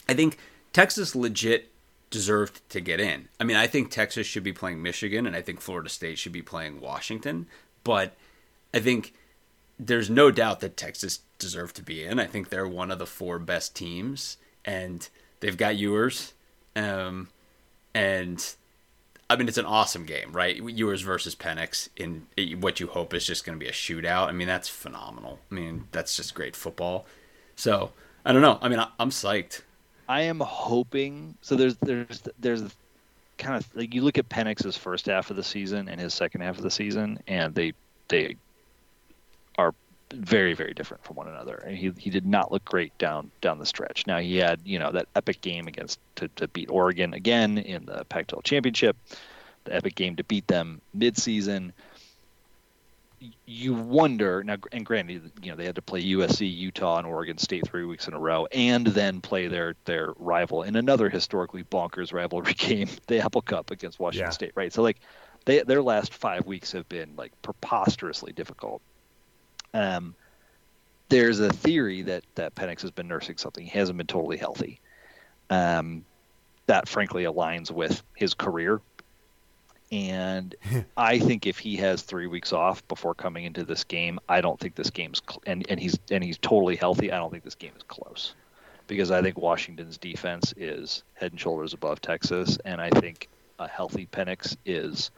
[0.08, 0.38] I think
[0.72, 1.71] Texas legit
[2.12, 3.30] deserved to get in.
[3.40, 6.32] I mean, I think Texas should be playing Michigan, and I think Florida State should
[6.32, 7.48] be playing Washington.
[7.84, 8.14] But
[8.74, 9.14] I think
[9.80, 12.20] there's no doubt that Texas deserved to be in.
[12.20, 15.10] I think they're one of the four best teams, and
[15.40, 16.34] they've got Ewers,
[16.76, 17.30] um,
[17.96, 18.56] and
[19.30, 20.58] I mean, it's an awesome game, right?
[20.58, 22.28] Ewers versus Penix in
[22.60, 24.28] what you hope is just going to be a shootout.
[24.28, 25.40] I mean, that's phenomenal.
[25.50, 27.06] I mean, that's just great football.
[27.56, 27.92] So
[28.26, 28.60] I don't know.
[28.62, 29.62] I mean, I, I'm psyched.
[30.08, 31.36] I am hoping.
[31.42, 32.64] So there's there's there's
[33.38, 36.42] kind of like you look at Penix's first half of the season and his second
[36.42, 37.74] half of the season, and they
[38.08, 38.36] they
[39.58, 39.74] are
[40.14, 41.56] very very different from one another.
[41.56, 44.06] And he he did not look great down down the stretch.
[44.08, 47.86] Now he had you know that epic game against to, to beat Oregon again in
[47.86, 48.98] the Pac-12 championship,
[49.66, 51.72] the epic game to beat them midseason.
[53.46, 57.38] You wonder now, and granted, you know they had to play USC, Utah, and Oregon
[57.38, 61.64] State three weeks in a row, and then play their their rival in another historically
[61.64, 64.32] bonkers rivalry game, the Apple Cup against Washington Yeah.
[64.32, 64.74] State, right?
[64.74, 64.98] So like,
[65.46, 68.82] They their last five weeks have been like preposterously difficult.
[69.74, 70.16] Um,
[71.10, 73.64] there's a theory that that Penix has been nursing something.
[73.64, 74.80] He hasn't been totally healthy.
[75.52, 76.06] Um,
[76.68, 78.82] that frankly aligns with his career.
[79.92, 80.56] And
[80.98, 84.60] I think if he has three weeks off before coming into this game, I don't
[84.60, 87.12] think this game's cl- and and he's and he's totally healthy.
[87.12, 88.36] I don't think this game is close
[88.88, 93.28] because I think Washington's defense is head and shoulders above Texas, and I think
[93.60, 95.12] a healthy Penix is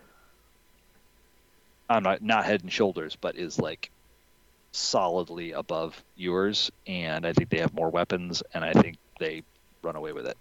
[1.90, 3.92] I'm not not head and shoulders, but is like
[4.72, 9.44] solidly above Ewers, and I think they have more weapons, and I think they
[9.84, 10.38] run away with it.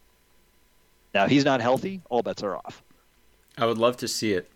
[1.15, 2.83] Now he's not healthy; all bets are off.
[3.59, 4.51] I would love to see it.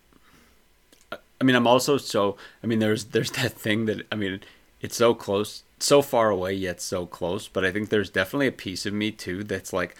[1.39, 2.35] I mean, I'm also so.
[2.63, 4.41] I mean, there's there's that thing that I mean,
[4.81, 7.47] it's so close, so far away yet so close.
[7.47, 9.95] But I think there's definitely a piece of me too that's like,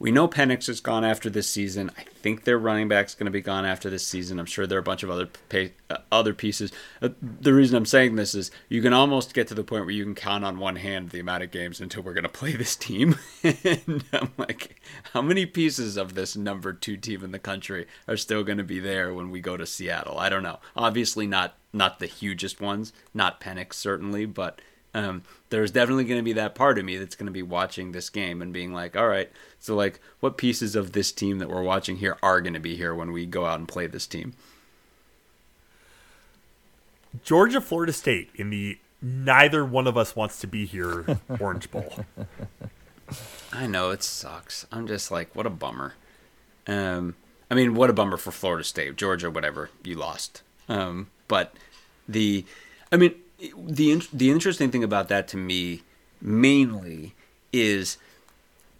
[0.00, 1.90] we know Penix is gone after this season.
[1.98, 4.38] I think their running back's going to be gone after this season.
[4.38, 6.70] I'm sure there are a bunch of other pay, uh, other pieces.
[7.02, 9.94] Uh, the reason I'm saying this is you can almost get to the point where
[9.94, 12.52] you can count on one hand the amount of games until we're going to play
[12.52, 13.16] this team.
[13.42, 14.80] and I'm like,
[15.12, 18.64] how many pieces of this number two team in the country are still going to
[18.64, 20.18] be there when we go to Seattle?
[20.18, 20.60] I don't know.
[20.76, 24.60] Obviously not not the hugest ones, not Penix certainly, but
[24.94, 27.92] um, there's definitely going to be that part of me that's going to be watching
[27.92, 31.48] this game and being like, all right, so like, what pieces of this team that
[31.48, 34.06] we're watching here are going to be here when we go out and play this
[34.06, 34.34] team?
[37.24, 42.04] Georgia, Florida State in the neither one of us wants to be here Orange Bowl.
[43.52, 44.66] I know it sucks.
[44.70, 45.94] I'm just like, what a bummer.
[46.66, 47.14] Um,
[47.50, 50.42] I mean, what a bummer for Florida State, Georgia, whatever you lost.
[50.68, 51.54] Um, but
[52.06, 52.44] the,
[52.92, 55.82] I mean, the the interesting thing about that to me
[56.20, 57.14] mainly
[57.52, 57.98] is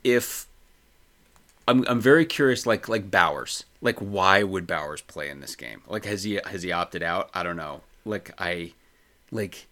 [0.03, 0.47] if
[1.67, 5.83] I'm I'm very curious like like Bowers like why would Bowers play in this game?
[5.87, 7.31] Like has he has he opted out?
[7.33, 7.83] I don't know.
[8.05, 8.73] Like I
[9.31, 9.67] like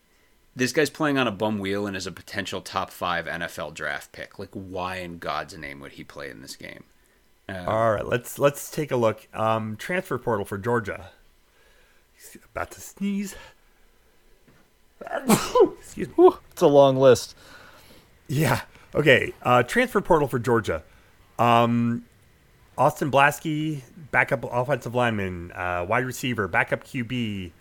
[0.55, 4.13] this guy's playing on a bum wheel and is a potential top five NFL draft
[4.13, 4.39] pick.
[4.39, 6.85] Like why in God's name would he play in this game?
[7.49, 9.27] Um, all right let's let's take a look.
[9.35, 11.11] Um, transfer portal for Georgia.
[12.55, 13.35] About to sneeze
[15.79, 16.31] Excuse me.
[16.51, 17.37] it's a long list.
[18.29, 18.63] Yeah.
[18.95, 19.35] Okay.
[19.43, 20.83] Uh, transfer portal for Georgia.
[21.39, 22.05] Um,
[22.79, 27.53] Austin Blaske, backup offensive lineman, uh, wide receiver, backup QB,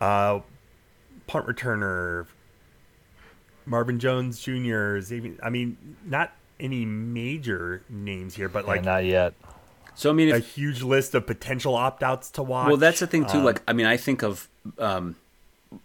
[0.00, 0.40] uh,
[1.26, 2.26] punt returner,
[3.64, 4.98] Marvin Jones Jr.
[5.42, 9.34] I mean, not any major names here, but like yeah, not yet.
[9.94, 12.68] So I mean, if, a huge list of potential opt outs to watch.
[12.68, 13.38] Well, that's the thing too.
[13.38, 15.16] Um, like, I mean, I think of um,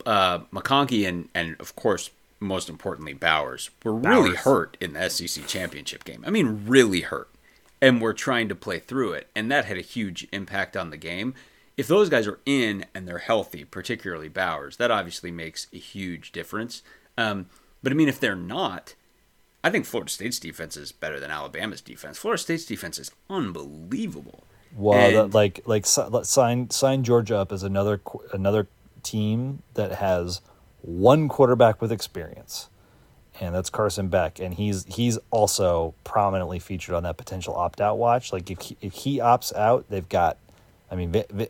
[0.06, 2.10] uh, McConkey and and of course
[2.40, 4.40] most importantly Bowers were really Bowers.
[4.40, 6.24] hurt in the SEC championship game.
[6.26, 7.30] I mean, really hurt,
[7.82, 10.98] and we're trying to play through it, and that had a huge impact on the
[10.98, 11.34] game.
[11.78, 16.32] If those guys are in and they're healthy, particularly Bowers, that obviously makes a huge
[16.32, 16.82] difference.
[17.18, 17.48] Um,
[17.84, 18.96] but I mean, if they're not,
[19.64, 22.18] I think Florida State's defense is better than Alabama's defense.
[22.18, 24.44] Florida State's defense is unbelievable.
[24.76, 28.02] Well, that, like like sign sign Georgia up as another
[28.34, 28.68] another
[29.10, 30.42] team that has
[30.82, 32.70] one quarterback with experience,
[33.40, 37.98] and that's Carson Beck, and he's he's also prominently featured on that potential opt out
[37.98, 38.34] watch.
[38.34, 40.38] Like if he, if he opts out, they've got,
[40.92, 41.50] I mean, v-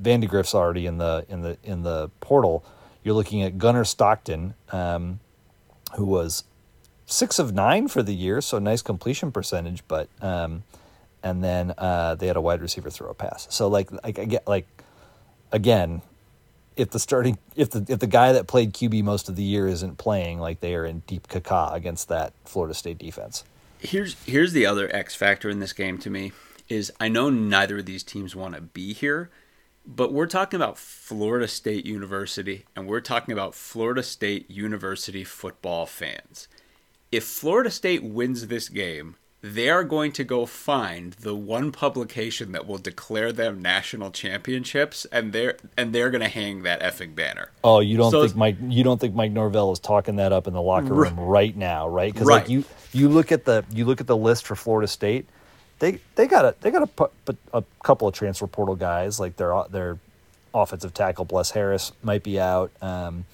[0.00, 2.64] Vandagriff's already in the in the in the portal.
[3.02, 5.20] You're looking at Gunnar Stockton, um,
[5.96, 6.44] who was
[7.06, 10.08] six of nine for the year, so nice completion percentage, but.
[10.20, 10.64] Um,
[11.24, 13.46] and then uh, they had a wide receiver throw a pass.
[13.50, 14.68] So like, like I get like,
[15.50, 16.02] again,
[16.76, 19.66] if the starting if the if the guy that played QB most of the year
[19.68, 23.44] isn't playing, like they are in deep caca against that Florida State defense.
[23.78, 26.32] Here's here's the other X factor in this game to me
[26.68, 29.30] is I know neither of these teams want to be here,
[29.86, 35.86] but we're talking about Florida State University and we're talking about Florida State University football
[35.86, 36.48] fans.
[37.12, 42.52] If Florida State wins this game, they are going to go find the one publication
[42.52, 47.14] that will declare them national championships and they're and they're going to hang that effing
[47.14, 47.50] banner.
[47.62, 50.46] Oh, you don't so, think Mike you don't think Mike Norvell is talking that up
[50.46, 52.14] in the locker room right, right now, right?
[52.14, 52.36] Cuz right.
[52.36, 52.64] like you
[52.94, 55.28] you look at the you look at the list for Florida State,
[55.78, 57.12] they they got a they got a, put
[57.52, 59.98] a couple of transfer portal guys like their their
[60.54, 62.72] offensive tackle Bless Harris might be out.
[62.80, 63.26] Um,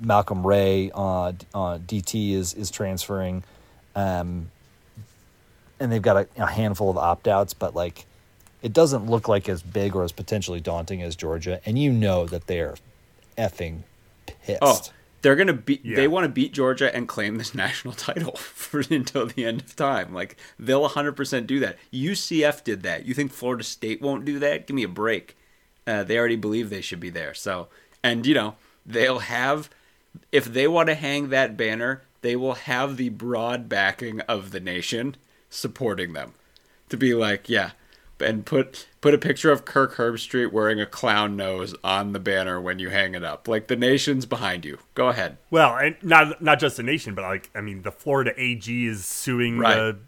[0.00, 3.44] Malcolm Ray uh, uh, DT is is transferring.
[3.94, 4.50] Um,
[5.80, 8.06] and they've got a, a handful of opt outs, but like
[8.62, 12.26] it doesn't look like as big or as potentially daunting as Georgia, and you know
[12.26, 12.74] that they're
[13.36, 13.80] effing
[14.42, 14.58] pissed.
[14.62, 14.80] Oh,
[15.22, 15.84] they're gonna beat.
[15.84, 15.96] Yeah.
[15.96, 19.76] They want to beat Georgia and claim this national title for until the end of
[19.76, 20.12] time.
[20.14, 21.76] Like they'll 100 percent do that.
[21.92, 23.06] UCF did that.
[23.06, 24.66] You think Florida State won't do that?
[24.66, 25.36] Give me a break.
[25.86, 27.34] Uh, they already believe they should be there.
[27.34, 27.68] So,
[28.02, 29.70] and you know, they'll have
[30.32, 34.60] if they want to hang that banner, they will have the broad backing of the
[34.60, 35.16] nation
[35.50, 36.34] supporting them
[36.88, 37.72] to be like, yeah,
[38.20, 42.60] and put put a picture of Kirk Herbstreit wearing a clown nose on the banner
[42.60, 43.46] when you hang it up.
[43.48, 44.78] Like the nation's behind you.
[44.94, 45.36] Go ahead.
[45.50, 49.04] Well, and not not just the nation, but like I mean, the Florida AG is
[49.04, 49.74] suing Right.
[49.74, 49.98] the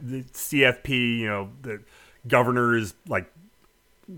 [0.00, 1.18] the CFP.
[1.20, 1.80] You know, the
[2.26, 3.30] governor is like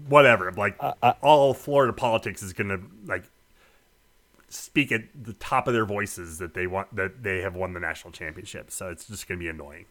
[0.09, 0.51] whatever.
[0.53, 3.25] Like uh, uh, all Florida politics is going to like
[4.49, 7.81] speak at the top of their voices that they want that they have won the
[7.81, 8.71] national championship.
[8.71, 9.85] So it's just going to be annoying.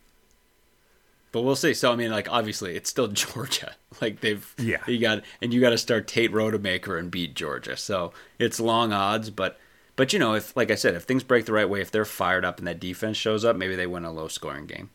[1.31, 1.73] But we'll see.
[1.75, 3.75] So I mean, like obviously, it's still Georgia.
[4.01, 4.77] Like they've Yeah.
[4.87, 7.77] you got and you got to start Tate Rodemaker and beat Georgia.
[7.77, 9.59] So it's long odds, but
[9.95, 12.05] but you know if like I said, if things break the right way, if they're
[12.05, 14.89] fired up and that defense shows up, maybe they win a low scoring game.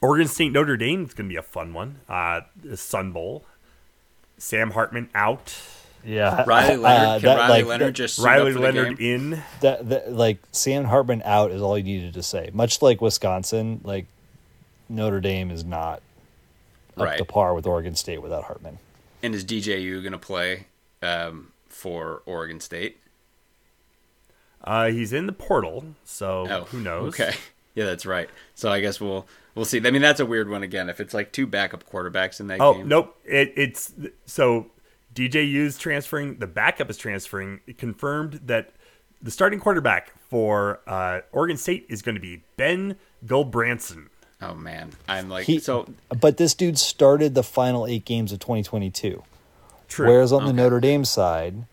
[0.00, 2.00] Oregon State Notre Dame is going to be a fun one.
[2.08, 3.44] Uh, the Sun Bowl.
[4.38, 5.54] Sam Hartman out.
[6.04, 8.58] Yeah, Riley Leonard, uh, can that, Riley like, Leonard that- just suit Riley up for
[8.60, 9.32] the Leonard game?
[9.32, 9.42] in.
[9.60, 12.50] that, that like Sam Hartman out is all you needed to say.
[12.52, 14.06] Much like Wisconsin, like
[14.88, 16.02] Notre Dame is not
[16.96, 17.18] up Right.
[17.18, 18.78] to par with Oregon State without Hartman.
[19.22, 20.66] And is DJU going to play
[21.02, 22.98] um, for Oregon State?
[24.64, 27.08] Uh, he's in the portal, so Oh, who knows?
[27.14, 27.34] Okay,
[27.74, 28.28] yeah, that's right.
[28.54, 29.78] So I guess we'll we'll see.
[29.84, 30.88] I mean, that's a weird one again.
[30.88, 33.16] If it's like two backup quarterbacks in that Oh game, nope.
[33.24, 33.92] It, it's
[34.24, 34.66] so
[35.14, 36.38] DJU's transferring.
[36.38, 37.60] The backup is transferring.
[37.66, 38.72] It confirmed that
[39.22, 44.08] the starting quarterback for uh, Oregon State is going to be Ben Gulbranson.
[44.40, 45.88] Oh man, I'm like He, so.
[46.20, 49.22] but this dude started the final eight games of 2022.
[49.88, 50.06] True.
[50.08, 51.64] Whereas on the Notre Dame side,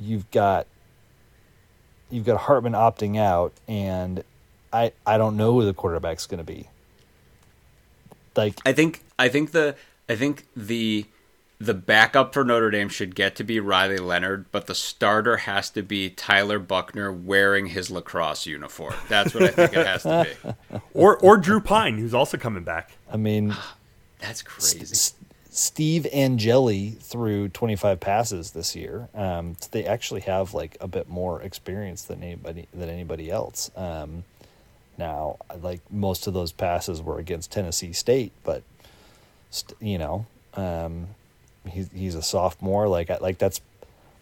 [0.00, 0.66] you've got
[2.10, 4.24] you've got Hartman opting out, and
[4.72, 6.68] I I don't know who the quarterback's going to be.
[8.36, 9.76] Like I think I think the
[10.08, 11.06] I think the
[11.64, 15.70] the backup for Notre Dame should get to be Riley Leonard, but the starter has
[15.70, 18.94] to be Tyler Buchner wearing his lacrosse uniform.
[19.08, 20.78] That's what I think it has to be.
[20.94, 22.92] or or Drew Pyne, who's also coming back.
[23.12, 23.54] I mean,
[24.20, 24.80] That's S- crazy.
[24.92, 25.14] S-
[25.50, 29.08] Steve Angeli threw 25 passes this year.
[29.14, 33.70] Um, so they actually have like a bit more experience than anybody than anybody else.
[33.76, 34.24] Um,
[34.98, 38.62] now, like most of those passes were against Tennessee State, but
[39.50, 41.08] st- you know, um,
[41.68, 42.88] he's he's a sophomore.
[42.88, 43.60] Like I, like that's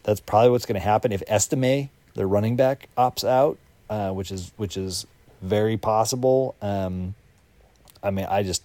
[0.02, 3.58] that's probably what's going to happen if Estime, their running back, opts out,
[3.88, 5.06] uh, which is which is
[5.42, 6.54] very possible.
[6.62, 7.14] Um,
[8.02, 8.62] I mean, I just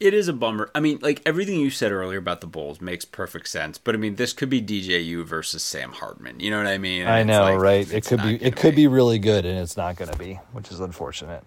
[0.00, 0.70] It is a bummer.
[0.74, 3.78] I mean, like everything you said earlier about the Bulls makes perfect sense.
[3.78, 6.40] But I mean, this could be DJU versus Sam Hartman.
[6.40, 7.02] You know what I mean?
[7.02, 7.92] And I know, like, right?
[7.92, 10.70] It could be it could be really good and it's not going to be, which
[10.70, 11.44] is unfortunate.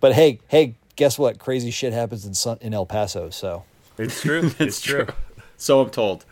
[0.00, 1.38] But hey, hey, guess what?
[1.38, 3.64] Crazy shit happens in in El Paso, so
[3.98, 4.50] It's true.
[4.58, 5.06] it's true.
[5.56, 6.24] So I'm told.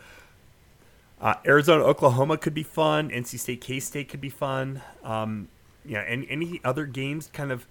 [1.21, 3.09] Uh, Arizona, Oklahoma could be fun.
[3.09, 4.81] NC State, K State could be fun.
[5.03, 5.49] Um,
[5.85, 7.65] yeah, any any other games kind of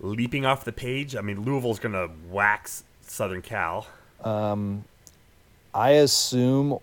[0.00, 1.14] leaping off the page?
[1.16, 3.86] I mean, Louisville's going to wax Southern Cal.
[5.74, 6.78] I assume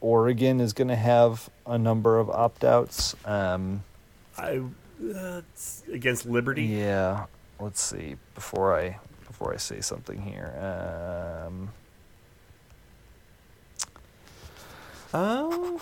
[0.00, 3.16] Oregon is going to have a number of opt-outs.
[3.24, 3.82] Um,
[4.38, 6.64] I, uh, it's against Liberty.
[6.64, 7.26] yeah,
[7.58, 10.54] let's see before I before I say something here.
[11.46, 11.70] Um,
[15.12, 15.80] Oh,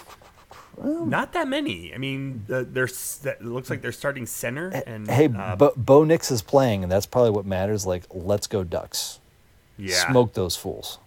[0.82, 1.92] not that many.
[1.94, 6.04] I mean, uh, there's it looks like they're starting center and hey, uh, Bo, Bo
[6.04, 7.84] Nix is playing, and that's probably what matters.
[7.86, 9.18] Like, let's go Ducks.
[9.76, 10.98] yeah, smoke those fools.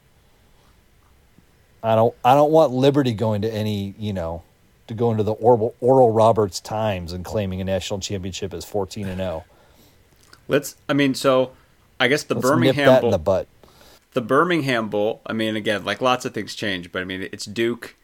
[1.83, 4.43] I don't I don't want Liberty going to any, you know,
[4.87, 9.07] to go into the Oral, Oral Roberts Times and claiming a national championship as 14
[9.07, 9.45] and 0.
[10.47, 10.75] Let's.
[10.87, 11.53] I mean, so
[11.99, 13.09] I guess the Let's nip Birmingham that Bowl.
[13.09, 13.47] in the butt.
[14.13, 17.45] the Birmingham Bowl, I mean, again, like lots of things change, but I mean, it's
[17.45, 17.95] Duke.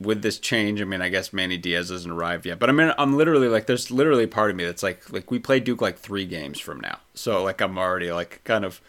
[0.00, 2.92] With this change, I mean, I guess Manny Diaz hasn't arrived yet, but I mean,
[2.98, 5.98] I'm literally like, there's literally part of me that's like, like we play Duke like
[5.98, 8.80] three games from now, so like I'm already like kind of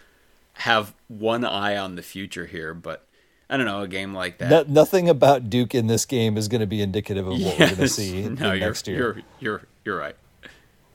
[0.54, 3.06] have one eye on the future here, but
[3.50, 4.50] I don't know, a game like that.
[4.52, 7.66] No, nothing about Duke in this game is going to be indicative of what we're
[7.66, 7.94] going to Yes.
[7.94, 8.98] see in no, you're, next year.
[9.00, 10.16] you're you're you're right.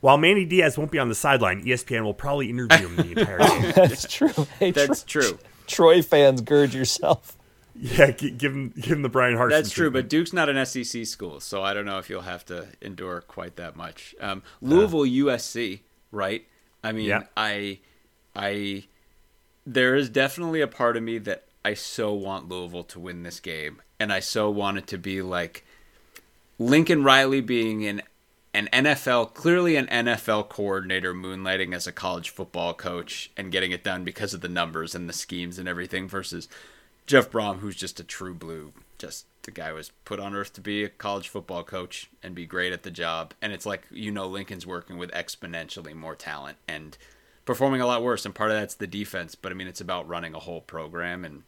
[0.00, 3.38] While Manny Diaz won't be on the sideline, ESPN will probably interview him the entire
[3.38, 3.72] game.
[3.74, 4.46] That's true.
[4.60, 5.38] Hey, That's Troy, true.
[5.66, 7.36] Troy fans, gird yourself.
[7.80, 9.58] Yeah, give him give him the Brian Harson.
[9.58, 10.08] That's true, but.
[10.08, 13.56] Duke's not an SEC school, so I don't know if you'll have to endure quite
[13.56, 14.14] that much.
[14.20, 15.80] Um, Louisville, USC,
[16.12, 16.46] right?
[16.84, 17.24] I mean, Yeah.
[17.36, 17.80] I,
[18.36, 18.84] I,
[19.66, 23.40] there is definitely a part of me that I so want Louisville to win this
[23.40, 25.64] game, and I so want it to be like
[26.58, 28.02] Lincoln Riley being an
[28.52, 33.82] an NFL, clearly an NFL coordinator moonlighting as a college football coach and getting it
[33.82, 36.48] done because of the numbers and the schemes and everything versus
[37.06, 40.60] Jeff Brohm, who's just a true blue, just the guy was put on earth to
[40.60, 43.34] be a college football coach and be great at the job.
[43.42, 46.96] And it's like, you know, Lincoln's working with exponentially more talent and
[47.44, 48.24] performing a lot worse.
[48.24, 51.24] And part of that's the defense, but I mean, it's about running a whole program.
[51.24, 51.42] And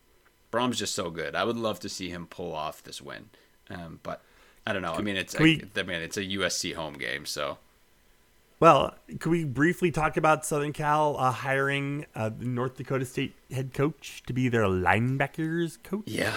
[0.52, 1.34] Brohm's just so good.
[1.34, 3.30] I would love to see him pull off this win.
[3.70, 4.22] Um, but
[4.66, 4.92] I don't know.
[4.92, 7.58] I mean, it's we, I mean, it's a USC home game, so.
[8.58, 13.34] Well, could we briefly talk about Southern Cal uh, hiring uh, the North Dakota State
[13.50, 16.04] head coach to be their linebackers coach?
[16.06, 16.34] Yeah.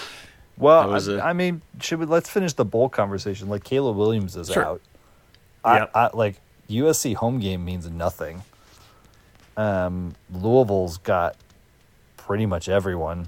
[0.58, 3.48] Well, I, I mean, should we let's finish the bowl conversation?
[3.48, 4.66] Like Caleb Williams is Sure.
[4.66, 4.82] out.
[5.64, 6.36] I, I like
[6.70, 8.44] USC home game means nothing.
[9.56, 11.38] Um, Louisville's got
[12.18, 13.28] pretty much everyone.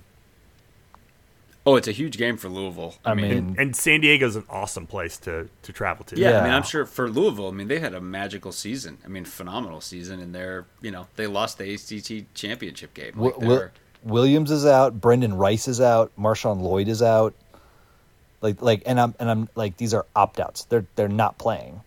[1.65, 2.95] Oh, it's a huge game for Louisville.
[3.05, 6.17] I mean, And, and San Diego's an awesome place to, to travel to.
[6.17, 6.53] yeah, I mean.
[6.53, 8.97] I'm sure for Louisville, I mean, they had a magical season.
[9.05, 13.13] I mean, phenomenal season, and they're, you know, they lost the ACC championship game.
[13.15, 13.69] Like, Wi- Wi-
[14.03, 14.99] Williams is out.
[14.99, 16.11] Brendan Rice is out.
[16.19, 17.35] Marshawn Lloyd is out.
[18.41, 20.63] Like, like, and I'm and I'm like, these are opt outs.
[20.65, 21.81] They're they're not playing.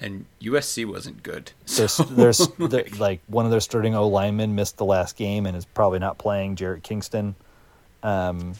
[0.00, 1.52] and USC wasn't good.
[1.76, 5.46] There's, So, there's they're- like one of their starting O linemen missed the last game
[5.46, 6.56] and is probably not playing.
[6.56, 7.36] Jarrett Kingston.
[8.02, 8.54] Um,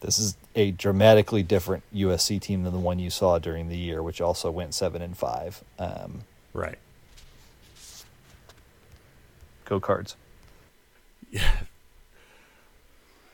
[0.00, 4.02] this is a dramatically different USC team than the one you saw during the year,
[4.02, 5.62] which also went seven and five.
[5.78, 6.20] Um,
[6.54, 6.78] Right.
[9.64, 10.16] go Cards.
[11.30, 11.50] Yeah.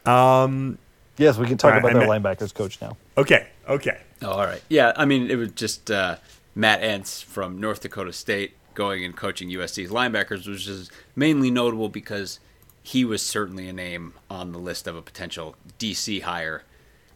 [0.05, 0.79] Um,
[1.17, 2.97] Yes, we can talk All right, about I their meant- linebackers coach now.
[3.17, 3.47] okay.
[3.69, 4.01] Okay.
[4.21, 4.61] Oh, all right.
[4.69, 6.17] Yeah, I mean, it was just uh,
[6.57, 11.89] Matt Entz from North Dakota State going and coaching USC's linebackers, which is mainly notable
[11.89, 12.41] because
[12.85, 16.65] he was certainly a name on the list of a potential DC hire.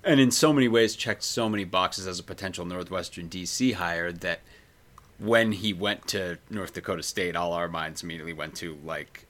[0.02, 4.10] And in so many ways, checked so many boxes as a potential Northwestern DC hire
[4.10, 4.40] that
[5.18, 9.26] when he went to North Dakota State, all our minds immediately went to like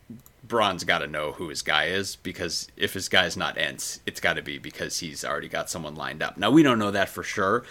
[0.47, 4.20] Braun's got to know who his guy is because if his guy's not Entz, it's
[4.20, 6.39] got to be because he's already got someone lined up.
[6.39, 7.65] Now we don't know that for sure,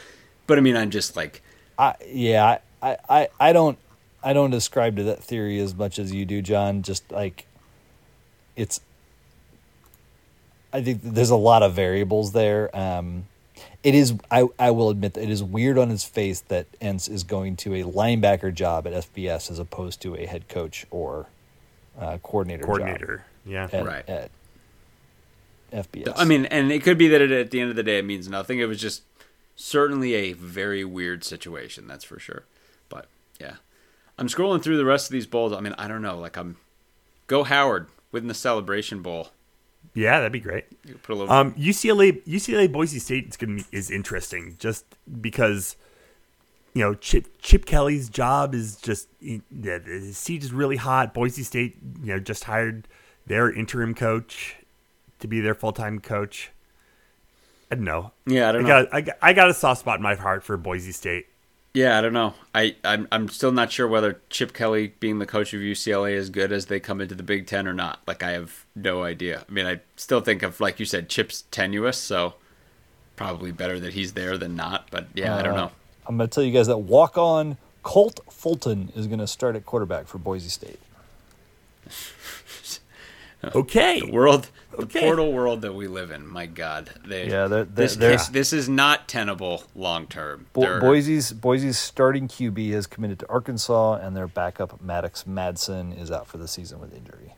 [0.45, 1.41] but I mean, I'm just like,
[1.79, 3.77] I yeah, I, I, I don't
[4.23, 6.81] I don't ascribe to that theory as much as you do, John.
[6.81, 7.46] Just like
[8.57, 8.81] it's
[10.73, 12.75] I think there's a lot of variables there.
[12.77, 13.27] Um
[13.83, 17.09] it is I, I will admit that it is weird on his face that Entz
[17.09, 21.27] is going to a linebacker job at FBS as opposed to a head coach or
[21.97, 23.25] uh, coordinator job Coordinator.
[23.45, 23.69] Yeah.
[23.71, 24.07] at, Right.
[24.09, 24.31] at
[25.71, 26.13] FBS.
[26.15, 28.05] I mean, and it could be that it, at the end of the day it
[28.05, 28.59] means nothing.
[28.59, 29.03] It was just
[29.55, 32.43] certainly a very weird situation, that's for sure.
[32.89, 33.07] But
[33.39, 33.55] yeah,
[34.17, 35.53] I'm scrolling through the rest of these bowls.
[35.53, 36.19] I mean, I don't know.
[36.19, 36.57] Like I'm
[37.27, 39.29] go Howard win the Celebration Bowl.
[39.93, 40.65] Yeah, that'd be great.
[40.85, 41.33] You put a little.
[41.33, 44.85] Um, UCLA, UCLA, Boise State is be, is interesting just
[45.21, 45.75] because
[46.73, 51.13] you know Chip Chip Kelly's job is just the the seat is really hot.
[51.13, 52.87] Boise State, you know, just hired
[53.25, 54.57] their interim coach
[55.19, 56.51] to be their full time coach.
[57.71, 58.11] I don't know.
[58.25, 58.83] yeah, I don't I know.
[58.85, 61.27] got, I got I got a soft spot in my heart for Boise State.
[61.77, 62.33] Yeah, I don't know.
[62.55, 66.31] I I'm I'm still not sure whether Chip Kelly being the coach of UCLA is
[66.31, 67.99] good as they come into the Big Ten or not.
[68.07, 69.45] Like I have no idea.
[69.47, 72.33] I mean, I still think of like you said, Chip's tenuous, so
[73.15, 74.87] probably better that he's there than not.
[74.89, 75.71] But yeah, I don't Uh, know.
[76.07, 79.55] I'm going to tell you guys that walk on Colt Fulton is going to start
[79.55, 80.79] at quarterback for Boise State.
[83.43, 85.01] Okay, The world, the Okay.
[85.01, 86.27] portal world that we live in.
[86.27, 90.47] My God, they, Yeah, they're- they're- this they're- this, this is not tenable long term.
[90.53, 96.09] Bo- Boise's Boise's starting QB has committed to Arkansas, and their backup Maddux Madsen is
[96.11, 97.35] out for the season with injury.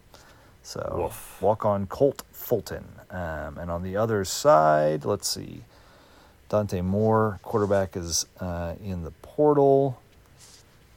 [0.63, 1.37] So Woof.
[1.41, 5.63] walk on Colt Fulton, um, and on the other side, let's see,
[6.47, 9.99] Dante Moore, quarterback, is uh, in the portal.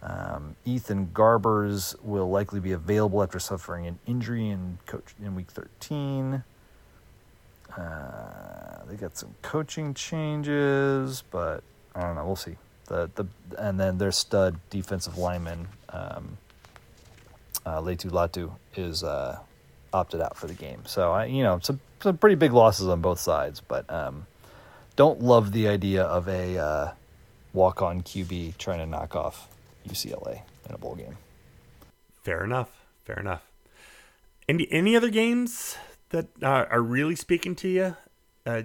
[0.02, 5.50] Um, Ethan Garbers will likely be available after suffering an injury in coach in week
[5.50, 6.42] thirteen.
[7.76, 11.62] Uh, they got some coaching changes, but
[11.94, 12.26] I don't know.
[12.26, 12.56] We'll see.
[12.86, 13.26] The the
[13.58, 16.36] and then their stud defensive lineman, um,
[17.64, 19.38] uh, Laiatu Latu, is uh,
[19.92, 20.82] opted out for the game.
[20.84, 24.26] So I, you know, some some pretty big losses on both sides, but um,
[24.96, 26.92] don't love the idea of a uh,
[27.52, 29.48] walk on QB trying to knock off
[29.88, 31.16] UCLA in a bowl game.
[32.22, 32.70] fair enough.
[33.04, 33.42] Fair enough.
[34.48, 35.76] Any any other games
[36.10, 37.96] that uh, are really speaking to you?
[38.46, 38.62] Uh,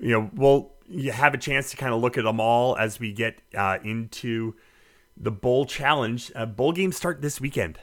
[0.00, 2.98] you know, we'll you have a chance to kind of look at them all as
[3.00, 4.54] we get uh, into
[5.16, 6.32] the bowl challenge.
[6.34, 7.78] Uh, bowl games start this weekend,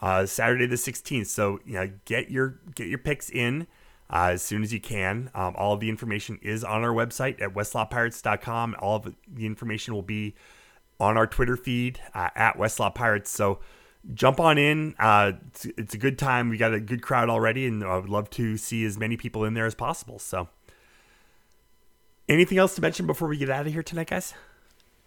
[0.00, 1.28] uh, Saturday the sixteenth.
[1.28, 3.66] So you know, get your get your picks in.
[4.12, 5.30] uh, as soon as you can.
[5.34, 8.76] Um, all of the information is on our website at westlotpirates.com.
[8.80, 10.34] All of the information will be
[11.00, 13.30] on our Twitter feed uh, at West Lot Pirates.
[13.30, 13.58] So
[14.14, 14.94] jump on in.
[14.98, 16.48] Uh, it's, it's, a good time.
[16.48, 19.44] We got a good crowd already, and I would love to see as many people
[19.44, 20.18] in there as possible.
[20.18, 20.48] So,
[22.28, 24.34] anything else to mention before we get out of here tonight, guys?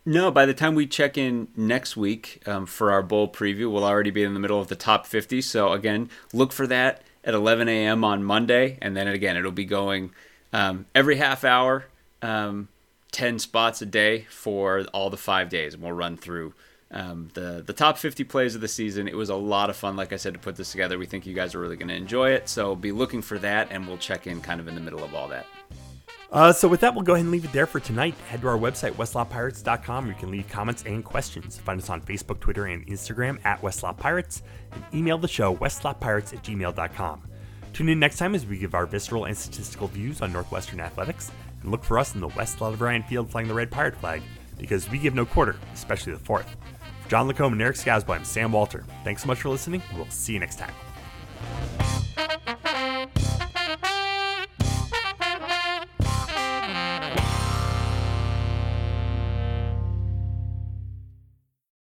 [0.06, 3.86] No, by the time we check in next week um, for our bowl preview, we'll
[3.86, 5.42] already be in the middle of the top 50.
[5.42, 8.04] So, again, look for that at 11 a.m.
[8.04, 8.78] on Monday.
[8.82, 10.12] And then again, it'll be going
[10.52, 11.86] um, every half hour,
[12.22, 12.68] um,
[13.14, 15.74] 10 spots a day for all the five days.
[15.74, 16.54] And we'll run through
[16.92, 19.08] um, the, the top 50 plays of the season.
[19.08, 20.98] It was a lot of fun, like I said, to put this together.
[20.98, 22.50] We think you guys are really going to enjoy it.
[22.50, 25.16] So, be looking for that, and we'll check in kind of in the middle of
[25.16, 25.46] all that.
[26.32, 28.16] Uh, so with that, we'll go ahead and leave it there for tonight.
[28.28, 31.60] Head to our website, westlotpirates.com, where you can leave comments and questions.
[31.60, 34.42] Find us on Facebook, Twitter, and Instagram at westlotpirates,
[34.72, 37.22] and email the show, westlotpirates at gmail.com.
[37.74, 41.32] Tune in next time as we give our visceral and statistical views on Northwestern athletics,
[41.64, 43.96] and look for us in the west lot of Ryan Field flying the red pirate
[43.96, 44.22] flag,
[44.60, 46.56] because we give no quarter, especially the fourth.
[47.02, 48.86] For John Lacombe and Eric Scousby, I'm Sam Walter.
[49.04, 50.74] Thanks so much for listening, we'll see you next time.